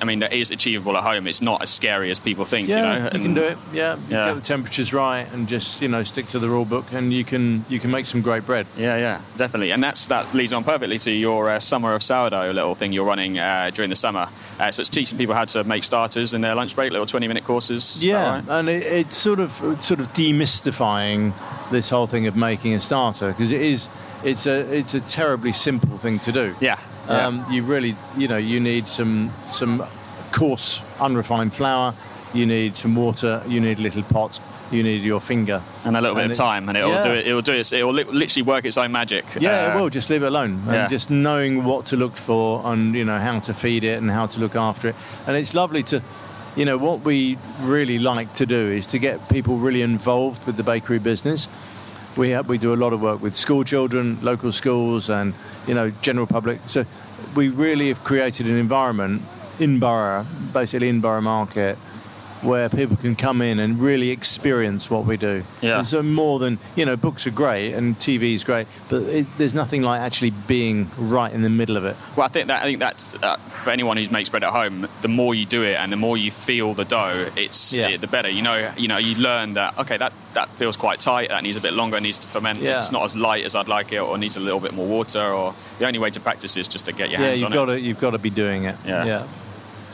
I 0.02 0.06
mean, 0.06 0.20
that 0.20 0.34
is 0.34 0.50
achievable 0.50 0.98
at 0.98 1.04
home. 1.04 1.28
It's 1.28 1.42
not 1.44 1.62
as 1.62 1.70
scary 1.70 2.10
as 2.10 2.18
people 2.20 2.44
think. 2.44 2.68
Yeah, 2.68 2.78
you 2.96 3.00
know, 3.00 3.10
you 3.14 3.20
can 3.22 3.34
do 3.36 3.44
it. 3.44 3.58
Yeah, 3.72 3.98
Yeah. 4.10 4.28
get 4.30 4.34
the 4.36 4.42
temperatures 4.42 4.94
right 4.94 5.28
and 5.32 5.48
just 5.48 5.80
you 5.82 5.88
know 5.88 6.04
stick 6.04 6.26
to 6.30 6.40
the 6.40 6.50
rule 6.50 6.66
book, 6.66 6.86
and 6.92 7.14
you 7.14 7.24
can 7.24 7.64
you 7.70 7.80
can 7.80 7.92
make 7.92 8.06
some 8.08 8.22
great 8.22 8.46
bread. 8.48 8.66
Yeah, 8.78 8.98
yeah, 8.98 9.22
definitely. 9.38 9.72
And 9.72 9.84
that's 9.84 10.08
that 10.08 10.34
leads 10.34 10.54
on 10.54 10.64
perfectly 10.64 10.98
to 11.00 11.12
your 11.12 11.50
uh, 11.52 11.60
summer 11.60 11.94
of 11.94 12.02
sourdough 12.02 12.52
little 12.52 12.74
thing 12.74 12.94
you're 12.94 13.06
running 13.06 13.38
uh, 13.38 13.70
during 13.74 13.90
the 13.92 13.96
summer. 13.96 14.28
Uh, 14.60 14.72
so 14.72 14.82
it's 14.82 14.90
teaching 14.90 15.18
people 15.20 15.36
how 15.36 15.46
to 15.46 15.64
make 15.64 15.84
starters 15.84 16.34
in 16.34 16.42
their 16.42 16.56
lunch 16.56 16.76
break, 16.76 16.92
little 16.92 17.06
20 17.06 17.28
minute 17.28 17.44
courses. 17.44 18.04
Yeah, 18.04 18.36
right? 18.38 18.44
and 18.50 18.70
it, 18.70 18.82
it's 18.84 19.18
sort 19.18 19.40
of 19.40 19.62
it's 19.74 19.86
sort 19.86 20.00
of 20.00 20.08
demystifying 20.14 21.32
this 21.72 21.90
whole 21.90 22.08
thing 22.08 22.28
of 22.28 22.36
making 22.36 22.74
a 22.74 22.80
starter 22.82 23.28
because 23.30 23.52
it 23.52 23.62
is 23.62 23.90
it's 24.24 24.46
a 24.48 24.60
it's 24.76 24.94
a 24.94 25.02
terribly 25.02 25.54
simple 25.54 25.98
thing 25.98 26.20
to 26.20 26.32
do. 26.32 26.56
Yeah. 26.60 26.80
yeah. 27.08 27.28
Um, 27.28 27.46
you 27.50 27.64
really 27.64 27.96
you 28.18 28.28
know 28.28 28.38
you 28.38 28.60
need 28.60 28.88
some 28.88 29.32
some 29.48 29.84
coarse, 30.32 30.82
unrefined 31.00 31.54
flour. 31.54 31.94
You 32.34 32.46
need 32.46 32.78
some 32.78 32.96
water. 32.96 33.42
You 33.48 33.60
need 33.60 33.80
a 33.80 33.82
little 33.82 34.04
pot. 34.04 34.40
You 34.72 34.84
need 34.84 35.02
your 35.02 35.20
finger 35.20 35.64
and 35.84 35.98
a 35.98 36.02
little 36.02 36.16
bit 36.16 36.30
of 36.30 36.38
time, 36.38 36.70
and 36.70 36.78
it'll 36.78 36.92
yeah. 36.92 37.04
do 37.04 37.12
it. 37.12 37.26
It'll 37.26 37.42
do 37.42 37.54
it. 37.54 37.74
It'll 37.74 37.92
li- 37.92 38.04
literally 38.04 38.44
work 38.44 38.66
its 38.66 38.78
own 38.78 38.92
magic. 38.92 39.26
Yeah, 39.40 39.50
Uh, 39.50 39.72
it 39.78 39.82
will. 39.82 39.90
Just 39.90 40.12
leave 40.12 40.22
it 40.22 40.28
alone. 40.28 40.62
yeah. 40.68 40.74
And 40.82 40.90
just 40.92 41.10
knowing 41.10 41.64
what 41.64 41.88
to 41.88 41.98
look 41.98 42.16
for 42.16 42.62
and, 42.66 42.94
you 42.94 43.04
know, 43.04 43.18
how 43.18 43.40
to 43.40 43.54
feed 43.56 43.84
it 43.84 43.98
and 44.00 44.12
how 44.12 44.28
to 44.28 44.40
look 44.40 44.56
after 44.56 44.90
it. 44.90 44.96
And 45.26 45.36
it's 45.36 45.56
lovely 45.56 45.82
to, 45.84 46.04
you 46.56 46.66
know, 46.66 46.78
what 46.78 47.02
we 47.02 47.38
really 47.62 48.00
like 48.00 48.34
to 48.36 48.46
do 48.46 48.56
is 48.56 48.88
to 48.88 49.00
get 49.00 49.30
people 49.30 49.58
really 49.58 49.82
involved 49.82 50.46
with 50.46 50.58
the 50.58 50.64
bakery 50.64 51.00
business. 51.00 51.48
We, 52.18 52.32
have, 52.32 52.50
we 52.50 52.58
do 52.58 52.74
a 52.74 52.76
lot 52.76 52.92
of 52.92 53.02
work 53.02 53.22
with 53.22 53.36
school 53.36 53.64
children, 53.64 54.18
local 54.22 54.52
schools, 54.52 55.10
and, 55.10 55.34
you 55.68 55.74
know, 55.74 55.92
general 56.02 56.28
public. 56.28 56.60
So 56.68 56.86
we 57.36 57.50
really 57.50 57.90
have 57.90 58.04
created 58.04 58.48
an 58.48 58.58
environment 58.58 59.22
in 59.60 59.80
Borough, 59.80 60.26
basically 60.54 60.90
in 60.90 61.02
Borough 61.02 61.22
Market, 61.22 61.78
where 62.42 62.70
people 62.70 62.96
can 62.96 63.16
come 63.16 63.42
in 63.42 63.60
and 63.60 63.80
really 63.80 64.10
experience 64.10 64.90
what 64.90 65.06
we 65.06 65.18
do. 65.18 65.44
Yeah. 65.62 65.78
And 65.78 65.88
so 65.88 66.02
more 66.02 66.40
than 66.40 66.60
you 66.76 66.86
know, 66.86 66.96
books 66.96 67.28
are 67.28 67.32
great 67.32 67.74
and 67.74 67.98
TV 68.00 68.34
is 68.34 68.44
great, 68.44 68.68
but 68.90 69.04
it, 69.04 69.28
there's 69.38 69.54
nothing 69.54 69.82
like 69.82 70.02
actually 70.02 70.32
being 70.32 70.90
right 70.98 71.32
in 71.32 71.42
the 71.42 71.50
middle 71.50 71.78
of 71.78 71.86
it. 71.86 71.96
Well, 72.16 72.26
I 72.26 72.30
think 72.30 72.48
that 72.48 72.62
I 72.62 72.64
think 72.64 72.80
that's 72.80 73.16
uh, 73.22 73.38
for 73.64 73.70
anyone 73.72 73.98
who 73.98 74.10
makes 74.12 74.30
bread 74.30 74.44
at 74.44 74.52
home. 74.52 74.88
The 75.02 75.08
more 75.08 75.36
you 75.36 75.46
do 75.46 75.64
it, 75.64 75.76
and 75.76 75.92
the 75.92 75.98
more 75.98 76.18
you 76.18 76.32
feel 76.32 76.74
the 76.74 76.86
dough, 76.86 77.30
it's 77.36 77.78
Yeah. 77.78 77.90
it, 77.90 78.02
the 78.02 78.08
better. 78.08 78.30
You 78.30 78.42
know, 78.42 78.72
you 78.78 78.88
know, 78.88 78.98
you 78.98 79.16
learn 79.16 79.54
that 79.54 79.78
okay, 79.80 79.98
that 79.98 80.14
that 80.34 80.50
feels 80.52 80.78
quite 80.78 81.00
tight. 81.00 81.30
That 81.30 81.44
needs 81.44 81.58
a 81.58 81.62
bit 81.62 81.74
longer. 81.74 81.98
It 81.98 82.02
needs 82.02 82.20
to 82.20 82.28
ferment. 82.28 82.60
Yeah. 82.60 82.80
It's 82.80 82.92
not 82.92 83.04
as 83.04 83.16
light 83.16 83.46
as 83.46 83.56
I'd 83.56 83.68
like 83.68 83.92
it, 83.92 84.00
or 84.00 84.18
needs 84.18 84.38
a 84.38 84.40
little 84.40 84.60
bit 84.60 84.74
more 84.74 84.88
water. 84.88 85.22
Or 85.22 85.54
the 85.78 85.86
only 85.86 86.00
way 86.00 86.10
to 86.12 86.20
practice 86.20 86.58
is 86.58 86.68
just 86.68 86.86
to 86.86 86.94
get 86.94 87.10
your 87.10 87.20
yeah, 87.20 87.28
hands 87.28 87.42
you've 87.42 87.54
got 87.54 87.66
to 87.66 87.80
you've 87.80 88.00
got 88.00 88.12
to 88.12 88.18
be 88.20 88.30
doing 88.30 88.66
it. 88.66 88.76
Yeah. 88.86 89.06
yeah. 89.06 89.28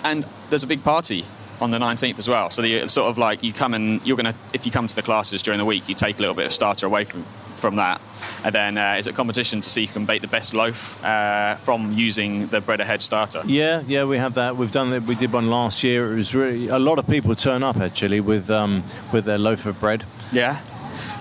And 0.04 0.28
there's 0.50 0.64
a 0.64 0.68
big 0.68 0.84
party 0.84 1.26
on 1.62 1.72
the 1.72 1.78
19th 1.78 2.20
as 2.20 2.28
well. 2.28 2.50
So 2.50 2.62
the 2.62 2.88
sort 2.90 3.10
of 3.10 3.18
like 3.18 3.44
you 3.44 3.54
come 3.54 3.74
and 3.74 4.06
you're 4.06 4.18
gonna 4.18 4.36
if 4.54 4.66
you 4.66 4.72
come 4.72 4.88
to 4.88 4.96
the 4.96 5.02
classes 5.02 5.42
during 5.42 5.58
the 5.58 5.66
week, 5.66 5.88
you 5.90 5.96
take 5.96 6.18
a 6.18 6.22
little 6.22 6.36
bit 6.36 6.46
of 6.48 6.54
starter 6.54 6.86
away 6.86 7.06
from 7.06 7.24
from 7.56 7.78
that, 7.78 8.02
and 8.44 8.54
then 8.54 8.78
uh, 8.78 8.96
is 9.00 9.08
a 9.08 9.14
competition 9.14 9.62
to 9.62 9.70
see 9.70 9.86
who 9.86 9.94
can 9.94 10.06
bake 10.06 10.22
the 10.22 10.28
best 10.28 10.54
loaf 10.54 11.04
uh, 11.04 11.56
from 11.56 11.94
using 11.94 12.48
the 12.48 12.62
bread 12.62 12.82
ahead 12.82 13.02
starter. 13.02 13.42
Yeah, 13.46 13.82
yeah, 13.88 14.04
we 14.04 14.18
have 14.18 14.34
that. 14.36 14.58
We've 14.58 14.72
done 14.72 14.94
it. 14.94 15.04
We 15.04 15.16
did 15.16 15.32
one 15.32 15.50
last 15.50 15.84
year. 15.84 16.12
It 16.14 16.18
was 16.18 16.36
really 16.36 16.68
a 16.68 16.80
lot 16.80 17.00
of 17.00 17.08
people 17.08 17.34
turn 17.36 17.64
up 17.64 17.78
actually 17.78 18.20
with 18.20 18.50
um, 18.50 18.84
with 19.12 19.26
their 19.26 19.38
loaf 19.40 19.66
of 19.66 19.80
bread. 19.80 20.04
Yeah. 20.32 20.60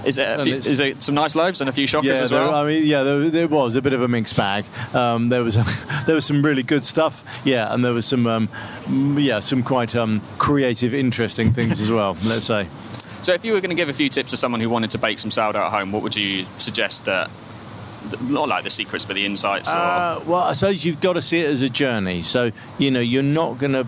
Is 0.07 0.19
it, 0.19 0.41
few, 0.45 0.55
it's- 0.57 0.67
is 0.67 0.81
it 0.81 1.03
some 1.03 1.15
nice 1.15 1.35
loaves 1.35 1.61
and 1.61 1.69
a 1.69 1.73
few 1.73 1.87
shockers 1.87 2.17
yeah, 2.17 2.23
as 2.23 2.31
there- 2.31 2.41
well? 2.41 2.55
I 2.55 2.67
mean, 2.67 2.85
yeah, 2.85 3.03
there, 3.03 3.31
there 3.31 3.49
was 3.49 3.75
a 3.77 3.83
bit 3.83 3.93
of 3.93 4.03
a 4.03 4.09
mixed 4.09 4.37
bag. 4.37 4.65
Um, 4.95 5.29
there 5.29 5.43
was 5.43 5.55
there 6.07 6.15
was 6.15 6.25
some 6.27 6.43
really 6.43 6.63
good 6.63 6.85
stuff, 6.85 7.25
yeah, 7.45 7.73
and 7.73 7.85
there 7.85 7.93
was 7.93 8.07
some 8.07 8.27
um, 8.27 8.49
yeah 9.19 9.41
some 9.41 9.63
quite 9.63 9.95
um, 9.97 10.21
creative, 10.39 10.95
interesting 10.95 11.53
things 11.53 11.81
as 11.81 11.91
well. 11.91 12.17
Let's 12.25 12.45
say. 12.45 12.69
So, 13.23 13.33
if 13.33 13.43
you 13.45 13.55
were 13.55 13.61
going 13.61 13.71
to 13.71 13.77
give 13.77 13.89
a 13.89 13.95
few 13.95 14.11
tips 14.11 14.33
to 14.33 14.37
someone 14.37 14.61
who 14.61 14.69
wanted 14.69 14.91
to 14.91 14.99
bake 14.99 15.19
some 15.19 15.31
sourdough 15.31 15.65
at 15.67 15.73
home, 15.73 15.93
what 15.93 16.03
would 16.03 16.15
you 16.15 16.45
suggest 16.59 17.07
that? 17.07 17.31
Not 18.21 18.49
like 18.49 18.65
the 18.65 18.71
secrets, 18.71 19.07
but 19.07 19.15
the 19.15 19.25
insights. 19.25 19.73
Or, 19.73 19.77
Uh, 19.77 20.21
well, 20.27 20.43
I 20.43 20.53
suppose 20.53 20.85
you've 20.85 21.01
got 21.01 21.15
to 21.15 21.23
see 21.23 21.41
it 21.41 21.49
as 21.49 21.63
a 21.63 21.71
journey. 21.71 22.21
So 22.21 22.53
you 22.79 22.91
know, 22.91 23.01
you're 23.01 23.23
not 23.23 23.57
going 23.59 23.73
to 23.73 23.87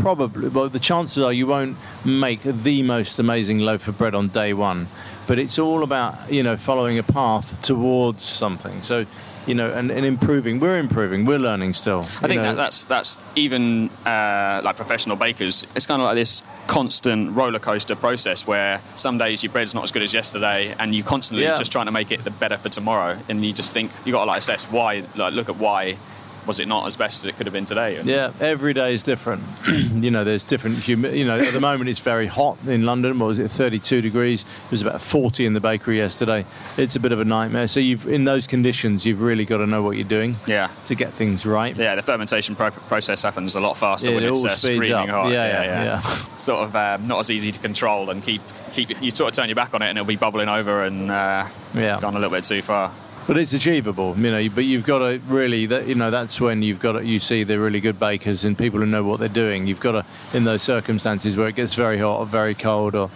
probably. 0.00 0.48
Well, 0.48 0.68
the 0.68 0.78
chances 0.78 1.22
are 1.22 1.32
you 1.32 1.46
won't 1.46 1.78
make 2.04 2.42
the 2.42 2.82
most 2.82 3.18
amazing 3.18 3.60
loaf 3.60 3.88
of 3.88 3.96
bread 3.96 4.14
on 4.14 4.28
day 4.28 4.52
one, 4.52 4.88
but 5.26 5.38
it's 5.38 5.58
all 5.58 5.82
about 5.82 6.14
you 6.30 6.42
know 6.42 6.56
following 6.56 6.98
a 6.98 7.02
path 7.02 7.60
towards 7.62 8.22
something. 8.24 8.82
So. 8.82 9.06
You 9.46 9.54
know, 9.54 9.70
and, 9.70 9.90
and 9.90 10.06
improving. 10.06 10.58
We're 10.58 10.78
improving. 10.78 11.26
We're 11.26 11.38
learning 11.38 11.74
still. 11.74 11.98
I 11.98 12.28
think 12.28 12.40
that 12.40 12.56
that's 12.56 12.86
that's 12.86 13.18
even 13.36 13.90
uh, 14.06 14.62
like 14.64 14.74
professional 14.76 15.16
bakers. 15.16 15.66
It's 15.76 15.84
kind 15.84 16.00
of 16.00 16.06
like 16.06 16.14
this 16.14 16.42
constant 16.66 17.36
roller 17.36 17.58
coaster 17.58 17.94
process 17.94 18.46
where 18.46 18.80
some 18.96 19.18
days 19.18 19.42
your 19.42 19.52
bread's 19.52 19.74
not 19.74 19.84
as 19.84 19.92
good 19.92 20.00
as 20.00 20.14
yesterday, 20.14 20.74
and 20.78 20.94
you're 20.94 21.04
constantly 21.04 21.44
Yeah. 21.44 21.56
just 21.56 21.70
trying 21.70 21.84
to 21.84 21.92
make 21.92 22.10
it 22.10 22.24
the 22.24 22.30
better 22.30 22.56
for 22.56 22.70
tomorrow. 22.70 23.18
And 23.28 23.44
you 23.44 23.52
just 23.52 23.74
think 23.74 23.90
you 24.06 24.12
got 24.12 24.24
to 24.24 24.30
like 24.30 24.38
assess 24.38 24.64
why, 24.70 25.04
like 25.14 25.34
look 25.34 25.50
at 25.50 25.56
why 25.56 25.98
was 26.46 26.60
it 26.60 26.68
not 26.68 26.86
as 26.86 26.96
best 26.96 27.24
as 27.24 27.28
it 27.28 27.36
could 27.36 27.46
have 27.46 27.52
been 27.52 27.64
today. 27.64 27.96
And- 27.96 28.08
Yeah, 28.08 28.32
every 28.40 28.74
day 28.74 28.94
is 28.94 29.02
different. 29.02 29.42
you 29.94 30.10
know, 30.10 30.24
there's 30.24 30.44
different. 30.44 30.76
Humi- 30.78 31.18
you 31.18 31.24
know, 31.24 31.38
at 31.38 31.52
the 31.52 31.60
moment 31.60 31.88
it's 31.90 32.00
very 32.00 32.26
hot 32.26 32.58
in 32.66 32.84
London. 32.84 33.18
What 33.18 33.26
was 33.26 33.38
it, 33.38 33.50
32 33.50 34.00
degrees? 34.02 34.42
It 34.66 34.70
was 34.70 34.82
about 34.82 35.00
40 35.00 35.46
in 35.46 35.52
the 35.54 35.60
bakery 35.60 35.96
yesterday. 35.98 36.44
It's 36.76 36.96
a 36.96 37.00
bit 37.00 37.12
of 37.12 37.20
a 37.20 37.24
nightmare. 37.24 37.68
So 37.68 37.80
you've, 37.80 38.06
in 38.06 38.24
those 38.24 38.46
conditions, 38.46 39.06
you've 39.06 39.22
really 39.22 39.44
got 39.44 39.58
to 39.58 39.66
know 39.66 39.82
what 39.82 39.96
you're 39.96 40.08
doing. 40.08 40.34
Yeah. 40.46 40.68
To 40.86 40.94
get 40.94 41.12
things 41.12 41.46
right. 41.46 41.74
Yeah, 41.76 41.94
the 41.94 42.02
fermentation 42.02 42.54
pro- 42.56 42.70
process 42.70 43.22
happens 43.22 43.54
a 43.54 43.60
lot 43.60 43.76
faster 43.76 44.10
Yeah, 44.10 44.16
when 44.16 44.24
it 44.24 44.30
it's 44.30 44.44
all 44.44 44.50
uh, 44.50 44.56
speeds 44.56 44.90
up. 44.90 45.08
hot. 45.08 45.30
Yeah, 45.32 45.46
yeah, 45.64 45.82
yeah. 45.84 46.00
Sort 46.36 46.64
of 46.64 46.76
um, 46.76 47.06
not 47.06 47.20
as 47.20 47.30
easy 47.30 47.52
to 47.52 47.58
control 47.58 48.10
and 48.10 48.22
keep 48.22 48.42
keep. 48.72 49.00
You 49.00 49.10
sort 49.12 49.28
of 49.30 49.36
turn 49.36 49.48
your 49.48 49.54
back 49.56 49.72
on 49.74 49.82
it 49.82 49.86
and 49.88 49.96
it'll 49.98 50.06
be 50.06 50.16
bubbling 50.16 50.48
over 50.48 50.82
and 50.84 51.10
uh, 51.10 51.46
Yeah. 51.74 52.00
gone 52.00 52.14
a 52.16 52.18
little 52.18 52.30
bit 52.34 52.44
too 52.44 52.60
far. 52.60 52.90
But 53.26 53.38
it's 53.38 53.54
achievable, 53.54 54.14
you 54.18 54.30
know. 54.30 54.48
But 54.50 54.64
you've 54.64 54.84
got 54.84 54.98
to 54.98 55.18
really, 55.28 55.64
that 55.66 55.86
you 55.86 55.94
know, 55.94 56.10
that's 56.10 56.40
when 56.40 56.62
you've 56.62 56.80
got 56.80 56.92
to, 56.92 57.06
you 57.06 57.18
see 57.18 57.42
the 57.42 57.58
really 57.58 57.80
good 57.80 57.98
bakers 57.98 58.44
and 58.44 58.56
people 58.56 58.80
who 58.80 58.86
know 58.86 59.02
what 59.02 59.18
they're 59.18 59.28
doing. 59.30 59.66
You've 59.66 59.80
got 59.80 59.92
to, 59.92 60.04
in 60.36 60.44
those 60.44 60.62
circumstances 60.62 61.36
where 61.36 61.48
it 61.48 61.54
gets 61.54 61.74
very 61.74 61.96
hot 61.98 62.20
or 62.20 62.26
very 62.26 62.54
cold, 62.54 62.94
or 62.94 63.10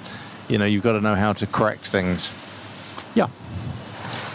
you 0.49 0.57
know, 0.57 0.65
you've 0.65 0.83
got 0.83 0.93
to 0.93 1.01
know 1.03 1.15
how 1.15 1.35
to 1.35 1.47
correct 1.47 1.87
things. 1.89 2.33
Yeah. 3.15 3.29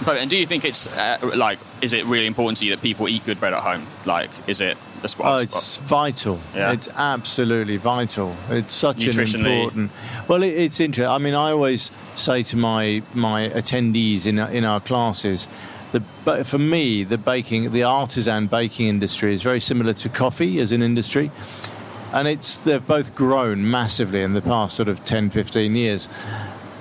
But 0.05 0.17
and 0.17 0.29
do 0.29 0.37
you 0.37 0.45
think 0.45 0.65
it's 0.65 0.87
uh, 0.95 1.17
like 1.35 1.59
is 1.81 1.93
it 1.93 2.05
really 2.05 2.27
important 2.27 2.57
to 2.59 2.65
you 2.65 2.71
that 2.75 2.81
people 2.81 3.07
eat 3.07 3.25
good 3.25 3.39
bread 3.39 3.53
at 3.53 3.61
home? 3.61 3.85
Like, 4.05 4.29
is 4.47 4.61
it 4.61 4.77
the 5.01 5.07
spot? 5.07 5.39
Oh, 5.39 5.43
it's 5.43 5.77
vital. 5.77 6.39
Yeah. 6.55 6.71
It's 6.71 6.89
absolutely 6.89 7.77
vital. 7.77 8.35
It's 8.49 8.73
such 8.73 9.05
an 9.05 9.19
important. 9.45 9.91
Well, 10.27 10.43
it, 10.43 10.53
it's 10.53 10.79
interesting. 10.79 11.09
I 11.11 11.17
mean, 11.17 11.35
I 11.35 11.51
always 11.51 11.91
say 12.15 12.43
to 12.43 12.57
my 12.57 13.01
my 13.13 13.49
attendees 13.49 14.25
in 14.25 14.39
our- 14.39 14.49
in 14.51 14.65
our 14.65 14.79
classes. 14.79 15.47
The, 15.91 16.01
but 16.25 16.47
for 16.47 16.57
me, 16.57 17.03
the 17.03 17.19
baking, 17.19 17.71
the 17.71 17.83
artisan 17.83 18.47
baking 18.47 18.87
industry 18.87 19.31
is 19.35 19.43
very 19.43 19.59
similar 19.59 19.93
to 19.93 20.09
coffee 20.09 20.59
as 20.59 20.71
an 20.71 20.81
industry. 20.81 21.29
And 22.11 22.27
it's 22.27 22.57
they've 22.57 22.85
both 22.85 23.13
grown 23.13 23.69
massively 23.69 24.23
in 24.23 24.33
the 24.33 24.41
past 24.41 24.75
sort 24.75 24.87
of 24.89 25.03
10, 25.05 25.29
15 25.29 25.75
years. 25.75 26.09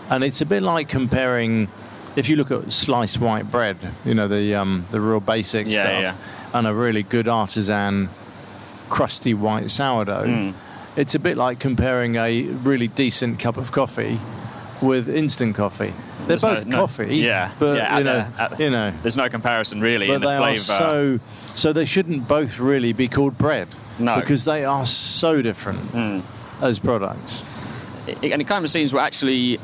And 0.08 0.24
it's 0.24 0.40
a 0.40 0.46
bit 0.46 0.62
like 0.62 0.88
comparing, 0.88 1.68
if 2.16 2.29
you 2.29 2.37
look 2.37 2.51
at 2.51 2.70
sliced 2.72 3.20
white 3.20 3.51
bread, 3.51 3.77
you 4.05 4.14
know, 4.14 4.29
the, 4.29 4.55
um, 4.55 4.87
the 4.90 5.01
real 5.01 5.20
basic 5.20 5.66
Yeah, 5.66 5.72
stuff, 5.85 6.01
yeah. 6.03 6.59
and 6.59 6.66
a 6.66 6.75
really 6.75 7.03
good 7.03 7.29
artisan 7.29 8.09
crusty 8.90 9.35
white 9.35 9.70
sourdough. 9.70 10.27
Mm. 10.27 10.55
It's 10.96 11.14
a 11.14 11.18
bit 11.18 11.37
like 11.37 11.59
comparing 11.59 12.16
a 12.16 12.42
really 12.42 12.88
decent 12.88 13.38
cup 13.38 13.57
of 13.57 13.72
coffee 13.72 14.18
with 14.83 15.09
instant 15.09 15.55
coffee. 15.57 15.94
They're 16.18 16.27
There's 16.37 16.42
both 16.42 16.66
no- 16.66 16.77
coffee, 16.77 17.16
yeah, 17.16 17.51
but 17.59 17.77
yeah, 17.77 17.98
you 17.98 18.05
know, 18.05 18.27
the- 18.37 18.42
at- 18.42 18.61
you 18.61 18.70
know, 18.70 18.92
There's 19.03 19.16
no 19.16 19.29
comparison 19.29 19.81
really 19.81 20.07
but 20.07 20.14
in 20.16 20.20
the 20.20 20.37
flavour. 20.37 20.53
are 20.53 20.57
so. 20.59 21.20
So 21.55 21.72
they 21.72 21.85
shouldn't 21.85 22.29
both 22.29 22.59
really 22.61 22.92
be 22.92 23.09
called 23.09 23.37
bread, 23.38 23.68
No. 23.98 24.16
because 24.20 24.44
they 24.44 24.64
are 24.64 24.85
so 24.87 25.40
different 25.42 26.25
as 26.61 26.79
products. 26.79 27.42
it- 28.07 28.33
and 28.33 28.42
it 28.42 28.46
kind 28.48 28.64
of 28.64 28.70
seems 28.70 28.92
we're 28.92 29.01
actually 29.01 29.59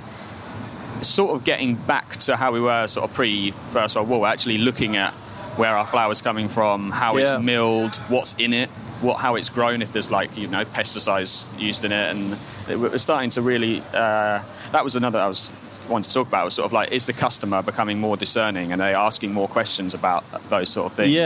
sort 1.02 1.34
of 1.34 1.44
getting 1.44 1.74
back 1.74 2.10
to 2.10 2.36
how 2.36 2.52
we 2.52 2.60
were 2.60 2.86
sort 2.86 3.08
of 3.08 3.14
pre 3.14 3.50
First 3.50 3.96
World 3.96 4.08
War, 4.08 4.26
actually 4.26 4.58
looking 4.58 4.96
at 4.96 5.12
where 5.56 5.76
our 5.76 5.86
flour's 5.86 6.20
coming 6.22 6.48
from, 6.48 6.90
how 6.90 7.16
Yeah. 7.16 7.22
it's 7.34 7.42
milled, 7.42 7.96
what's 8.08 8.34
in 8.38 8.52
it, 8.52 8.68
what 9.00 9.16
how 9.18 9.34
it's 9.36 9.48
grown, 9.48 9.82
if 9.82 9.92
there's 9.92 10.10
like 10.10 10.36
you 10.36 10.46
know 10.48 10.64
pesticides 10.64 11.48
used 11.58 11.84
in 11.84 11.92
it, 11.92 12.10
and 12.16 12.36
it- 12.68 12.78
we're 12.78 12.96
starting 12.98 13.30
to 13.30 13.42
really. 13.42 13.82
Uh, 13.94 14.40
that 14.72 14.84
was 14.84 14.96
another 14.96 15.18
I 15.20 15.26
was 15.28 15.52
wanted 15.88 16.08
to 16.08 16.14
talk 16.14 16.28
about. 16.28 16.44
Was 16.44 16.54
sort 16.54 16.66
of 16.66 16.72
like 16.72 16.92
is 16.92 17.06
the 17.06 17.12
customer 17.12 17.62
becoming 17.62 17.98
more 18.00 18.16
discerning, 18.16 18.72
and 18.72 18.80
they 18.80 18.94
asking 18.94 19.32
more 19.32 19.48
questions 19.48 19.94
about 19.94 20.24
those 20.50 20.68
sort 20.68 20.86
of 20.86 20.92
things. 20.96 21.12
Yeah. 21.14 21.24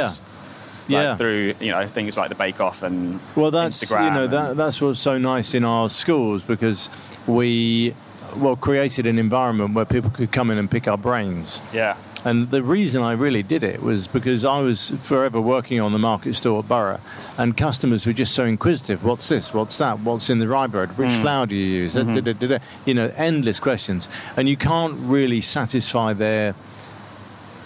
Like 0.88 1.04
Yeah. 1.04 1.16
through 1.16 1.54
you 1.60 1.70
know 1.70 1.86
things 1.86 2.16
like 2.18 2.28
the 2.28 2.34
Bake 2.34 2.60
Off 2.60 2.82
and 2.82 3.20
Well, 3.36 3.50
that's 3.52 3.84
Instagram 3.84 4.04
you 4.04 4.10
know 4.10 4.26
that 4.26 4.56
that's 4.56 4.80
what's 4.80 4.98
so 5.00 5.16
nice 5.16 5.54
in 5.54 5.64
our 5.64 5.88
schools 5.88 6.42
because 6.42 6.90
we 7.26 7.94
well 8.36 8.56
created 8.56 9.06
an 9.06 9.18
environment 9.18 9.74
where 9.74 9.84
people 9.84 10.10
could 10.10 10.32
come 10.32 10.50
in 10.50 10.58
and 10.58 10.70
pick 10.70 10.88
our 10.88 10.98
brains. 10.98 11.60
yeah. 11.72 11.96
And 12.24 12.52
the 12.52 12.62
reason 12.62 13.02
I 13.02 13.14
really 13.14 13.42
did 13.42 13.64
it 13.64 13.82
was 13.82 14.06
because 14.06 14.44
I 14.44 14.60
was 14.60 14.90
forever 15.02 15.40
working 15.40 15.80
on 15.80 15.90
the 15.90 15.98
market 15.98 16.34
store 16.34 16.60
at 16.60 16.68
Borough, 16.68 17.00
and 17.36 17.56
customers 17.56 18.06
were 18.06 18.12
just 18.12 18.32
so 18.32 18.44
inquisitive. 18.44 19.02
What's 19.02 19.28
this? 19.28 19.52
What's 19.52 19.76
that? 19.78 19.98
What's 19.98 20.30
in 20.30 20.38
the 20.38 20.46
rye 20.46 20.68
bread? 20.68 20.96
Which 20.96 21.10
mm. 21.10 21.20
flour 21.20 21.46
do 21.46 21.56
you 21.56 21.66
use? 21.66 21.96
Mm-hmm. 21.96 22.12
Da- 22.12 22.20
da- 22.20 22.32
da- 22.34 22.46
da-. 22.46 22.64
You 22.84 22.94
know, 22.94 23.12
endless 23.16 23.58
questions, 23.58 24.08
and 24.36 24.48
you 24.48 24.56
can't 24.56 24.94
really 25.00 25.40
satisfy 25.40 26.12
their, 26.12 26.54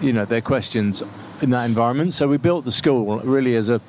you 0.00 0.14
know, 0.14 0.24
their 0.24 0.40
questions 0.40 1.02
in 1.42 1.50
that 1.50 1.68
environment. 1.68 2.14
So 2.14 2.26
we 2.26 2.38
built 2.38 2.64
the 2.64 2.72
school 2.72 3.18
really 3.18 3.56
as 3.56 3.68
a 3.68 3.82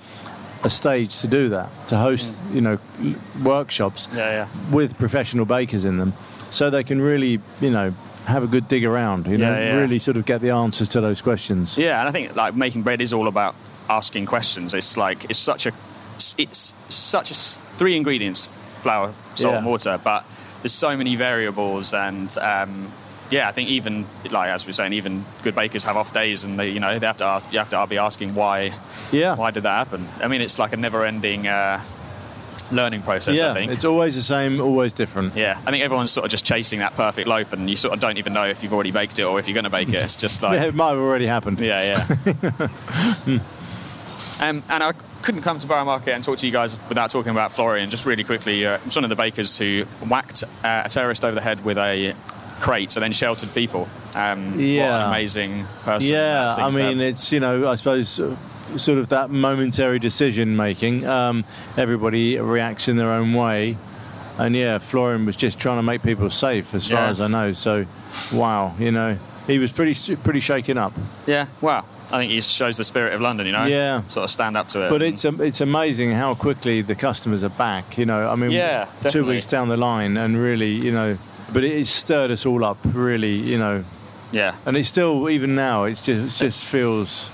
a 0.63 0.69
stage 0.69 1.21
to 1.21 1.28
do 1.28 1.47
that, 1.49 1.69
to 1.88 1.95
host, 1.95 2.41
mm. 2.41 2.55
you 2.55 2.61
know, 2.61 2.78
workshops 3.41 4.09
Yeah, 4.13 4.32
yeah. 4.32 4.47
with 4.75 4.97
professional 4.97 5.45
bakers 5.45 5.86
in 5.86 5.97
them, 5.97 6.13
so 6.49 6.69
they 6.69 6.83
can 6.83 7.01
really, 7.01 7.39
you 7.61 7.69
know, 7.71 7.93
have 8.25 8.43
a 8.43 8.47
good 8.47 8.67
dig 8.67 8.83
around. 8.85 9.27
You 9.27 9.37
know, 9.37 9.51
Yeah, 9.51 9.59
yeah. 9.73 9.75
really 9.77 9.99
sort 9.99 10.17
of 10.17 10.25
get 10.25 10.41
the 10.41 10.49
answers 10.51 10.89
to 10.89 11.01
those 11.01 11.21
questions. 11.21 11.77
Yeah, 11.77 11.99
and 11.99 12.09
I 12.09 12.11
think 12.11 12.35
like 12.35 12.55
making 12.55 12.83
bread 12.83 13.01
is 13.01 13.13
all 13.13 13.27
about 13.27 13.55
asking 13.89 14.25
questions. 14.25 14.73
It's 14.73 14.97
like 14.97 15.25
it's 15.29 15.39
such 15.39 15.65
a 15.65 15.71
it's 16.15 16.35
it's 16.37 16.75
such 16.89 17.31
a 17.31 17.33
three 17.77 17.95
ingredients: 17.95 18.47
flour, 18.81 19.13
salt, 19.35 19.51
Yeah. 19.53 19.57
and 19.59 19.65
water. 19.65 19.99
But 20.03 20.25
there's 20.61 20.73
so 20.73 20.97
many 20.97 21.15
variables, 21.15 21.93
and 21.93 22.35
um, 22.39 22.91
yeah, 23.29 23.47
I 23.47 23.51
think 23.53 23.69
even 23.69 24.05
like 24.31 24.49
as 24.49 24.65
we 24.65 24.69
we're 24.69 24.73
saying, 24.73 24.93
even 24.93 25.23
good 25.43 25.55
bakers 25.55 25.83
have 25.85 25.95
off 25.95 26.11
days, 26.13 26.43
and 26.43 26.59
they 26.59 26.69
you 26.69 26.79
know 26.79 26.97
they 26.99 27.05
have 27.05 27.17
to 27.17 27.25
ask, 27.25 27.51
you 27.53 27.59
have 27.59 27.69
to 27.69 27.85
be 27.87 27.97
asking 27.97 28.35
why 28.35 28.73
Yeah. 29.11 29.35
why 29.35 29.51
did 29.51 29.63
that 29.63 29.77
happen? 29.77 30.07
I 30.21 30.27
mean, 30.27 30.41
it's 30.41 30.59
like 30.59 30.73
a 30.73 30.77
never-ending 30.77 31.47
uh, 31.47 31.81
learning 32.72 33.01
process. 33.01 33.38
yeah, 33.38 33.51
I 33.51 33.53
think 33.53 33.72
it's 33.72 33.86
always 33.86 34.16
the 34.16 34.22
same, 34.22 34.60
always 34.62 34.93
different. 34.93 35.36
yeah, 35.36 35.60
I 35.66 35.72
think 35.72 35.84
everyone's 35.84 36.12
sort 36.12 36.26
of 36.26 36.32
just 36.32 36.45
chasing 36.45 36.80
that 36.80 36.93
perfect 36.95 37.28
loaf, 37.28 37.53
and 37.53 37.70
you 37.70 37.76
sort 37.76 37.93
of 37.93 37.99
don't 37.99 38.18
even 38.18 38.34
know 38.34 38.45
if 38.45 38.64
you've 38.64 38.74
already 38.74 38.91
baked 38.91 39.20
it 39.20 39.24
or 39.24 39.39
if 39.39 39.47
you're 39.47 39.53
going 39.53 39.64
to 39.64 39.70
bake 39.70 39.89
it. 39.89 39.95
It's 39.95 40.16
just 40.16 40.41
like 40.43 40.60
Yeah, 40.60 40.66
it 40.68 40.76
might 40.76 40.89
have 40.89 40.97
already 40.99 41.26
happened. 41.28 41.60
yeah, 41.60 42.05
yeah. 42.28 42.68
um, 44.39 44.64
and 44.70 44.84
I 44.84 44.93
couldn't 45.24 45.41
come 45.41 45.60
to 45.60 45.68
Borough 45.68 45.86
Market 45.86 46.14
and 46.14 46.24
talk 46.24 46.38
to 46.39 46.45
you 46.45 46.51
guys 46.53 46.78
without 46.89 47.10
talking 47.10 47.32
about 47.32 47.51
Florian. 47.51 47.89
Just 47.89 48.05
really 48.05 48.24
quickly, 48.24 48.66
uh, 48.66 48.80
was 48.86 48.95
one 48.95 49.03
of 49.03 49.10
the 49.10 49.16
bakers 49.16 49.58
who 49.58 49.84
whacked 50.08 50.43
uh, 50.64 50.84
a 50.86 50.89
terrorist 50.89 51.26
over 51.26 51.36
the 51.36 51.41
head 51.41 51.64
with 51.66 51.78
a 51.78 52.14
crate 52.60 52.95
and 52.95 53.03
then 53.03 53.14
sheltered 53.14 53.53
people. 53.53 53.88
Um, 54.16 54.51
What 54.53 54.60
Yeah. 54.62 55.01
an 55.03 55.08
amazing 55.10 55.66
person. 55.84 56.12
Yeah, 56.14 56.53
I 56.58 56.70
mean, 56.72 56.99
it's 56.99 57.32
you 57.32 57.39
know, 57.39 57.68
I 57.68 57.76
suppose 57.76 58.20
uh, 58.20 58.36
sort 58.76 58.97
of 58.97 59.09
that 59.09 59.30
momentary 59.30 59.99
decision 59.99 60.55
making. 60.55 61.05
Um, 61.05 61.45
everybody 61.78 62.39
reacts 62.39 62.88
in 62.88 62.97
their 62.97 63.09
own 63.09 63.34
way, 63.34 63.78
and 64.38 64.55
yeah, 64.55 64.78
Florian 64.80 65.26
was 65.26 65.36
just 65.36 65.59
trying 65.59 65.78
to 65.78 65.84
make 65.84 66.03
people 66.03 66.30
safe, 66.30 66.74
as 66.74 66.89
far 66.89 67.07
as 67.07 67.22
I 67.22 67.28
know. 67.28 67.53
So, 67.53 67.86
wow, 68.34 68.76
you 68.80 68.91
know, 68.91 69.18
he 69.47 69.59
was 69.59 69.72
pretty 69.72 70.15
pretty 70.18 70.39
shaken 70.39 70.78
up. 70.78 70.93
yeah, 71.26 71.47
wow. 71.61 71.86
I 72.09 72.20
think 72.20 72.32
he 72.32 72.39
shows 72.39 72.78
the 72.78 72.86
spirit 72.86 73.11
of 73.11 73.20
London, 73.20 73.45
you 73.45 73.51
know? 73.51 73.65
Yeah. 73.65 74.01
Sort 74.07 74.24
of 74.24 74.30
stand 74.30 74.55
up 74.55 74.70
to 74.70 74.86
it. 74.86 74.89
But 74.89 75.01
it's 75.03 75.26
it's 75.26 75.59
amazing 75.59 76.13
how 76.13 76.36
quickly 76.36 76.82
the 76.82 76.95
customers 76.95 77.43
are 77.43 77.49
back. 77.49 77.97
You 77.97 78.05
know, 78.05 78.30
I 78.30 78.36
mean, 78.36 78.51
Yeah, 78.51 78.88
two 79.01 79.26
weeks 79.26 79.45
down 79.45 79.68
the 79.68 79.76
line, 79.76 80.15
and 80.15 80.38
really, 80.38 80.72
you 80.72 80.91
know, 80.93 81.18
but 81.51 81.65
it, 81.65 81.74
it 81.74 81.88
stirred 81.88 82.32
us 82.32 82.45
all 82.45 82.63
up, 82.63 82.78
really, 82.84 83.34
you 83.34 83.57
know, 83.57 83.84
yeah. 84.32 84.55
and 84.65 84.78
it's 84.78 84.88
still 84.88 85.30
even 85.30 85.55
now, 85.55 85.84
it's 85.84 86.05
just 86.05 86.41
it 86.41 86.45
just 86.45 86.65
feels. 86.65 87.30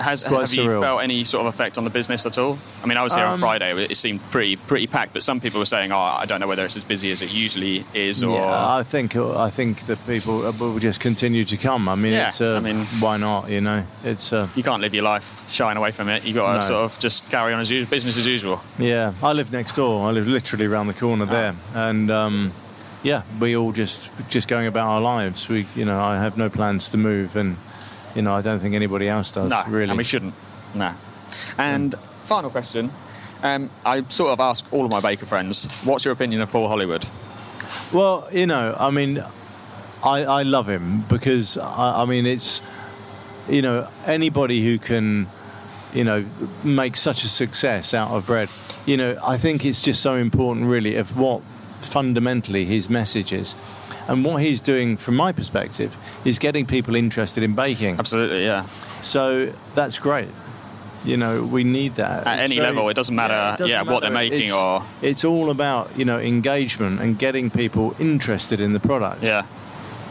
Has, 0.00 0.24
quite 0.24 0.40
have 0.42 0.54
you 0.54 0.80
felt 0.80 1.02
any 1.02 1.22
sort 1.22 1.46
of 1.46 1.54
effect 1.54 1.78
on 1.78 1.84
the 1.84 1.90
business 1.90 2.26
at 2.26 2.38
all? 2.38 2.58
I 2.82 2.86
mean, 2.86 2.98
I 2.98 3.02
was 3.04 3.14
here 3.14 3.24
on 3.24 3.34
Um, 3.34 3.40
Friday. 3.40 3.70
It 3.84 3.96
seemed 3.96 4.20
pretty 4.32 4.56
pretty 4.56 4.86
packed, 4.88 5.12
but 5.12 5.22
some 5.22 5.38
people 5.40 5.60
were 5.60 5.66
saying, 5.66 5.92
"Oh, 5.92 5.98
I 5.98 6.24
don't 6.26 6.40
know 6.40 6.48
whether 6.48 6.64
it's 6.64 6.76
as 6.76 6.84
busy 6.84 7.12
as 7.12 7.22
it 7.22 7.32
usually 7.32 7.84
is." 7.94 8.22
Or 8.22 8.36
Yeah, 8.36 8.76
I 8.78 8.82
think 8.82 9.14
I 9.16 9.48
think 9.48 9.80
that 9.86 9.98
people 10.06 10.40
will 10.58 10.78
just 10.80 11.00
continue 11.00 11.44
to 11.44 11.56
come. 11.56 11.88
I 11.88 11.94
mean, 11.94 12.12
Yeah, 12.14 12.28
it's, 12.28 12.40
uh, 12.40 12.56
I 12.56 12.60
mean- 12.60 12.84
why 13.00 13.16
not? 13.16 13.48
You 13.48 13.60
know, 13.60 13.84
it's 14.02 14.32
uh, 14.32 14.48
you 14.56 14.62
can't 14.64 14.80
live 14.82 14.92
your 14.94 15.04
life 15.04 15.42
shying 15.48 15.76
away 15.76 15.92
from 15.92 16.08
it. 16.08 16.24
You 16.24 16.34
got 16.34 16.48
to 16.48 16.54
No. 16.58 16.60
sort 16.62 16.84
of 16.92 16.98
just 16.98 17.30
carry 17.30 17.52
on 17.54 17.60
as 17.60 17.70
usual, 17.70 17.88
business 17.90 18.16
as 18.18 18.26
usual. 18.26 18.60
yeah. 18.78 19.12
I 19.22 19.32
live 19.32 19.52
next 19.52 19.76
door. 19.76 20.08
I 20.08 20.12
live 20.12 20.26
literally 20.26 20.66
around 20.66 20.88
the 20.88 20.94
corner 20.94 21.26
Ah. 21.28 21.32
there, 21.32 21.54
and 21.74 22.10
um, 22.10 22.52
yeah, 23.04 23.22
we 23.38 23.56
all 23.56 23.70
just 23.72 24.10
just 24.28 24.48
going 24.48 24.66
about 24.66 24.86
our 24.88 25.00
lives. 25.00 25.48
We, 25.48 25.66
you 25.76 25.84
know, 25.84 26.00
I 26.00 26.16
have 26.16 26.36
no 26.36 26.48
plans 26.48 26.88
to 26.90 26.96
move, 26.98 27.36
and 27.36 27.56
you 28.16 28.22
know, 28.22 28.34
I 28.34 28.40
don't 28.40 28.58
think 28.58 28.74
anybody 28.74 29.08
else 29.08 29.30
does. 29.30 29.50
no, 29.50 29.62
really. 29.68 29.90
and 29.90 29.98
we 29.98 30.04
shouldn't. 30.04 30.34
No. 30.74 30.92
And 31.58 31.94
final 32.24 32.50
question. 32.50 32.90
Um, 33.42 33.70
I 33.84 34.02
sort 34.08 34.30
of 34.30 34.40
ask 34.40 34.64
all 34.72 34.84
of 34.84 34.90
my 34.90 35.00
baker 35.00 35.26
friends, 35.26 35.66
"What's 35.84 36.04
your 36.04 36.12
opinion 36.12 36.40
of 36.40 36.50
Paul 36.50 36.68
Hollywood?" 36.68 37.06
Well, 37.92 38.26
you 38.32 38.46
know, 38.46 38.74
I 38.78 38.90
mean, 38.90 39.22
I, 40.02 40.24
I 40.24 40.42
love 40.42 40.68
him 40.68 41.02
because 41.08 41.58
I, 41.58 42.02
I 42.02 42.04
mean, 42.06 42.26
it's 42.26 42.62
you 43.48 43.62
know 43.62 43.88
anybody 44.06 44.64
who 44.64 44.78
can 44.78 45.28
you 45.92 46.04
know 46.04 46.24
make 46.64 46.96
such 46.96 47.24
a 47.24 47.28
success 47.28 47.92
out 47.92 48.10
of 48.10 48.26
bread. 48.26 48.48
You 48.86 48.96
know, 48.96 49.18
I 49.22 49.36
think 49.36 49.64
it's 49.64 49.80
just 49.80 50.00
so 50.00 50.14
important, 50.16 50.66
really, 50.66 50.96
of 50.96 51.16
what 51.18 51.42
fundamentally 51.82 52.64
his 52.64 52.88
message 52.88 53.32
is. 53.32 53.54
And 54.08 54.24
what 54.24 54.42
he's 54.42 54.60
doing, 54.60 54.96
from 54.96 55.16
my 55.16 55.32
perspective, 55.32 55.96
is 56.24 56.38
getting 56.38 56.64
people 56.66 56.94
interested 56.94 57.42
in 57.42 57.54
baking. 57.54 57.98
Absolutely, 57.98 58.44
yeah. 58.44 58.66
So 59.02 59.52
that's 59.74 59.98
great. 59.98 60.28
You 61.04 61.16
know, 61.16 61.44
we 61.44 61.62
need 61.62 61.94
that 61.96 62.26
At 62.26 62.40
It's 62.40 62.50
any 62.50 62.60
level, 62.60 62.88
it 62.88 62.94
doesn't 62.94 63.14
matter, 63.14 63.34
it 63.34 63.58
doesn't 63.58 63.68
yeah, 63.68 63.82
what 63.82 64.00
they're 64.02 64.10
making 64.10 64.44
It's- 64.44 64.52
or- 64.52 64.82
It's 65.02 65.24
all 65.24 65.50
about 65.50 65.90
you 65.96 66.04
know 66.04 66.18
engagement 66.18 67.00
and 67.00 67.16
getting 67.18 67.48
people 67.50 67.94
interested 68.00 68.60
in 68.60 68.72
the 68.72 68.80
product. 68.80 69.22
Yeah. 69.22 69.44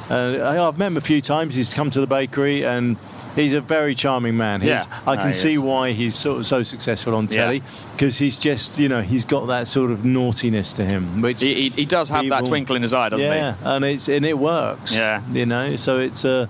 Uh, 0.09 0.67
I've 0.67 0.77
met 0.77 0.87
him 0.87 0.97
a 0.97 1.01
few 1.01 1.19
times. 1.21 1.55
He's 1.55 1.73
come 1.73 1.89
to 1.89 1.99
the 1.99 2.07
bakery 2.07 2.63
and 2.65 2.95
he's 3.35 3.53
a 3.53 3.61
very 3.61 3.95
charming 3.95 4.37
man. 4.37 4.61
He's, 4.61 4.69
Yeah. 4.69 4.85
I 5.05 5.15
can 5.17 5.33
see 5.33 5.53
is. 5.53 5.59
why 5.59 5.91
he's 5.91 6.15
sort 6.15 6.39
of 6.39 6.45
so 6.45 6.63
successful 6.63 7.15
on 7.15 7.27
telly 7.27 7.61
because 7.93 8.17
he's 8.17 8.37
just 8.37 8.79
you 8.79 8.89
know 8.89 9.01
he's 9.01 9.25
got 9.25 9.47
that 9.47 9.67
sort 9.67 9.91
of 9.91 10.05
naughtiness 10.05 10.73
to 10.73 10.85
him, 10.85 11.21
which 11.21 11.41
He, 11.41 11.53
he, 11.53 11.69
he 11.69 11.85
does 11.85 12.09
have 12.09 12.27
that 12.29 12.45
twinkle 12.45 12.75
in 12.75 12.81
his 12.81 12.93
eye, 12.93 13.09
doesn't 13.09 13.29
he? 13.29 13.37
yeah, 13.37 13.55
and 13.63 13.85
it's 13.85 14.07
and 14.09 14.25
it 14.25 14.37
works. 14.37 14.95
Yeah. 14.95 15.21
you 15.31 15.45
know, 15.45 15.75
so 15.75 15.99
it's 15.99 16.23
Uh, 16.25 16.47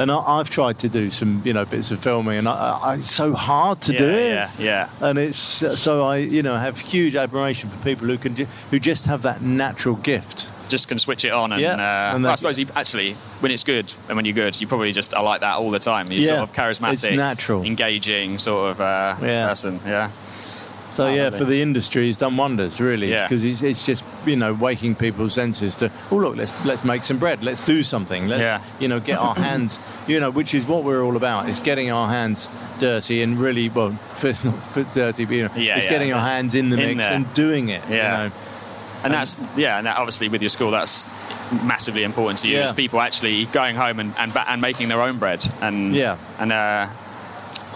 and 0.00 0.12
I, 0.12 0.18
I've 0.18 0.48
tried 0.48 0.78
to 0.78 0.88
do 0.88 1.10
some, 1.10 1.42
you 1.44 1.52
know, 1.52 1.64
bits 1.64 1.90
of 1.90 1.98
filming, 1.98 2.38
and 2.38 2.48
I, 2.48 2.78
I, 2.82 2.94
it's 2.98 3.10
so 3.10 3.34
hard 3.34 3.80
to 3.80 3.92
he? 3.92 3.98
do 3.98 4.08
it. 4.08 4.28
yeah, 4.28 4.50
yeah. 4.56 4.88
And 5.00 5.18
it's 5.18 5.36
so 5.38 6.04
I, 6.04 6.18
you 6.18 6.40
know, 6.42 6.56
have 6.56 6.78
huge 6.78 7.16
admiration 7.16 7.68
for 7.68 7.82
people 7.82 8.06
who 8.06 8.16
can 8.16 8.36
who 8.70 8.78
just 8.78 9.06
have 9.06 9.22
that 9.22 9.42
natural 9.42 9.96
gift. 9.96 10.52
Just 10.68 10.88
can 10.88 10.98
switch 10.98 11.24
it 11.24 11.32
on, 11.32 11.52
and, 11.52 11.60
Yeah, 11.60 11.72
uh, 11.74 12.14
and 12.14 12.22
well, 12.24 12.32
I 12.32 12.34
suppose 12.36 12.56
he, 12.56 12.66
actually, 12.76 13.14
when 13.40 13.50
it's 13.52 13.64
good 13.64 13.92
and 14.08 14.16
when 14.16 14.24
you're 14.24 14.34
good, 14.34 14.60
you 14.60 14.66
probably 14.66 14.92
just 14.92 15.14
are 15.14 15.24
like 15.24 15.40
that 15.40 15.56
all 15.56 15.70
the 15.70 15.78
time. 15.78 16.10
You're 16.12 16.20
Yeah, 16.22 16.26
sort 16.36 16.40
of 16.40 16.52
charismatic, 16.52 16.92
it's 16.92 17.16
natural. 17.16 17.62
engaging 17.64 18.38
sort 18.38 18.72
of 18.72 18.80
uh, 18.80 19.16
Yeah. 19.22 19.48
person. 19.48 19.80
Yeah, 19.86 20.10
So 20.92 21.06
Oh, 21.06 21.14
yeah, 21.14 21.30
for 21.30 21.44
the 21.44 21.62
industry, 21.62 22.06
he's 22.06 22.16
done 22.16 22.36
wonders, 22.36 22.80
really, 22.80 23.08
Yeah. 23.10 23.22
because 23.28 23.44
it's, 23.44 23.62
it's 23.62 23.86
just 23.86 24.02
you 24.26 24.34
know 24.36 24.52
waking 24.52 24.96
people's 24.96 25.32
senses 25.32 25.76
to 25.76 25.90
oh 26.10 26.16
look, 26.16 26.36
let's 26.36 26.52
let's 26.64 26.82
make 26.84 27.04
some 27.04 27.18
bread, 27.18 27.42
let's 27.44 27.60
do 27.60 27.82
something, 27.84 28.26
let's 28.26 28.42
Yeah. 28.42 28.60
you 28.80 28.88
know 28.88 28.98
get 28.98 29.18
our 29.18 29.34
hands, 29.36 29.78
you 30.08 30.18
know, 30.18 30.30
which 30.30 30.54
is 30.54 30.66
what 30.66 30.82
we're 30.84 31.02
all 31.04 31.16
about, 31.16 31.48
is 31.48 31.60
getting 31.60 31.90
our 31.92 32.08
hands 32.08 32.48
dirty 32.80 33.22
and 33.22 33.38
really 33.38 33.68
well, 33.68 33.90
first 34.16 34.44
not 34.44 34.54
put 34.72 34.92
dirty, 34.92 35.24
but 35.24 35.34
you 35.36 35.42
know, 35.44 35.50
Yeah, 35.56 35.76
it's 35.76 35.84
yeah, 35.84 35.90
getting 35.90 36.12
our 36.12 36.20
hands 36.20 36.54
in 36.56 36.70
the 36.70 36.78
In 36.80 36.96
mix 36.96 37.06
there. 37.06 37.16
and 37.16 37.32
doing 37.32 37.68
it. 37.68 37.82
Yeah. 37.88 37.94
you 38.24 38.28
know. 38.30 38.34
And 39.04 39.12
that's 39.12 39.38
yeah, 39.56 39.78
and 39.78 39.86
that 39.86 39.96
obviously 39.96 40.28
with 40.28 40.42
your 40.42 40.48
school, 40.48 40.70
that's 40.70 41.04
massively 41.64 42.02
important 42.04 42.38
to 42.40 42.48
you. 42.48 42.56
Yeah. 42.56 42.64
Is 42.64 42.72
people 42.72 43.00
actually 43.00 43.46
going 43.46 43.76
home 43.76 44.00
and 44.00 44.14
and, 44.18 44.32
and 44.36 44.60
making 44.60 44.88
their 44.88 45.00
own 45.02 45.18
bread 45.18 45.44
and 45.60 45.94
Yeah. 45.94 46.16
and 46.38 46.52
uh, 46.52 46.88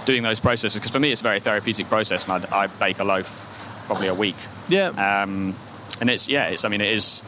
doing 0.05 0.23
those 0.23 0.41
processes. 0.41 0.79
Because 0.79 0.91
for 0.93 1.01
me, 1.01 1.13
it's 1.13 1.21
a 1.21 1.25
very 1.25 1.41
therapeutic 1.41 1.89
process, 1.89 2.27
and 2.29 2.45
I, 2.47 2.63
I 2.63 2.67
bake 2.67 2.99
a 2.99 3.05
loaf 3.05 3.85
probably 3.87 4.09
a 4.09 4.15
week. 4.15 4.37
Yeah. 4.69 4.89
Um, 4.89 5.55
and 6.01 6.11
it's 6.11 6.29
yeah, 6.29 6.49
it's 6.49 6.65
I 6.65 6.69
mean 6.69 6.81
it 6.81 6.91
is 6.93 7.23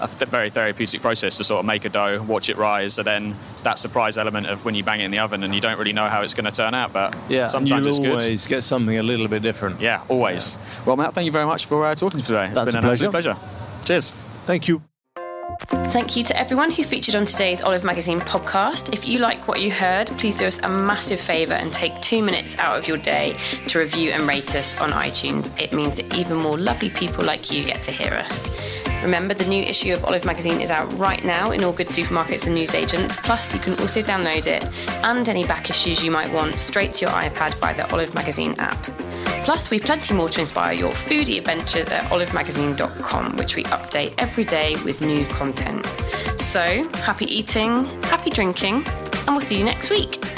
a 0.00 0.08
th- 0.08 0.30
very 0.30 0.50
therapeutic 0.50 1.00
process 1.00 1.36
to 1.38 1.44
sort 1.44 1.60
of 1.60 1.66
make 1.66 1.84
a 1.84 1.88
dough, 1.88 2.22
watch 2.22 2.48
it 2.48 2.56
rise, 2.56 2.98
and 2.98 3.06
then 3.06 3.36
it's 3.52 3.60
that 3.62 3.78
surprise 3.78 4.18
element 4.18 4.46
of 4.46 4.64
when 4.64 4.74
you 4.74 4.84
bang 4.84 5.00
it 5.00 5.04
in 5.04 5.10
the 5.10 5.18
oven 5.18 5.42
and 5.42 5.54
you 5.54 5.60
don't 5.60 5.78
really 5.78 5.92
know 5.92 6.08
how 6.08 6.22
it's 6.22 6.34
going 6.34 6.44
to 6.44 6.50
turn 6.50 6.74
out, 6.74 6.92
but 6.92 7.16
yeah, 7.28 7.46
sometimes 7.46 7.86
it's 7.86 7.98
good. 7.98 8.10
always 8.10 8.46
get 8.46 8.64
something 8.64 8.98
a 8.98 9.02
little 9.02 9.28
bit 9.28 9.42
different. 9.42 9.80
Yeah, 9.80 10.02
always. 10.08 10.58
Well, 10.86 10.96
Matt, 10.96 11.14
thank 11.14 11.26
you 11.26 11.32
very 11.32 11.46
much 11.46 11.66
for 11.66 11.84
uh, 11.86 11.94
talking 11.94 12.20
to 12.20 12.24
me 12.24 12.26
today. 12.26 12.46
It's 12.46 12.54
That's 12.54 12.72
been 12.72 12.84
a 12.84 12.86
an 12.86 12.92
absolute 12.92 13.10
pleasure. 13.10 13.36
Cheers. 13.84 14.12
Thank 14.44 14.68
you. 14.68 14.87
Thank 15.48 16.16
you 16.16 16.22
to 16.24 16.38
everyone 16.38 16.70
who 16.70 16.84
featured 16.84 17.14
on 17.14 17.24
today's 17.24 17.62
Olive 17.62 17.82
Magazine 17.82 18.20
podcast. 18.20 18.92
If 18.92 19.08
you 19.08 19.18
like 19.18 19.48
what 19.48 19.62
you 19.62 19.70
heard, 19.70 20.08
please 20.18 20.36
do 20.36 20.44
us 20.44 20.58
a 20.62 20.68
massive 20.68 21.18
favour 21.18 21.54
and 21.54 21.72
take 21.72 21.98
two 22.02 22.22
minutes 22.22 22.58
out 22.58 22.78
of 22.78 22.86
your 22.86 22.98
day 22.98 23.34
to 23.68 23.78
review 23.78 24.10
and 24.10 24.28
rate 24.28 24.54
us 24.54 24.78
on 24.78 24.90
iTunes. 24.90 25.58
It 25.58 25.72
means 25.72 25.96
that 25.96 26.14
even 26.14 26.36
more 26.36 26.58
lovely 26.58 26.90
people 26.90 27.24
like 27.24 27.50
you 27.50 27.64
get 27.64 27.82
to 27.84 27.90
hear 27.90 28.12
us. 28.12 28.50
Remember, 29.02 29.32
the 29.32 29.46
new 29.46 29.62
issue 29.62 29.94
of 29.94 30.04
Olive 30.04 30.26
Magazine 30.26 30.60
is 30.60 30.70
out 30.70 30.92
right 30.98 31.24
now 31.24 31.52
in 31.52 31.64
all 31.64 31.72
good 31.72 31.88
supermarkets 31.88 32.46
and 32.46 32.54
newsagents. 32.54 33.16
Plus, 33.16 33.52
you 33.54 33.60
can 33.60 33.72
also 33.80 34.02
download 34.02 34.46
it 34.46 34.66
and 35.04 35.26
any 35.28 35.44
back 35.44 35.70
issues 35.70 36.04
you 36.04 36.10
might 36.10 36.30
want 36.32 36.60
straight 36.60 36.92
to 36.94 37.06
your 37.06 37.14
iPad 37.14 37.54
via 37.54 37.74
the 37.74 37.90
Olive 37.92 38.14
Magazine 38.14 38.54
app. 38.58 38.76
Plus, 39.48 39.70
we've 39.70 39.82
plenty 39.82 40.12
more 40.12 40.28
to 40.28 40.40
inspire 40.40 40.74
your 40.74 40.90
foodie 40.90 41.38
adventures 41.38 41.88
at 41.88 42.02
olivemagazine.com, 42.10 43.34
which 43.36 43.56
we 43.56 43.64
update 43.64 44.12
every 44.18 44.44
day 44.44 44.76
with 44.84 45.00
new 45.00 45.24
content. 45.38 45.86
So, 46.40 46.88
happy 46.98 47.26
eating, 47.26 47.84
happy 48.04 48.30
drinking, 48.30 48.86
and 48.86 49.28
we'll 49.28 49.40
see 49.40 49.58
you 49.58 49.64
next 49.64 49.90
week. 49.90 50.37